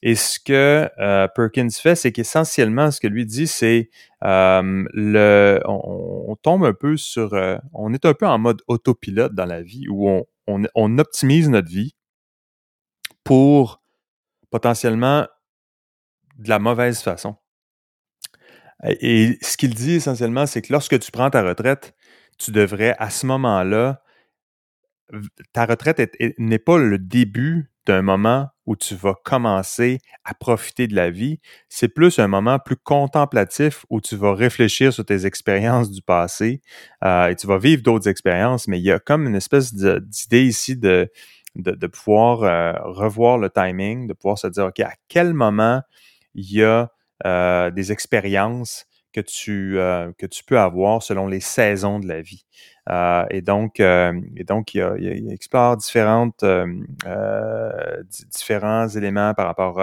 Et 0.02 0.16
ce 0.16 0.40
que 0.40 0.90
euh, 0.98 1.28
Perkins 1.28 1.70
fait, 1.70 1.94
c'est 1.94 2.10
qu'essentiellement, 2.10 2.90
ce 2.90 3.00
que 3.00 3.06
lui 3.06 3.24
dit, 3.24 3.46
c'est 3.46 3.88
euh, 4.24 4.84
le, 4.92 5.60
on, 5.64 6.36
tombe 6.42 6.64
un 6.64 6.72
peu 6.74 6.96
sur, 6.96 7.34
euh, 7.34 7.56
on 7.72 7.94
est 7.94 8.04
un 8.04 8.14
peu 8.14 8.26
en 8.26 8.38
mode 8.38 8.62
autopilote 8.66 9.32
dans 9.34 9.46
la 9.46 9.62
vie 9.62 9.86
où 9.88 10.08
on, 10.08 10.26
on, 10.48 10.64
on 10.74 10.98
optimise 10.98 11.48
notre 11.48 11.68
vie 11.68 11.94
pour 13.22 13.80
potentiellement 14.50 15.28
de 16.38 16.48
la 16.48 16.58
mauvaise 16.58 17.00
façon. 17.00 17.36
Et 19.00 19.38
ce 19.40 19.56
qu'il 19.56 19.74
dit 19.74 19.94
essentiellement, 19.94 20.46
c'est 20.46 20.62
que 20.62 20.72
lorsque 20.72 20.98
tu 20.98 21.12
prends 21.12 21.30
ta 21.30 21.42
retraite, 21.42 21.94
tu 22.38 22.50
devrais, 22.50 22.96
à 22.98 23.10
ce 23.10 23.26
moment-là, 23.26 24.02
ta 25.52 25.66
retraite 25.66 26.16
n'est 26.38 26.58
pas 26.58 26.78
le 26.78 26.98
début 26.98 27.70
d'un 27.86 28.02
moment 28.02 28.48
où 28.66 28.76
tu 28.76 28.94
vas 28.94 29.14
commencer 29.24 29.98
à 30.24 30.34
profiter 30.34 30.86
de 30.86 30.94
la 30.94 31.10
vie. 31.10 31.40
C'est 31.68 31.88
plus 31.88 32.18
un 32.18 32.28
moment 32.28 32.58
plus 32.58 32.76
contemplatif 32.76 33.84
où 33.90 34.00
tu 34.00 34.16
vas 34.16 34.34
réfléchir 34.34 34.92
sur 34.92 35.04
tes 35.04 35.26
expériences 35.26 35.90
du 35.90 36.02
passé 36.02 36.62
euh, 37.04 37.28
et 37.28 37.36
tu 37.36 37.46
vas 37.46 37.58
vivre 37.58 37.82
d'autres 37.82 38.08
expériences, 38.08 38.68
mais 38.68 38.78
il 38.78 38.84
y 38.84 38.92
a 38.92 38.98
comme 38.98 39.26
une 39.26 39.34
espèce 39.34 39.74
d'idée 39.74 40.44
ici 40.44 40.76
de, 40.76 41.10
de, 41.56 41.86
pouvoir 41.86 42.42
euh, 42.42 42.72
revoir 42.84 43.38
le 43.38 43.50
timing, 43.50 44.06
de 44.06 44.12
pouvoir 44.12 44.38
se 44.38 44.46
dire, 44.46 44.66
OK, 44.66 44.80
à 44.80 44.92
quel 45.08 45.34
moment 45.34 45.82
il 46.34 46.50
y 46.52 46.62
a 46.62 46.90
euh, 47.26 47.70
des 47.70 47.92
expériences 47.92 48.86
que 49.12 49.20
tu, 49.20 49.78
euh, 49.78 50.12
que 50.18 50.26
tu 50.26 50.44
peux 50.44 50.58
avoir 50.58 51.02
selon 51.02 51.26
les 51.26 51.40
saisons 51.40 51.98
de 52.00 52.08
la 52.08 52.20
vie. 52.20 52.44
Euh, 52.90 53.24
et 53.30 53.42
donc, 53.42 53.78
et 53.78 54.44
donc 54.44 54.74
il, 54.74 54.80
il, 54.98 55.32
explore 55.32 55.76
différentes, 55.76 56.44
différents 58.30 58.88
éléments 58.88 59.34
par 59.34 59.46
rapport 59.46 59.80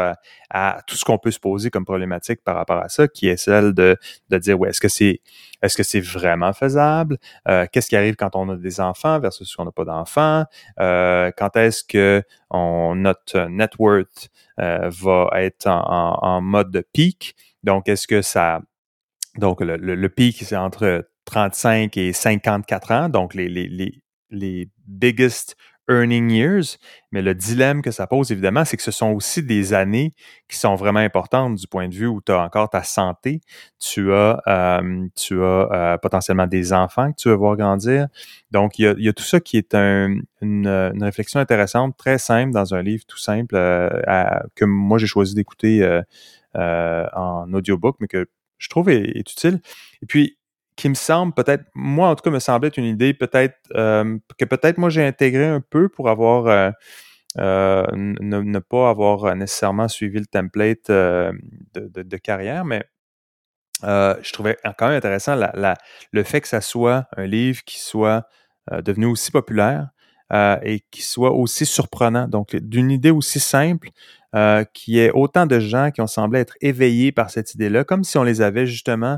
à, 0.49 0.82
tout 0.86 0.97
ce 0.97 1.05
qu'on 1.05 1.17
peut 1.17 1.32
se 1.32 1.39
poser 1.39 1.69
comme 1.69 1.86
problématique 1.86 2.43
par 2.43 2.55
rapport 2.55 2.80
à 2.80 2.89
ça, 2.89 3.07
qui 3.07 3.30
est 3.30 3.38
celle 3.38 3.73
de, 3.73 3.95
de 4.30 4.38
dire, 4.38 4.59
ouais, 4.59 4.69
est-ce 4.69 4.82
que 4.82 4.89
c'est 4.89 5.21
est-ce 5.61 5.75
que 5.75 5.84
c'est 5.84 5.99
vraiment 5.99 6.53
faisable? 6.53 7.17
Qu'est-ce 7.45 7.89
qui 7.89 7.95
arrive 7.95 8.15
quand 8.15 8.36
on 8.36 8.49
a 8.49 8.55
des 8.55 8.82
enfants 8.82 9.19
versus 9.19 9.55
quand 9.55 9.63
on 9.63 9.65
n'a 9.65 9.71
pas 9.71 9.86
d'enfants? 9.86 10.45
quand 10.77 11.55
est-ce 11.55 11.84
que 11.84 12.21
notre 12.51 13.47
net 13.47 13.71
worth 13.80 14.30
euh, 14.59 14.89
va 14.89 15.30
être 15.36 15.67
en, 15.67 16.41
mode 16.41 16.71
de 16.71 16.82
pic. 16.82 17.36
Donc, 17.63 17.88
est-ce 17.88 18.07
que 18.07 18.21
ça... 18.21 18.61
Donc, 19.38 19.61
le, 19.61 19.77
le, 19.77 20.09
pic, 20.09 20.38
c'est 20.43 20.55
entre 20.55 21.07
35 21.25 21.95
et 21.97 22.13
54 22.13 22.91
ans, 22.91 23.09
donc 23.09 23.34
les, 23.34 23.47
les, 23.47 23.67
les, 23.67 24.01
les 24.32 24.69
biggest 24.88 25.55
earning 25.89 26.30
years. 26.30 26.77
Mais 27.11 27.21
le 27.21 27.34
dilemme 27.34 27.82
que 27.82 27.91
ça 27.91 28.07
pose, 28.07 28.32
évidemment, 28.32 28.63
c'est 28.63 28.77
que 28.77 28.84
ce 28.84 28.91
sont 28.91 29.11
aussi 29.11 29.43
des 29.43 29.73
années 29.73 30.13
qui 30.47 30.57
sont 30.57 30.75
vraiment 30.75 30.99
importantes 30.99 31.55
du 31.55 31.67
point 31.67 31.89
de 31.89 31.95
vue 31.95 32.05
où 32.05 32.21
tu 32.21 32.32
as 32.32 32.41
encore 32.41 32.69
ta 32.69 32.84
santé, 32.84 33.41
tu 33.80 34.13
as, 34.13 34.41
euh, 34.47 35.07
tu 35.15 35.41
as 35.43 35.45
euh, 35.71 35.97
potentiellement 35.97 36.47
des 36.47 36.71
enfants 36.71 37.11
que 37.11 37.17
tu 37.17 37.30
veux 37.30 37.36
voir 37.36 37.57
grandir. 37.57 38.07
Donc, 38.51 38.77
il 38.80 38.84
y 38.84 38.88
a, 38.88 38.93
il 38.97 39.03
y 39.03 39.09
a 39.09 39.13
tout 39.13 39.23
ça 39.23 39.39
qui 39.39 39.57
est 39.57 39.73
un, 39.73 40.19
une, 40.41 40.67
une, 40.67 41.03
réflexion 41.03 41.39
intéressante, 41.39 41.97
très 41.97 42.19
simple, 42.19 42.51
dans 42.51 42.73
un 42.73 42.82
livre 42.84 43.03
tout 43.07 43.17
simple 43.17 43.55
euh, 43.55 43.89
que 44.55 44.65
moi 44.65 44.99
j'ai 44.99 45.07
choisi 45.07 45.34
d'écouter 45.34 46.01
en 46.55 47.51
audiobook, 47.53 47.97
mais 47.99 48.07
que 48.07 48.27
je 48.60 48.70
trouve 48.70 48.89
est, 48.89 49.18
utile. 49.18 49.62
Et 50.03 50.05
puis, 50.05 50.38
qui 50.76 50.88
me 50.88 50.93
semble 50.93 51.34
peut-être, 51.34 51.66
moi 51.74 52.10
en 52.10 52.16
tout 52.16 52.24
cas, 52.24 52.30
me 52.30 52.39
semblait 52.39 52.68
être 52.68 52.78
une 52.78 52.86
idée 52.86 53.14
peut-être 53.14 53.57
euh, 53.76 54.18
que 54.38 54.45
peut-être 54.45 54.78
moi 54.78 54.89
j'ai 54.89 55.05
intégré 55.05 55.45
un 55.45 55.60
peu 55.60 55.89
pour 55.89 56.10
avoir 56.10 56.47
euh, 56.47 56.72
euh, 57.38 57.86
ne, 57.93 58.60
pas 58.60 58.89
avoir 58.89 59.36
nécessairement 59.36 59.88
suivi 59.89 60.20
le 60.20 60.26
template 60.26 60.89
de, 60.89 61.34
de, 61.74 62.18
carrière, 62.18 62.64
mais 62.64 62.86
je 63.84 64.32
trouvais 64.32 64.57
quand 64.78 64.88
même 64.88 64.97
intéressant 64.97 65.36
la, 65.36 65.76
le 66.12 66.24
fait 66.24 66.41
que 66.41 66.47
ça 66.47 66.62
soit 66.62 67.07
un 67.18 67.26
livre 67.26 67.62
qui 67.66 67.80
soit 67.80 68.26
devenu 68.72 69.05
aussi 69.05 69.32
populaire 69.32 69.89
et 70.32 70.82
qui 70.91 71.01
soit 71.01 71.32
aussi 71.32 71.65
surprenant. 71.65 72.27
Donc, 72.27 72.55
d'une 72.55 72.91
idée 72.91 73.11
aussi 73.11 73.39
simple, 73.39 73.89
euh, 74.36 74.63
qu'il 74.73 74.93
y 74.93 74.99
ait 74.99 75.09
autant 75.11 75.47
de 75.47 75.59
gens 75.59 75.89
qui 75.89 76.01
ont 76.01 76.07
semblé 76.07 76.39
être 76.39 76.53
éveillés 76.61 77.11
par 77.11 77.32
cette 77.32 77.55
idée-là, 77.55 77.84
comme 77.84 78.03
si 78.03 78.15
on 78.19 78.23
les 78.23 78.41
avait 78.41 78.67
justement 78.67 79.17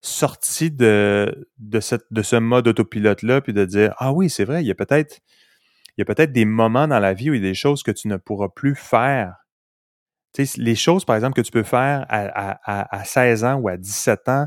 sortis 0.00 0.72
de, 0.72 1.48
de, 1.58 1.80
ce 1.80 2.36
mode 2.36 2.66
autopilote-là, 2.66 3.42
puis 3.42 3.52
de 3.52 3.64
dire 3.64 3.94
Ah 3.98 4.12
oui, 4.12 4.28
c'est 4.28 4.44
vrai, 4.44 4.64
il 4.64 4.66
y 4.66 4.72
a 4.72 4.74
peut-être 4.74 5.20
il 5.96 6.00
y 6.00 6.02
a 6.02 6.04
peut-être 6.04 6.32
des 6.32 6.44
moments 6.44 6.88
dans 6.88 6.98
la 6.98 7.14
vie 7.14 7.30
où 7.30 7.34
il 7.34 7.42
y 7.42 7.46
a 7.46 7.50
des 7.50 7.54
choses 7.54 7.84
que 7.84 7.92
tu 7.92 8.08
ne 8.08 8.16
pourras 8.16 8.48
plus 8.48 8.74
faire. 8.74 9.34
Tu 10.32 10.46
sais, 10.46 10.60
les 10.60 10.74
choses, 10.74 11.04
par 11.04 11.14
exemple, 11.14 11.34
que 11.34 11.42
tu 11.42 11.52
peux 11.52 11.62
faire 11.62 12.06
à, 12.08 12.58
à, 12.64 12.96
à 12.96 13.04
16 13.04 13.44
ans 13.44 13.54
ou 13.56 13.68
à 13.68 13.76
17 13.76 14.28
ans, 14.28 14.46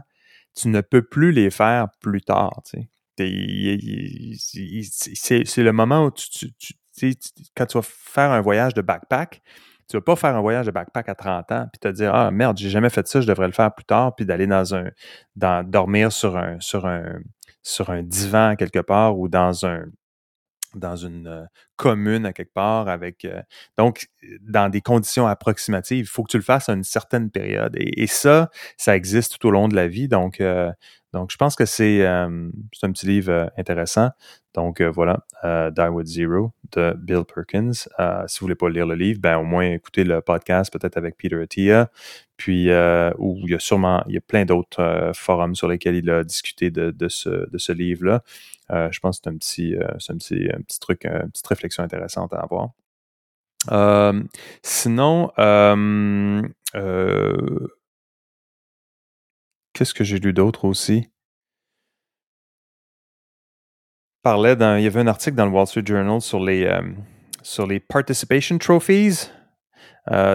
tu 0.56 0.68
ne 0.68 0.82
peux 0.82 1.04
plus 1.04 1.32
les 1.32 1.50
faire 1.50 1.88
plus 2.02 2.22
tard. 2.22 2.62
C'est 3.18 3.28
le 5.58 5.72
moment 5.72 6.06
où 6.06 6.12
tu, 6.12 6.54
quand 7.56 7.66
tu 7.66 7.78
vas 7.78 7.84
faire 7.84 8.32
un 8.32 8.42
voyage 8.42 8.74
de 8.74 8.82
backpack, 8.82 9.42
tu 9.90 9.98
vas 9.98 10.02
pas 10.02 10.16
faire 10.16 10.36
un 10.36 10.42
voyage 10.42 10.66
de 10.66 10.72
backpack 10.72 11.10
à 11.10 11.16
30 11.16 11.52
ans 11.52 11.68
puis 11.72 11.80
te 11.80 11.88
dire 11.90 12.14
ah 12.16 12.32
merde 12.32 12.58
j'ai 12.58 12.70
jamais 12.70 12.90
fait 12.90 13.08
ça 13.08 13.22
je 13.22 13.28
devrais 13.28 13.48
le 13.48 13.54
faire 13.54 13.74
plus 13.74 13.86
tard 13.86 14.16
puis 14.16 14.26
d'aller 14.26 14.48
dans 14.48 14.74
un 14.74 14.90
dans 15.36 15.68
dormir 15.68 16.12
sur 16.12 16.38
un 16.38 16.60
sur 16.60 16.86
un 16.86 17.20
sur 17.64 17.90
un 17.90 18.02
divan 18.02 18.56
quelque 18.56 18.80
part 18.80 19.20
ou 19.20 19.28
dans 19.28 19.66
un 19.66 19.84
dans 20.76 20.96
une 20.96 21.28
euh, 21.28 21.44
commune 21.76 22.26
à 22.26 22.34
quelque 22.34 22.54
part 22.54 22.88
avec 22.88 23.26
euh, 23.26 23.42
donc 23.78 24.08
dans 24.42 24.70
des 24.70 24.82
conditions 24.82 25.28
approximatives 25.28 26.06
il 26.06 26.08
faut 26.08 26.24
que 26.24 26.32
tu 26.32 26.38
le 26.38 26.44
fasses 26.44 26.70
à 26.70 26.74
une 26.74 26.84
certaine 26.84 27.30
période 27.30 27.76
et, 27.76 28.08
ça 28.08 28.50
ça 28.78 28.96
existe 28.96 29.38
tout 29.38 29.48
au 29.48 29.52
long 29.52 29.68
de 29.68 29.76
la 29.76 29.88
vie 29.88 30.08
donc 30.08 30.42
euh, 30.42 30.72
donc 31.14 31.32
je 31.32 31.38
pense 31.38 31.56
que 31.56 31.66
c'est 31.66 32.06
un 32.06 32.52
petit 32.82 33.06
livre 33.06 33.52
intéressant. 33.58 34.10
Donc 34.54 34.82
voilà 34.82 35.26
Die 35.44 35.88
with 35.90 36.08
Zero 36.08 36.52
de 36.72 36.94
Bill 36.98 37.24
Perkins. 37.24 37.72
Si 37.74 38.40
vous 38.40 38.46
voulez 38.46 38.56
pas 38.56 38.70
lire 38.70 38.86
le 38.86 38.96
livre 38.96 39.20
ben 39.22 39.38
au 39.38 39.44
moins 39.44 39.72
écoutez 39.72 40.04
le 40.04 40.22
podcast 40.22 40.72
peut-être 40.72 40.98
avec 40.98 41.18
Peter 41.18 41.42
Attia. 41.42 41.90
Puis 42.38 42.70
où 43.18 43.40
il 43.44 43.52
y 43.52 43.56
a 43.56 43.60
sûrement 43.60 44.04
il 44.08 44.16
y 44.16 44.18
a 44.18 44.22
plein 44.22 44.46
d'autres 44.46 45.12
forums 45.16 45.56
sur 45.56 45.68
lesquels 45.68 45.96
il 45.96 46.10
a 46.10 46.24
discuté 46.24 46.72
de, 46.72 46.92
de 46.92 47.08
ce 47.08 47.50
de 47.50 47.58
ce 47.58 47.72
livre 47.72 48.06
là 48.06 48.24
euh, 48.72 48.90
je 48.92 49.00
pense 49.00 49.20
que 49.20 49.24
c'est 49.24 49.30
un 49.30 49.38
petit, 49.38 49.76
euh, 49.76 49.88
un 50.10 50.18
petit, 50.18 50.50
un 50.54 50.62
petit 50.62 50.80
truc, 50.80 51.06
une 51.06 51.32
petite 51.32 51.48
réflexion 51.48 51.84
intéressante 51.84 52.34
à 52.34 52.40
avoir. 52.40 52.70
Euh, 53.72 54.24
sinon, 54.62 55.32
qu'est-ce 59.74 59.94
que 59.94 60.04
j'ai 60.04 60.20
lu 60.20 60.34
d'autre 60.34 60.66
aussi? 60.66 61.10
Parlait 64.22 64.54
il 64.54 64.84
y 64.84 64.88
avait 64.88 65.02
un 65.02 65.08
article 65.08 65.36
dans 65.36 65.46
le 65.46 65.52
Wall 65.52 65.68
Street 65.68 65.84
Journal 65.86 66.22
sur 66.22 66.40
les, 66.40 66.72
sur 67.42 67.68
les 67.68 67.82
participation 67.82 68.58
trophies. 68.58 69.30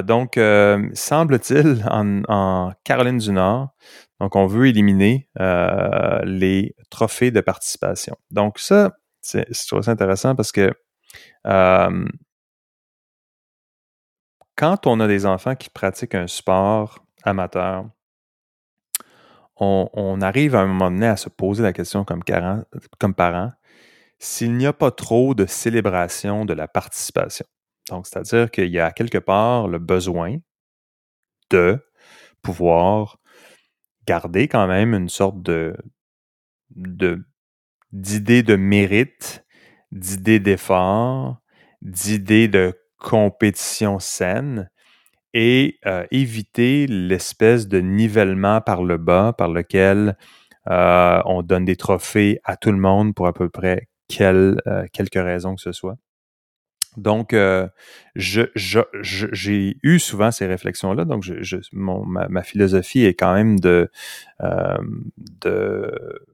donc, 0.05 0.39
semble-t-il, 0.93 1.85
en, 1.91 2.23
en, 2.29 2.73
Caroline 2.85 3.17
du 3.17 3.33
Nord, 3.33 3.71
donc, 4.21 4.35
on 4.35 4.47
veut 4.47 4.67
éliminer 4.67 5.29
euh, 5.39 6.21
les 6.25 6.75
trophées 6.91 7.31
de 7.31 7.41
participation. 7.41 8.17
Donc, 8.31 8.59
ça, 8.59 8.97
c'est 9.21 9.47
très 9.51 9.89
intéressant 9.89 10.35
parce 10.35 10.51
que 10.51 10.73
euh, 11.47 12.09
quand 14.57 14.87
on 14.87 14.99
a 14.99 15.07
des 15.07 15.25
enfants 15.25 15.55
qui 15.55 15.71
pratiquent 15.71 16.17
un 16.17 16.27
sport 16.27 17.05
amateur, 17.23 17.89
on, 19.61 20.21
arrive 20.21 20.55
à 20.55 20.61
un 20.61 20.67
moment 20.67 20.91
donné 20.91 21.07
à 21.07 21.17
se 21.17 21.29
poser 21.29 21.63
la 21.63 21.73
question 21.73 22.05
comme, 22.05 22.23
parent, 23.15 23.53
s'il 24.19 24.55
n'y 24.57 24.67
a 24.67 24.73
pas 24.73 24.91
trop 24.91 25.35
de 25.35 25.47
célébration 25.47 26.45
de 26.45 26.55
la 26.55 26.69
participation. 26.69 27.47
Donc, 27.89 28.07
c'est-à-dire 28.07 28.51
qu'il 28.51 28.71
y 28.71 28.81
a 28.81 28.91
quelque 28.93 29.19
part 29.19 29.69
le 29.69 29.79
besoin 29.79 30.37
de 31.51 31.79
pouvoir 32.43 33.19
garder 34.07 34.49
quand 34.49 34.67
même 34.67 34.95
une 34.95 35.09
sorte 35.09 35.37
d'idée 36.71 37.23
de, 38.43 38.57
mérite, 38.57 39.45
d'idée 39.93 40.41
d'effort, 40.41 41.39
d'idée 41.83 42.49
de 42.49 42.79
compétition 42.99 43.99
saine 43.99 44.71
et 45.35 45.79
euh, 45.87 46.07
éviter 46.11 46.87
l'espèce 46.87 47.69
de 47.69 47.79
nivellement 47.81 48.61
par 48.61 48.83
le 48.83 48.97
bas 48.97 49.35
par 49.37 49.49
lequel 49.49 50.17
euh, 50.71 51.23
on 51.25 51.43
donne 51.43 51.65
des 51.65 51.77
trophées 51.77 52.41
à 52.45 52.57
tout 52.57 52.73
le 52.73 52.79
monde 52.79 53.15
pour 53.15 53.27
à 53.27 53.33
peu 53.33 53.49
près 53.49 53.89
quelle, 54.09 54.61
euh, 54.67 54.87
quelque 54.93 55.19
raison 55.19 55.55
que 55.55 55.63
ce 55.63 55.73
soit. 55.73 55.97
Donc, 56.97 57.33
euh, 57.33 57.69
j'ai 58.17 59.77
eu 59.83 59.99
souvent 59.99 60.31
ces 60.31 60.47
réflexions-là. 60.47 61.05
Donc, 61.05 61.23
je, 61.23 61.57
ma, 61.73 62.43
philosophie 62.43 63.05
est 63.05 63.15
quand 63.15 63.35
même 63.35 63.61
de, 63.61 63.89
de 64.41 66.27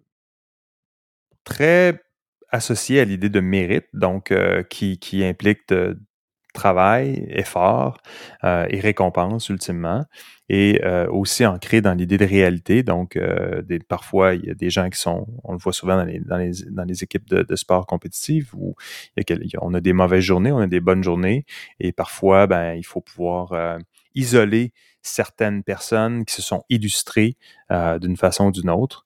très 1.45 2.03
associée 2.49 3.01
à 3.01 3.05
l'idée 3.05 3.29
de 3.29 3.41
mérite, 3.41 3.89
donc 3.93 4.33
qui, 4.71 4.99
qui 4.99 5.25
implique 5.25 5.69
de, 5.69 5.99
travail, 6.55 7.27
effort 7.29 7.99
euh, 8.45 8.67
et 8.71 8.81
récompense 8.81 9.51
ultimement, 9.51 10.07
et 10.49 10.81
euh, 10.85 11.07
aussi 11.09 11.45
ancré 11.45 11.83
dans 11.83 11.93
l'idée 11.93 12.17
de 12.17 12.25
réalité. 12.25 12.83
Donc, 12.83 13.17
euh, 13.17 13.63
parfois, 13.89 14.35
il 14.35 14.47
y 14.47 14.51
a 14.51 14.55
des 14.55 14.71
gens 14.71 14.89
qui 14.89 14.99
sont, 14.99 15.27
on 15.43 15.53
le 15.53 15.59
voit 15.59 15.75
souvent 15.75 15.97
dans 15.97 16.39
les, 16.87 17.03
équipes 17.03 17.29
de, 17.29 17.57
sport 17.57 17.87
compétitif 17.87 18.55
où 18.55 18.75
a, 19.19 19.23
on 19.61 19.75
a 19.75 19.81
des 19.81 19.93
mauvaises 19.93 20.25
journées, 20.25 20.53
on 20.53 20.59
a 20.59 20.67
des 20.67 20.81
bonnes 20.81 21.05
journées, 21.05 21.45
et 21.81 21.93
parfois, 21.93 22.47
ben, 22.47 22.75
il 22.75 22.87
faut 22.87 23.01
pouvoir 23.01 23.79
isoler 24.15 24.73
certaines 25.03 25.63
personnes 25.63 26.25
qui 26.25 26.35
se 26.35 26.43
sont 26.43 26.63
illustrées 26.71 27.37
d'une 27.71 28.17
façon 28.17 28.47
ou 28.47 28.53
d'une 28.53 28.71
autre 28.71 29.05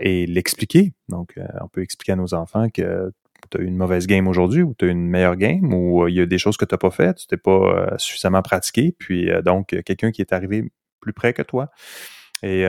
et 0.00 0.26
l'expliquer. 0.26 0.92
Donc, 1.08 1.38
on 1.60 1.68
peut 1.68 1.82
expliquer 1.82 2.12
à 2.12 2.16
nos 2.16 2.34
enfants 2.34 2.68
que 2.68 3.12
tu 3.50 3.58
as 3.58 3.60
eu 3.60 3.66
une 3.66 3.76
mauvaise 3.76 4.06
game 4.06 4.28
aujourd'hui 4.28 4.62
ou 4.62 4.74
tu 4.78 4.86
as 4.86 4.88
une 4.88 5.08
meilleure 5.08 5.36
game 5.36 5.72
ou 5.72 6.04
euh, 6.04 6.10
il 6.10 6.16
y 6.16 6.20
a 6.20 6.26
des 6.26 6.38
choses 6.38 6.56
que 6.56 6.64
tu 6.64 6.74
n'as 6.74 6.78
pas 6.78 6.90
faites, 6.90 7.18
tu 7.18 7.26
t'es 7.26 7.36
pas 7.36 7.50
euh, 7.50 7.98
suffisamment 7.98 8.42
pratiqué, 8.42 8.94
puis 8.98 9.30
euh, 9.30 9.42
donc 9.42 9.68
quelqu'un 9.84 10.10
qui 10.10 10.20
est 10.20 10.32
arrivé 10.32 10.70
plus 11.00 11.12
près 11.12 11.32
que 11.32 11.42
toi. 11.42 11.70
Et 12.42 12.66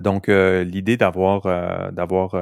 donc 0.00 0.28
l'idée 0.28 0.96
d'avoir 0.96 1.92
d'avoir 1.92 2.36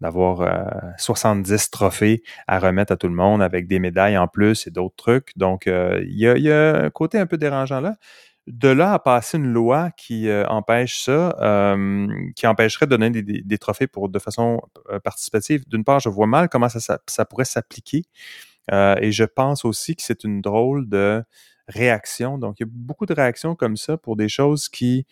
d'avoir 0.00 0.94
70 0.98 1.70
trophées 1.70 2.22
à 2.46 2.58
remettre 2.58 2.92
à 2.92 2.96
tout 2.96 3.06
le 3.06 3.14
monde 3.14 3.42
avec 3.42 3.66
des 3.68 3.78
médailles 3.78 4.18
en 4.18 4.28
plus 4.28 4.66
et 4.66 4.70
d'autres 4.70 4.96
trucs. 4.96 5.30
Donc 5.36 5.66
il 5.66 6.18
y, 6.18 6.50
a, 6.50 6.84
un 6.84 6.90
côté 6.90 7.18
un 7.18 7.26
peu 7.26 7.38
dérangeant 7.38 7.80
là 7.80 7.96
de 8.46 8.68
là 8.68 8.94
à 8.94 8.98
passer 8.98 9.38
une 9.38 9.52
loi 9.52 9.90
qui 9.96 10.28
euh, 10.28 10.46
empêche 10.46 11.02
ça, 11.04 11.36
euh, 11.40 12.06
qui 12.36 12.46
empêcherait 12.46 12.86
de 12.86 12.96
donner 12.96 13.10
des, 13.10 13.58
trophées 13.58 13.86
pour 13.86 14.08
de 14.08 14.18
façon 14.18 14.60
euh, 14.90 14.98
participative, 14.98 15.68
d'une 15.68 15.84
part, 15.84 16.00
je 16.00 16.08
vois 16.08 16.26
mal 16.26 16.48
comment 16.48 16.68
ça, 16.68 16.98
ça, 17.06 17.24
pourrait 17.24 17.44
s'appliquer. 17.44 18.04
et 18.72 19.12
je 19.12 19.24
pense 19.24 19.64
aussi 19.64 19.96
que 19.96 20.02
c'est 20.02 20.24
une 20.24 20.40
drôle 20.40 20.88
de 20.88 21.22
réaction. 21.68 22.38
Donc, 22.38 22.60
il 22.60 22.64
y 22.64 22.68
a 22.68 22.70
beaucoup 22.72 23.06
de 23.06 23.14
réactions 23.14 23.54
comme 23.54 23.76
ça 23.76 23.96
pour 23.96 24.16
des 24.16 24.28
choses 24.28 24.68
qui 24.68 25.06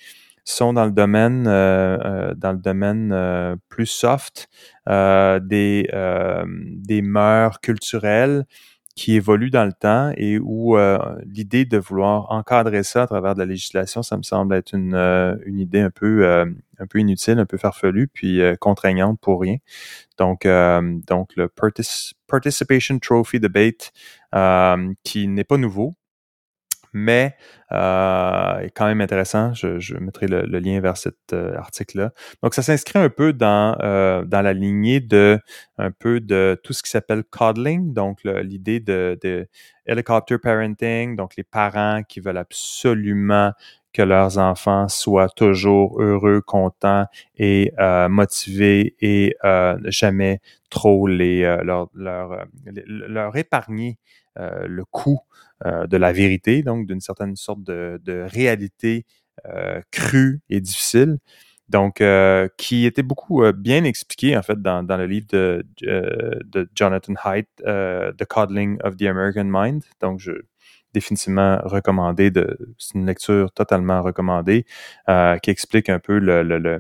sont 0.45 0.73
dans 0.73 0.87
le 0.87 0.93
domaine 0.93 1.45
dans 1.45 2.53
le 2.53 2.59
domaine 2.59 3.59
plus 3.69 3.87
soft, 3.87 4.49
des, 4.87 5.89
des 6.47 7.03
mœurs 7.03 7.61
culturelles 7.61 8.47
qui 8.99 9.15
évolue 9.15 9.51
dans 9.51 9.65
le 9.65 9.73
temps 9.73 10.13
et 10.17 10.41
où 10.41 10.77
euh, 10.77 10.99
l'idée 11.25 11.65
de 11.65 11.79
vouloir 11.79 12.33
encadrer 12.33 12.83
ça 12.83 13.05
à 13.05 13.07
travers 13.07 13.35
de 13.35 13.39
la 13.39 13.47
législation, 13.47 14.03
ça 14.03 14.17
me 14.17 14.25
semble 14.25 14.57
être 14.57 14.75
une, 14.75 14.93
euh, 14.95 15.37
une 15.47 15.61
idée 15.61 15.79
un 15.79 15.91
peu 15.91 16.27
euh, 16.27 16.45
un 16.81 16.87
peu 16.89 16.99
inutile, 16.99 17.39
un 17.39 17.47
peu 17.47 17.59
farfelue, 17.59 18.09
puis 18.09 18.41
contraignante 18.61 19.21
pour 19.21 19.41
rien. 19.41 19.57
Donc 20.17 20.47
donc 21.07 21.31
le 21.37 21.49
Participation 22.27 22.99
Trophy 22.99 23.39
Debate 23.39 23.93
qui 25.05 25.29
n'est 25.29 25.45
pas 25.45 25.59
nouveau, 25.59 25.95
mais 26.93 27.37
euh, 27.73 28.59
est 28.61 28.71
quand 28.71 28.87
même 28.87 29.01
intéressant. 29.01 29.53
Je, 29.55 29.97
mettrai 29.99 30.27
le, 30.27 30.43
lien 30.59 30.81
vers 30.81 30.97
cet 30.97 31.33
euh, 31.33 31.57
article-là. 31.57 32.13
Donc, 32.43 32.55
ça 32.55 32.63
s'inscrit 32.63 32.99
un 32.99 33.11
peu 33.11 33.33
dans, 33.33 33.77
euh, 33.81 34.25
dans 34.25 34.43
la 34.43 34.53
lignée 34.53 35.01
de 35.01 35.39
un 35.77 35.91
peu 35.91 36.21
de 36.21 36.59
tout 36.63 36.73
ce 36.73 36.83
qui 36.83 36.91
s'appelle 36.91 37.25
coddling, 37.25 37.93
donc 37.93 38.21
l'idée 38.25 38.81
de, 38.81 39.49
helicopter 39.87 40.39
parenting, 40.39 41.17
donc 41.17 41.37
les 41.37 41.45
parents 41.45 42.03
qui 42.03 42.21
veulent 42.21 42.37
absolument 42.37 43.53
que 43.93 44.03
leurs 44.03 44.39
enfants 44.39 44.89
soient 44.89 45.29
toujours 45.29 46.01
heureux, 46.01 46.41
contents 46.41 47.07
et 47.37 47.73
euh, 47.79 48.09
motivés 48.09 48.95
et 49.01 49.35
euh, 49.45 49.79
jamais 49.87 50.41
trop 50.71 51.07
les 51.07 51.43
euh, 51.43 51.63
leur, 51.63 51.89
leur, 51.95 53.37
épargner 53.37 53.99
le 54.37 54.85
coût 54.85 55.19
de 55.65 55.97
la 55.97 56.13
vérité, 56.13 56.63
donc 56.63 56.87
d'une 56.87 57.01
certaine 57.01 57.35
sorte 57.35 57.65
de, 57.65 58.25
réalité 58.33 59.05
crue 59.91 60.41
et 60.49 60.61
difficile. 60.61 61.19
Donc, 61.69 62.01
qui 62.57 62.87
était 62.87 63.03
beaucoup 63.03 63.43
bien 63.53 63.83
expliqué, 63.83 64.37
en 64.37 64.43
fait, 64.43 64.63
dans, 64.63 64.85
dans 64.85 64.97
le 64.97 65.07
livre 65.07 65.27
de, 65.31 65.67
de 65.83 66.71
Jonathan 66.73 67.15
Haidt, 67.25 67.49
The 67.57 68.25
Coddling 68.29 68.79
of 68.85 68.97
the 68.97 69.03
American 69.03 69.47
Mind. 69.47 69.83
Donc, 70.01 70.21
je, 70.21 70.31
définitivement 70.95 71.61
recommandé. 71.65 72.31
C'est 72.79 72.95
une 72.95 73.07
lecture 73.07 73.53
totalement 73.53 74.03
recommandée 74.03 74.65
euh, 75.09 75.39
qui 75.39 75.51
explique 75.51 75.89
un 75.89 75.99
peu 75.99 76.19
le, 76.19 76.43
le, 76.43 76.59
le, 76.59 76.79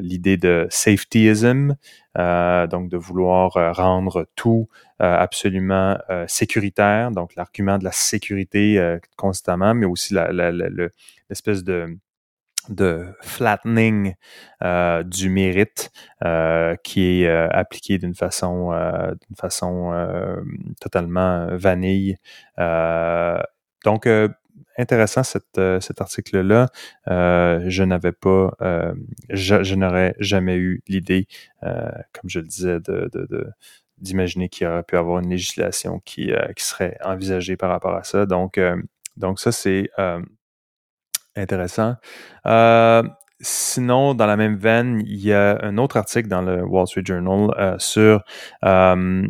l'idée 0.00 0.36
de 0.36 0.66
safetyism, 0.70 1.76
euh, 2.18 2.66
donc 2.66 2.88
de 2.88 2.96
vouloir 2.96 3.56
euh, 3.56 3.72
rendre 3.72 4.26
tout 4.34 4.68
euh, 5.02 5.16
absolument 5.16 5.98
euh, 6.08 6.24
sécuritaire, 6.28 7.10
donc 7.10 7.34
l'argument 7.36 7.78
de 7.78 7.84
la 7.84 7.92
sécurité 7.92 8.98
constamment, 9.16 9.74
mais 9.74 9.86
aussi 9.86 10.14
la, 10.14 10.32
la, 10.32 10.50
l'espèce 10.50 11.62
de 11.64 11.96
de 12.68 13.06
flattening 13.22 14.14
euh, 14.62 15.02
du 15.02 15.30
mérite 15.30 15.90
euh, 16.24 16.76
qui 16.84 17.22
est 17.22 17.26
euh, 17.26 17.48
appliqué 17.50 17.98
d'une 17.98 18.14
façon 18.14 18.70
d'une 18.70 19.36
façon 19.36 19.92
totalement 20.80 21.48
vanille. 21.56 22.16
donc 23.84 24.06
intéressant 24.78 25.22
cet 25.22 26.00
article-là. 26.00 26.68
je 27.06 27.82
n'avais 27.82 28.12
pas, 28.12 28.52
je, 29.30 29.74
n'aurais 29.74 30.14
jamais 30.18 30.56
eu 30.56 30.82
l'idée, 30.88 31.26
comme 31.62 32.28
je 32.28 32.40
le 32.40 32.46
disais, 32.46 32.80
de, 32.80 33.10
d'imaginer 33.98 34.48
qu'il 34.48 34.66
y 34.66 34.70
aurait 34.70 34.82
pu 34.82 34.96
avoir 34.96 35.18
une 35.20 35.30
législation 35.30 36.00
qui, 36.04 36.32
qui 36.56 36.64
serait 36.64 36.96
envisagée 37.04 37.56
par 37.56 37.70
rapport 37.70 37.94
à 37.94 38.04
ça. 38.04 38.26
Donc, 38.26 38.60
donc 39.16 39.40
ça, 39.40 39.52
c'est 39.52 39.90
Intéressant. 41.40 41.94
Euh, 42.46 43.02
sinon, 43.40 44.14
dans 44.14 44.26
la 44.26 44.36
même 44.36 44.56
veine, 44.56 45.02
il 45.06 45.20
y 45.20 45.32
a 45.32 45.58
un 45.62 45.78
autre 45.78 45.96
article 45.96 46.28
dans 46.28 46.42
le 46.42 46.62
Wall 46.62 46.86
Street 46.86 47.02
Journal 47.02 47.50
euh, 47.58 47.76
sur 47.78 48.22
euh, 48.62 49.26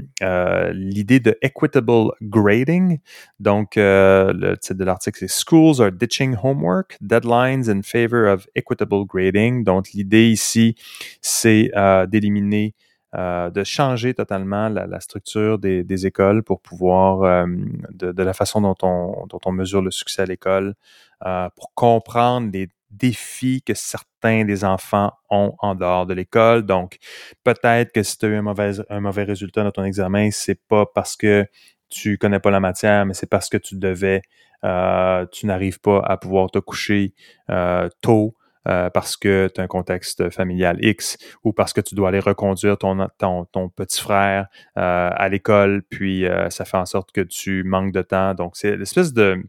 l'idée 0.73 1.21
de 1.21 1.39
equitable 1.41 2.11
grading. 2.21 2.99
Donc, 3.39 3.75
le 3.77 4.57
titre 4.57 4.75
de 4.75 4.85
l'article, 4.85 5.19
c'est 5.21 5.31
Schools 5.31 5.81
are 5.81 5.93
ditching 5.93 6.37
homework, 6.43 6.97
deadlines 7.01 7.71
in 7.71 7.83
favor 7.83 8.27
of 8.27 8.49
equitable 8.57 9.07
grading. 9.07 9.63
Donc, 9.63 9.93
l'idée 9.93 10.31
ici, 10.31 10.75
c'est 11.21 11.71
d'éliminer 12.09 12.75
de 13.15 13.65
changer 13.65 14.15
totalement 14.15 14.69
la, 14.69 15.01
structure 15.01 15.59
des, 15.59 16.07
écoles 16.07 16.43
pour 16.43 16.61
pouvoir, 16.61 17.47
de, 17.91 18.13
de, 18.13 18.23
la 18.23 18.33
façon 18.33 18.61
dont 18.61 18.77
on, 18.83 19.53
mesure 19.53 19.83
le 19.83 19.91
succès 19.91 20.23
à 20.23 20.27
l'école, 20.27 20.75
euh, 21.27 21.51
pour 21.55 21.75
comprendre 21.75 22.51
les 22.51 22.71
défis 22.91 23.63
que 23.63 23.75
certains 23.75 24.47
des 24.47 24.65
enfants 24.65 25.13
ont 25.29 25.55
en 25.59 25.75
dehors 25.75 26.07
de 26.07 26.15
l'école. 26.15 26.63
Donc, 26.63 26.97
peut-être 27.45 27.93
que 27.93 28.03
si 28.03 28.17
tu 28.17 28.25
as 28.25 28.29
eu 28.31 28.37
un 28.37 28.43
mauvais, 28.43 28.73
un 28.89 29.01
mauvais 29.01 29.25
résultat 29.25 29.63
dans 29.63 29.71
ton 29.71 29.85
examen, 29.85 30.31
c'est 30.31 30.59
pas 30.67 30.87
parce 30.87 31.17
que 31.17 31.47
tu 31.91 32.17
connais 32.17 32.41
pas 32.41 32.51
la 32.51 32.61
matière, 32.61 33.05
mais 33.05 33.13
c'est 33.13 33.29
parce 33.29 33.51
que 33.51 33.59
tu 33.59 33.77
devais, 33.77 34.23
euh, 34.65 35.27
tu 35.31 35.45
n'arrives 35.45 35.79
pas 35.81 36.01
à 36.01 36.17
pouvoir 36.17 36.51
te 36.51 36.59
coucher 36.59 37.13
euh, 38.69 38.91
parce 38.91 39.17
que 39.17 39.51
tu 39.55 39.61
as 39.61 39.65
un 39.65 39.67
contexte 39.67 40.31
familial 40.31 40.79
X 40.85 41.17
ou 41.45 41.53
parce 41.53 41.73
que 41.73 41.81
tu 41.81 41.95
dois 41.95 42.09
aller 42.09 42.21
reconduire 42.21 42.79
ton, 42.79 43.09
ton, 43.19 43.45
ton 43.47 43.69
petit 43.69 44.01
frère 44.01 44.49
à 44.75 45.29
l'école, 45.29 45.83
puis 45.89 46.27
ça 46.51 46.65
fait 46.65 46.77
en 46.77 46.87
sorte 46.87 47.13
que 47.13 47.21
tu 47.21 47.65
manques 47.65 47.93
de 47.93 48.03
temps. 48.03 48.35
Donc, 48.35 48.57
c'est 48.57 48.77
l'espèce 48.77 49.13
de 49.13 49.43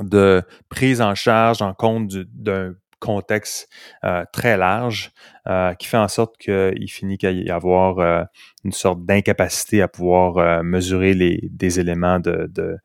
de 0.00 0.42
prise 0.68 1.00
en 1.00 1.14
charge 1.14 1.62
en 1.62 1.74
compte 1.74 2.08
d'un 2.08 2.74
contexte 3.00 3.68
euh, 4.04 4.24
très 4.32 4.56
large 4.56 5.12
euh, 5.46 5.74
qui 5.74 5.86
fait 5.86 5.98
en 5.98 6.08
sorte 6.08 6.36
qu'il 6.36 6.90
finit 6.90 7.16
qu'il 7.16 7.46
y 7.46 7.50
avoir 7.50 7.98
euh, 8.00 8.24
une 8.64 8.72
sorte 8.72 9.04
d'incapacité 9.04 9.82
à 9.82 9.88
pouvoir 9.88 10.64
mesurer 10.64 11.14
les, 11.14 11.48
des 11.50 11.80
éléments 11.80 12.18
de, 12.18 12.50
de, 12.52 12.78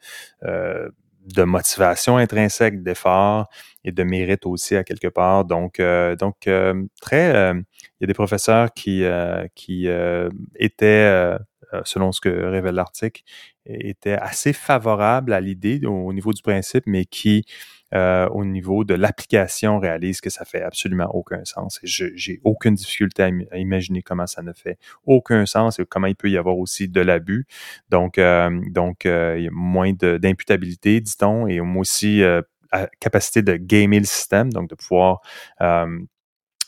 de 1.26 1.44
motivation 1.44 2.18
intrinsèque, 2.18 2.84
d'effort 2.84 3.48
et 3.84 3.92
de 3.92 4.04
mérite 4.04 4.46
aussi 4.46 4.76
à 4.76 4.84
quelque 4.84 5.08
part. 5.08 5.46
Donc, 5.46 5.82
donc 6.20 6.36
très, 7.02 7.30
il 7.32 8.02
y 8.02 8.04
a 8.04 8.08
des 8.08 8.14
professeurs 8.14 8.74
qui, 8.74 9.04
qui 9.56 9.88
étaient 10.56 11.38
euh, 11.74 11.82
selon 11.86 12.12
ce 12.12 12.22
que 12.22 12.30
révèle 12.30 12.76
l'article, 12.76 13.24
était 13.66 14.14
assez 14.14 14.54
favorable 14.54 15.34
à 15.34 15.42
l'idée 15.42 15.82
au, 15.86 16.14
niveau 16.14 16.34
du 16.34 16.42
principe, 16.42 16.84
mais 16.86 17.06
qui, 17.06 17.46
euh, 17.94 18.28
au 18.30 18.46
niveau 18.46 18.84
de 18.84 18.94
l'application, 18.94 19.80
réalise 19.80 20.22
que 20.22 20.30
ça 20.30 20.46
fait 20.46 20.62
absolument 20.62 21.10
aucun 21.14 21.44
sens. 21.46 21.80
Et 21.84 21.88
j'ai 21.88 22.40
aucune 22.44 22.76
difficulté 22.76 23.24
à, 23.24 23.58
imaginer 23.58 24.02
comment 24.02 24.28
ça 24.28 24.42
ne 24.42 24.54
fait 24.54 24.78
aucun 25.06 25.46
sens 25.46 25.80
et 25.80 25.86
comment 25.86 26.08
il 26.08 26.16
peut 26.16 26.30
y 26.30 26.38
avoir 26.38 26.58
aussi 26.58 26.88
de 26.88 27.02
l'abus. 27.02 27.46
Donc, 27.90 28.18
euh, 28.18 28.50
donc 28.70 29.06
il 29.06 29.44
y 29.44 29.48
a 29.48 29.52
moins 29.52 29.94
d'imputabilité, 29.94 31.02
dit-on, 31.02 31.48
et 31.48 31.60
aussi 31.60 32.22
capacité 33.00 33.42
de 33.42 33.56
gamer 33.56 34.00
le 34.00 34.06
système, 34.06 34.52
donc 34.52 34.70
de 34.70 34.76
pouvoir 34.76 35.22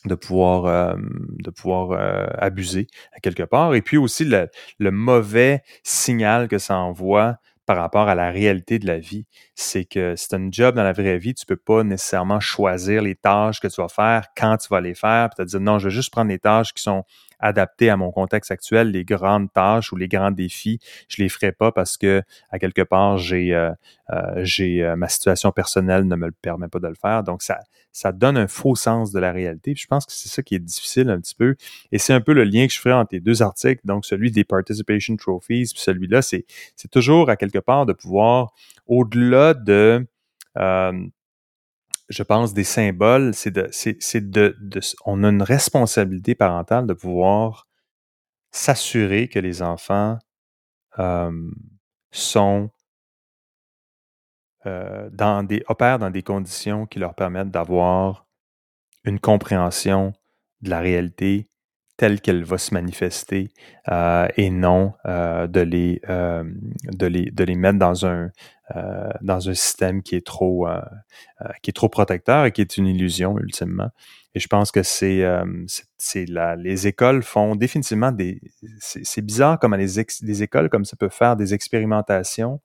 de 0.06 0.16
pouvoir, 0.16 0.66
euh, 0.66 0.96
de 1.44 1.50
pouvoir 1.50 1.92
euh, 1.92 2.28
abuser 2.38 2.88
à 3.14 3.20
quelque 3.20 3.44
part. 3.44 3.76
Et 3.76 3.82
puis 3.82 3.98
aussi 3.98 4.26
le, 4.26 4.50
mauvais 4.92 5.64
signal 5.84 6.48
que 6.48 6.58
ça 6.58 6.78
envoie 6.78 7.38
par 7.66 7.78
rapport 7.78 8.08
à 8.08 8.16
la 8.16 8.30
réalité 8.32 8.80
de 8.80 8.88
la 8.88 9.00
vie, 9.00 9.26
c'est 9.56 9.86
que 9.86 10.16
c'est 10.16 10.34
un 10.36 10.50
job 10.52 10.76
dans 10.76 10.84
la 10.84 10.94
vraie 10.94 11.18
vie, 11.18 11.34
tu 11.34 11.46
peux 11.46 11.56
pas 11.56 11.84
nécessairement 11.84 12.40
choisir 12.40 13.02
les 13.02 13.16
tâches 13.16 13.60
que 13.60 13.68
tu 13.68 13.82
vas 13.82 13.88
faire, 13.88 14.28
quand 14.38 14.58
tu 14.58 14.68
vas 14.70 14.82
les 14.82 14.96
faire, 14.96 15.30
puis 15.30 15.44
te 15.44 15.50
dire 15.50 15.60
non, 15.60 15.80
je 15.80 15.86
vais 15.86 15.96
juste 15.96 16.12
prendre 16.12 16.30
les 16.30 16.40
tâches 16.40 16.74
qui 16.74 16.84
sont 16.84 17.04
adaptées 17.40 17.90
à 17.90 17.98
mon 17.98 18.12
contexte 18.12 18.52
actuel, 18.52 18.92
les 18.92 19.06
grandes 19.06 19.52
tâches 19.54 19.92
ou 19.92 19.96
les 19.96 20.08
grands 20.08 20.32
défis, 20.32 20.80
je 21.08 21.22
les 21.22 21.30
ferai 21.30 21.52
pas 21.52 21.72
parce 21.72 21.98
que 21.98 22.22
à 22.50 22.60
quelque 22.60 22.82
part 22.82 23.18
j'ai 23.18 23.54
euh, 23.54 23.72
euh 24.12 24.42
j'ai 24.44 24.84
euh, 24.84 24.96
ma 24.96 25.08
situation 25.08 25.52
personnelle 25.52 26.08
ne 26.08 26.16
me 26.16 26.28
le 26.28 26.34
permet 26.42 26.68
pas 26.68 26.80
de 26.80 26.88
le 26.88 26.96
faire. 26.96 27.24
Donc 27.24 27.42
ça 27.42 27.60
ça 27.92 28.12
donne 28.12 28.38
un 28.38 28.48
faux 28.48 28.76
sens 28.76 29.14
de 29.14 29.20
la 29.20 29.32
réalité. 29.32 29.74
je 29.76 29.88
pense 29.88 30.06
que 30.06 30.12
c'est 30.12 30.28
ça 30.28 30.44
qui 30.44 30.56
est 30.56 30.60
difficile 30.60 31.10
un 31.10 31.20
petit 31.22 31.34
peu. 31.34 31.56
Et 31.94 31.98
c'est 31.98 32.12
un 32.12 32.20
peu 32.20 32.34
le 32.34 32.44
lien 32.44 32.68
que 32.68 32.74
je 32.74 32.80
ferai 32.80 32.94
entre 32.94 33.14
les 33.14 33.22
deux 33.22 33.42
articles, 33.42 33.82
donc 33.86 34.06
celui 34.06 34.32
des 34.32 34.44
participation 34.44 35.16
trophies, 35.16 35.70
puis 35.74 35.82
celui-là, 35.82 36.22
c'est 36.22 36.46
c'est 36.76 36.92
toujours 36.92 37.30
à 37.30 37.38
quelque 37.38 37.60
part 37.60 37.86
de 37.86 37.94
pouvoir 37.94 38.54
au-delà 38.88 39.54
de 39.54 40.06
euh, 40.58 41.08
je 42.10 42.24
pense, 42.24 42.54
des 42.54 42.64
symboles, 42.64 43.34
c'est 43.34 43.52
de, 43.52 43.68
c'est, 43.72 44.30
de, 44.30 44.56
on 45.06 45.24
a 45.24 45.30
une 45.30 45.42
responsabilité 45.42 46.36
parentale 46.36 46.86
de 46.88 46.94
pouvoir 46.94 47.68
s'assurer 48.52 49.28
que 49.28 49.40
les 49.40 49.62
enfants 49.62 50.18
sont 52.12 52.70
euh, 54.66 55.10
dans 55.12 55.44
des, 55.44 55.64
opèrent 55.68 56.00
dans 56.00 56.10
des 56.10 56.24
conditions 56.24 56.88
qui 56.88 56.98
leur 56.98 57.14
permettent 57.14 57.52
d'avoir 57.52 58.26
une 59.04 59.20
compréhension 59.20 60.14
de 60.62 60.72
la 60.72 60.80
réalité 60.80 61.50
telle 61.98 62.20
qu'elle 62.20 62.44
va 62.44 62.58
se 62.58 62.74
manifester 62.74 63.54
euh, 63.90 64.28
et 64.38 64.50
non 64.50 64.94
euh, 65.06 65.48
de 65.48 65.62
les 65.62 67.56
mettre 67.56 67.78
dans 67.78 68.06
un, 68.08 68.32
euh, 68.76 69.12
dans 69.22 69.48
un 69.48 69.54
système 69.54 70.02
qui 70.02 70.16
est 70.16 70.26
trop 70.26 70.68
euh, 70.68 70.82
euh, 71.42 71.50
qui 71.62 71.70
est 71.70 71.74
trop 71.74 71.88
protecteur 71.88 72.46
et 72.46 72.52
qui 72.52 72.62
est 72.62 72.78
une 72.78 72.88
illusion 72.88 73.38
ultimement. 73.38 73.90
Et 74.34 74.40
je 74.40 74.48
pense 74.48 74.72
que 74.72 74.82
c'est 74.82 75.22
la 76.28 76.56
les 76.56 76.88
écoles 76.88 77.22
font 77.22 77.56
définitivement 77.56 78.12
des 78.12 78.42
c'est 78.80 79.22
bizarre 79.22 79.60
comment 79.60 79.76
les, 79.76 80.04
les 80.24 80.44
écoles 80.44 80.70
comme 80.70 80.84
ça 80.84 80.98
peuvent 80.98 81.12
faire 81.12 81.36
des 81.36 81.54
expérimentations 81.54 82.60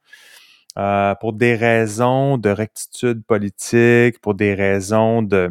pour 1.20 1.32
des 1.34 1.55
raisons 1.55 2.38
de 2.38 2.48
rectitude 2.48 3.22
politique, 3.24 4.20
pour 4.20 4.34
des 4.34 4.55
raisons 4.55 5.22
de 5.22 5.51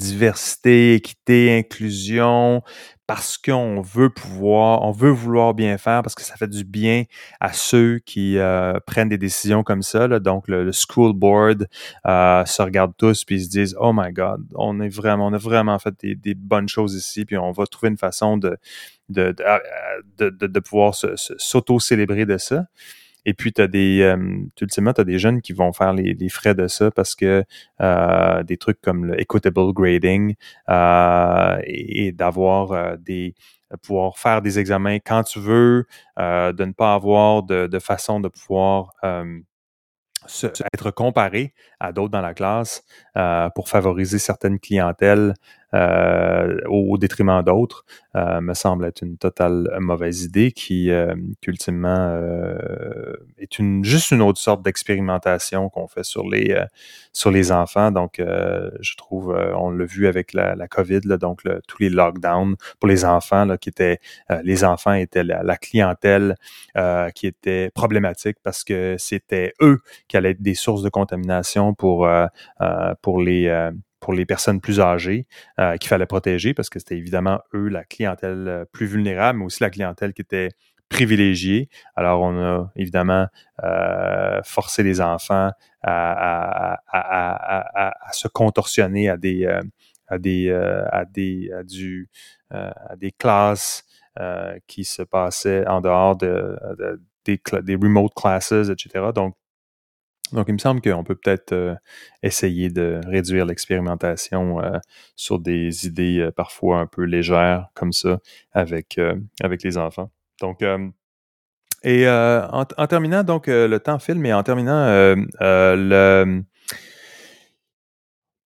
diversité, 0.00 0.94
équité, 0.94 1.56
inclusion, 1.56 2.62
parce 3.06 3.38
qu'on 3.38 3.80
veut 3.80 4.08
pouvoir, 4.08 4.82
on 4.82 4.92
veut 4.92 5.10
vouloir 5.10 5.52
bien 5.52 5.78
faire, 5.78 6.02
parce 6.02 6.14
que 6.14 6.22
ça 6.22 6.36
fait 6.36 6.48
du 6.48 6.64
bien 6.64 7.04
à 7.40 7.52
ceux 7.52 7.98
qui 8.04 8.38
euh, 8.38 8.74
prennent 8.86 9.08
des 9.08 9.18
décisions 9.18 9.62
comme 9.62 9.82
ça. 9.82 10.08
Donc, 10.20 10.48
le, 10.48 10.70
school 10.72 11.12
board 11.12 11.68
euh, 12.06 12.44
se 12.44 12.62
regarde 12.62 12.92
tous 12.96 13.24
puis 13.24 13.36
ils 13.36 13.44
se 13.44 13.50
disent 13.50 13.76
Oh 13.78 13.92
my 13.94 14.12
God, 14.12 14.44
on 14.54 14.80
est 14.80 14.88
vraiment, 14.88 15.26
on 15.26 15.32
a 15.32 15.38
vraiment 15.38 15.78
fait 15.78 15.94
des, 16.02 16.34
bonnes 16.34 16.68
choses 16.68 16.94
ici, 16.94 17.24
puis 17.24 17.36
on 17.36 17.52
va 17.52 17.66
trouver 17.66 17.90
une 17.90 17.98
façon 17.98 18.38
de, 18.38 18.56
de 19.08 20.60
pouvoir 20.60 20.94
s'auto-célébrer 20.94 22.26
de 22.26 22.38
ça. 22.38 22.66
Et 23.24 23.34
puis, 23.34 23.52
tu 23.52 23.62
as 23.62 23.66
des, 23.66 24.02
euh, 24.02 24.16
ultimement, 24.60 24.92
tu 24.92 25.00
as 25.00 25.04
des 25.04 25.18
jeunes 25.18 25.40
qui 25.42 25.52
vont 25.52 25.72
faire 25.72 25.92
les, 25.92 26.28
frais 26.28 26.54
de 26.54 26.68
ça 26.68 26.90
parce 26.90 27.14
que 27.14 27.44
euh, 27.80 28.42
des 28.44 28.56
trucs 28.56 28.80
comme 28.80 29.06
le 29.06 29.20
equitable 29.20 29.72
grading 29.72 30.34
et, 30.68 32.12
d'avoir 32.12 32.98
des 32.98 33.34
pouvoir 33.82 34.18
faire 34.18 34.42
des 34.42 34.58
examens 34.58 34.98
quand 34.98 35.22
tu 35.22 35.38
veux, 35.38 35.86
de 36.18 36.64
ne 36.64 36.72
pas 36.72 36.94
avoir 36.94 37.42
de, 37.42 37.66
de 37.66 37.78
façon 37.78 38.20
de 38.20 38.28
pouvoir 38.28 38.92
être 40.74 40.90
comparé 40.90 41.54
à 41.78 41.92
d'autres 41.92 42.10
dans 42.10 42.20
la 42.20 42.34
classe 42.34 42.82
euh, 43.16 43.48
pour 43.54 43.68
favoriser 43.68 44.18
certaines 44.18 44.58
clientèles 44.58 45.34
euh, 45.72 46.58
au, 46.68 46.98
détriment 46.98 47.42
d'autres, 47.42 47.84
euh, 48.16 48.40
me 48.40 48.54
semble 48.54 48.84
être 48.86 49.02
une 49.02 49.16
totale 49.16 49.68
mauvaise 49.78 50.24
idée 50.24 50.50
qui, 50.50 50.90
euh, 50.90 51.14
ultimement, 51.46 52.20
est 53.38 53.58
une, 53.58 53.84
juste 53.84 54.10
une 54.10 54.22
autre 54.22 54.40
sorte 54.40 54.62
d'expérimentation 54.62 55.68
qu'on 55.68 55.86
fait 55.86 56.04
sur 56.04 56.28
les, 56.28 56.56
sur 57.12 57.30
les 57.30 57.52
enfants. 57.52 57.90
Donc, 57.90 58.14
je 58.18 58.96
trouve, 58.96 59.36
on 59.56 59.70
l'a 59.70 59.84
vu 59.84 60.06
avec 60.06 60.32
la, 60.32 60.54
la 60.54 60.68
COVID, 60.68 61.00
là, 61.04 61.16
donc 61.16 61.42
tous 61.66 61.78
les 61.80 61.88
lockdowns 61.88 62.56
pour 62.78 62.88
les 62.88 63.04
enfants, 63.04 63.44
là, 63.44 63.58
qui 63.58 63.68
étaient, 63.68 63.98
les 64.42 64.64
enfants 64.64 64.92
étaient 64.92 65.24
la, 65.24 65.56
clientèle 65.56 66.36
qui 67.14 67.26
était 67.26 67.70
problématique 67.70 68.36
parce 68.42 68.64
que 68.64 68.96
c'était 68.98 69.54
eux 69.60 69.78
qui 70.08 70.16
allaient 70.16 70.30
être 70.30 70.42
des 70.42 70.54
sources 70.54 70.82
de 70.82 70.88
contamination 70.88 71.74
pour, 71.74 72.08
pour 73.02 73.20
les 73.20 73.70
pour 74.00 74.14
les 74.14 74.26
personnes 74.26 74.60
plus 74.60 74.80
âgées 74.80 75.26
euh, 75.58 75.76
qu'il 75.76 75.88
fallait 75.88 76.06
protéger 76.06 76.54
parce 76.54 76.70
que 76.70 76.78
c'était 76.78 76.96
évidemment 76.96 77.40
eux 77.54 77.68
la 77.68 77.84
clientèle 77.84 78.48
euh, 78.48 78.64
plus 78.72 78.86
vulnérable, 78.86 79.38
mais 79.38 79.44
aussi 79.44 79.62
la 79.62 79.70
clientèle 79.70 80.12
qui 80.12 80.22
était 80.22 80.48
privilégiée. 80.88 81.68
Alors, 81.94 82.22
on 82.22 82.36
a 82.42 82.72
évidemment 82.74 83.28
euh, 83.62 84.40
forcé 84.42 84.82
les 84.82 85.00
enfants 85.00 85.52
à, 85.82 86.80
se 88.12 88.26
contorsionner 88.26 89.08
à 89.08 89.16
des, 89.16 89.46
à 90.08 90.18
des, 90.18 90.50
à 90.50 91.04
des, 91.04 91.50
à 92.50 92.96
des 92.96 93.12
classes 93.12 93.84
qui 94.66 94.84
se 94.84 95.02
passaient 95.02 95.64
en 95.68 95.80
dehors 95.80 96.16
de, 96.16 96.58
des, 97.24 97.40
des 97.62 97.76
remote 97.76 98.12
classes, 98.14 98.52
etc. 98.52 99.10
Donc, 99.14 99.36
donc, 100.32 100.46
il 100.48 100.52
me 100.52 100.58
semble 100.58 100.80
qu'on 100.80 101.02
peut 101.02 101.16
peut-être 101.16 101.52
euh, 101.52 101.74
essayer 102.22 102.70
de 102.70 103.00
réduire 103.06 103.46
l'expérimentation 103.46 104.60
euh, 104.60 104.78
sur 105.16 105.38
des 105.38 105.86
idées 105.86 106.20
euh, 106.20 106.30
parfois 106.30 106.78
un 106.78 106.86
peu 106.86 107.02
légères 107.02 107.68
comme 107.74 107.92
ça 107.92 108.18
avec, 108.52 109.00
avec 109.42 109.62
les 109.62 109.78
enfants. 109.78 110.10
Donc, 110.40 110.64
et 111.82 112.08
en, 112.08 112.86
terminant, 112.86 113.22
donc, 113.24 113.46
le 113.46 113.78
temps 113.78 113.98
file, 113.98 114.18
mais 114.18 114.32
en 114.32 114.42
terminant, 114.42 114.86
le, 115.40 116.42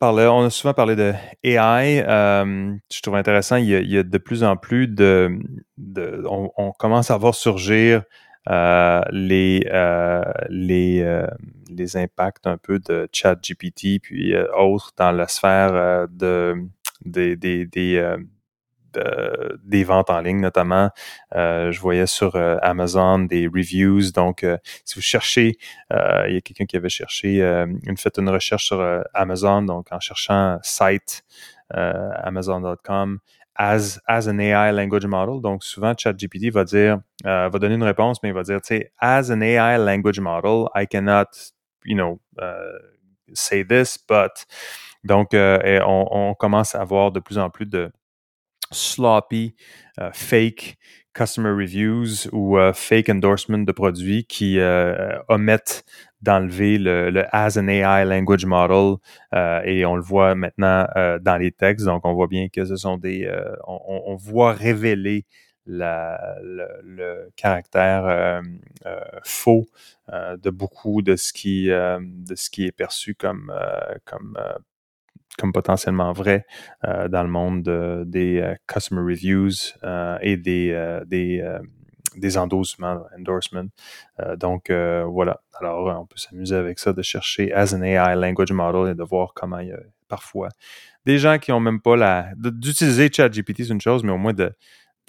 on 0.01 0.45
a 0.45 0.51
souvent 0.51 0.75
parlé 0.75 0.97
de 0.97 1.13
AI. 1.43 2.03
je 2.05 3.03
trouve 3.03 3.17
intéressant, 3.17 3.57
il 3.57 3.69
y, 3.69 3.99
a, 3.99 4.03
de 4.03 4.19
plus 4.19 4.45
en 4.45 4.57
plus 4.57 4.89
de, 4.89 5.41
on, 6.27 6.73
commence 6.73 7.11
à 7.11 7.17
voir 7.17 7.35
surgir 7.35 8.03
euh, 8.51 9.01
les, 9.11 9.67
euh, 9.73 10.23
les, 10.51 11.01
euh, 11.01 11.27
les 11.71 11.97
impacts 11.97 12.47
un 12.47 12.59
peu 12.59 12.79
de 12.79 13.09
ChatGPT 13.11 14.01
puis 14.03 14.35
autres 14.57 14.93
dans 14.97 15.13
la 15.13 15.29
sphère 15.29 16.07
de, 16.09 16.55
des, 17.05 17.37
des, 17.37 17.65
des, 17.65 18.17
des 19.65 19.85
ventes 19.85 20.11
en 20.11 20.21
ligne 20.21 20.41
notamment. 20.41 20.91
je 21.33 21.81
voyais 21.81 22.07
sur 22.07 22.37
Amazon 22.37 23.21
des 23.21 23.47
reviews. 23.47 24.13
Donc, 24.13 24.47
si 24.85 24.95
vous 24.95 25.01
cherchez, 25.01 25.57
il 25.91 26.35
y 26.35 26.37
a 26.37 26.41
quelqu'un 26.41 26.67
qui 26.67 26.77
avait 26.77 26.89
cherché, 26.89 27.41
une 27.43 27.97
fait 27.97 28.19
une 28.19 28.29
recherche 28.29 28.67
sur 28.67 29.05
Amazon, 29.15 29.63
donc 29.63 29.89
en 29.91 30.01
cherchant 30.01 30.59
site 30.63 31.25
amazon.com 31.71 33.19
as, 33.57 34.01
as 34.09 34.27
an 34.27 34.41
AI 34.41 34.71
language 34.73 35.07
model. 35.07 35.41
Donc, 35.41 35.65
souvent, 35.65 35.95
ChatGPT 35.97 36.51
va 36.51 36.65
dire, 36.65 36.99
euh, 37.25 37.49
va 37.49 37.59
donner 37.59 37.75
une 37.75 37.85
réponse, 37.85 38.23
mais 38.23 38.31
il 38.31 38.35
va 38.35 38.43
dire, 38.43 38.61
tu 38.61 38.77
sais, 38.77 38.93
as 38.99 39.31
an 39.31 39.41
AI 39.41 39.79
language 39.79 40.21
model, 40.21 40.69
I 40.75 40.87
cannot, 40.87 41.53
you 41.85 41.97
know, 41.97 42.21
uh, 42.41 42.79
say 43.33 43.65
this, 43.65 43.99
but. 43.99 44.47
Donc, 45.05 45.35
euh, 45.35 45.81
on, 45.87 46.35
commence 46.35 46.75
à 46.75 46.81
avoir 46.81 47.13
de 47.13 47.21
plus 47.21 47.39
en 47.39 47.51
plus 47.51 47.67
de 47.67 47.93
sloppy, 48.73 49.55
uh, 49.99 50.11
fake 50.13 50.77
customer 51.13 51.51
reviews 51.51 52.27
ou 52.33 52.57
fake 52.73 53.09
endorsement 53.09 53.59
de 53.59 53.71
produits 53.71 54.25
qui 54.25 54.59
omettent 55.29 55.85
d'enlever 56.25 56.79
le, 56.79 57.25
as 57.33 57.57
an 57.57 57.69
AI 57.69 58.05
language 58.05 58.47
model 58.47 58.97
euh, 59.35 59.61
et 59.65 59.85
on 59.85 59.95
le 59.95 60.03
voit 60.03 60.35
maintenant 60.35 60.87
euh, 60.97 61.19
dans 61.19 61.37
les 61.37 61.53
textes. 61.53 61.87
Donc, 61.87 62.05
on 62.05 62.15
voit 62.15 62.27
bien 62.27 62.49
que 62.49 62.65
ce 62.65 62.77
sont 62.77 62.97
des... 62.97 63.27
Euh, 63.27 63.55
on, 63.67 64.17
voit 64.17 64.53
révéler 64.53 65.27
le, 65.67 67.29
caractère 67.37 68.43
faux 69.25 69.67
de 70.11 70.51
beaucoup 70.51 71.03
de 71.03 71.17
ce 71.17 71.33
qui, 71.33 71.67
de 71.67 72.35
ce 72.35 72.51
qui 72.51 72.67
est 72.67 72.73
perçu 72.73 73.15
comme, 73.15 73.53
comme 74.05 74.39
comme 75.37 75.53
potentiellement 75.53 76.13
vrai 76.13 76.47
dans 76.85 77.25
le 77.25 77.29
monde 77.29 78.05
des 78.07 78.55
customer 78.69 79.03
reviews 79.03 79.75
et 80.23 80.37
des, 80.37 81.01
des 81.07 81.43
des 82.17 82.39
endossements, 82.39 83.05
endorsements. 83.19 83.69
Euh, 84.21 84.37
donc 84.37 84.71
euh, 84.71 85.05
voilà. 85.05 85.41
Alors 85.61 86.01
on 86.01 86.07
peut 86.07 86.17
s'amuser 86.17 86.57
avec 86.57 86.79
ça, 86.79 86.93
de 86.93 87.03
chercher 87.03 87.53
as 87.53 87.75
an 87.75 87.83
AI 87.83 88.15
language 88.17 88.53
model 88.53 88.93
et 88.93 88.95
de 88.95 89.03
voir 89.03 89.33
comment 89.35 89.59
il 89.59 89.69
y 89.69 89.73
a 89.73 89.81
parfois 90.09 90.49
des 91.07 91.19
gens 91.19 91.39
qui 91.39 91.51
n'ont 91.51 91.61
même 91.61 91.81
pas 91.81 91.97
la. 91.97 92.29
D'utiliser 92.37 93.11
ChatGPT, 93.13 93.65
c'est 93.65 93.73
une 93.73 93.81
chose, 93.81 94.03
mais 94.05 94.13
au 94.13 94.19
moins 94.19 94.33
de, 94.33 94.53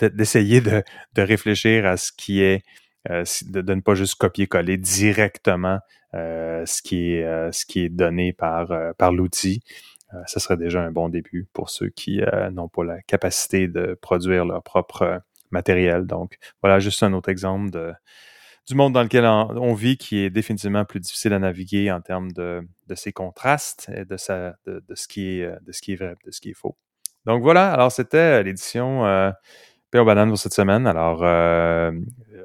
d'essayer 0.02 0.62
de, 0.62 0.84
réfléchir 1.18 1.86
à 1.86 1.98
ce 1.98 2.12
qui 2.12 2.42
est. 2.42 2.64
Euh, 3.12 3.24
de, 3.46 3.62
de, 3.62 3.74
ne 3.76 3.82
pas 3.82 3.94
juste 3.94 4.16
copier-coller 4.16 4.78
directement 4.78 5.78
ce, 6.14 6.82
qui 6.82 7.12
est, 7.12 7.52
ce 7.52 7.66
qui 7.66 7.82
est 7.82 7.90
donné 7.90 8.32
par, 8.34 8.70
par 8.98 9.12
l'outil. 9.12 9.62
ce 10.26 10.40
serait 10.40 10.58
déjà 10.58 10.82
un 10.82 10.92
bon 10.92 11.10
début 11.10 11.46
pour 11.54 11.70
ceux 11.70 11.90
qui 11.90 12.22
n'ont 12.52 12.70
pas 12.70 12.84
la 12.84 13.02
capacité 13.02 13.68
de 13.68 13.96
produire 14.02 14.46
leur 14.46 14.64
propre 14.64 15.22
matériel. 15.52 16.06
Donc, 16.06 16.38
voilà 16.62 16.80
juste 16.80 17.02
un 17.04 17.14
autre 17.14 17.30
exemple 17.30 17.70
de, 17.72 17.94
du 18.68 18.76
monde 18.76 18.94
dans 18.94 19.04
lequel 19.04 19.26
on, 19.26 19.74
vit 19.74 19.98
qui 19.98 20.20
est 20.20 20.30
définitivement 20.30 20.86
plus 20.86 21.00
difficile 21.00 21.34
à 21.34 21.40
naviguer 21.40 21.92
en 21.92 22.02
termes 22.02 22.32
de, 22.32 22.68
de 22.88 22.96
ses 22.96 23.12
contrastes 23.12 23.90
et 23.96 24.06
de, 24.06 24.18
sa, 24.18 24.56
de, 24.66 24.82
ce 24.94 25.08
qui 25.08 25.40
est, 25.40 25.50
de 25.62 25.72
ce 25.72 25.82
qui 25.82 25.94
est 25.94 25.96
vrai, 25.96 26.16
de 26.26 26.32
ce 26.32 26.42
qui 26.42 26.50
est 26.52 26.56
faux. 26.56 26.76
Donc 27.26 27.42
voilà, 27.42 27.72
alors 27.72 27.92
c'était 27.92 28.44
l'édition 28.44 29.06
euh, 29.06 29.32
Banane 30.04 30.30
pour 30.30 30.38
cette 30.38 30.54
semaine. 30.54 30.88
Alors, 30.88 31.24
euh, 31.24 31.92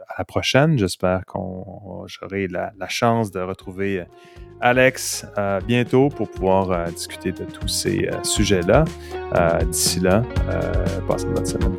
à 0.08 0.14
la 0.18 0.24
prochaine, 0.24 0.78
j'espère 0.78 1.24
qu'on 1.26 2.04
j'aurai 2.06 2.46
la, 2.46 2.72
chance 2.88 3.30
de 3.30 3.40
retrouver 3.40 4.04
Alex 4.60 5.26
euh, 5.38 5.60
bientôt 5.60 6.08
pour 6.10 6.30
pouvoir 6.30 6.70
euh, 6.70 6.86
discuter 6.90 7.32
de 7.32 7.44
tous 7.44 7.68
ces 7.68 8.08
sujets-là. 8.22 8.84
D'ici 9.64 10.00
là, 10.00 10.22
passez 11.08 11.24
une 11.24 11.34
bonne 11.34 11.46
semaine. 11.46 11.76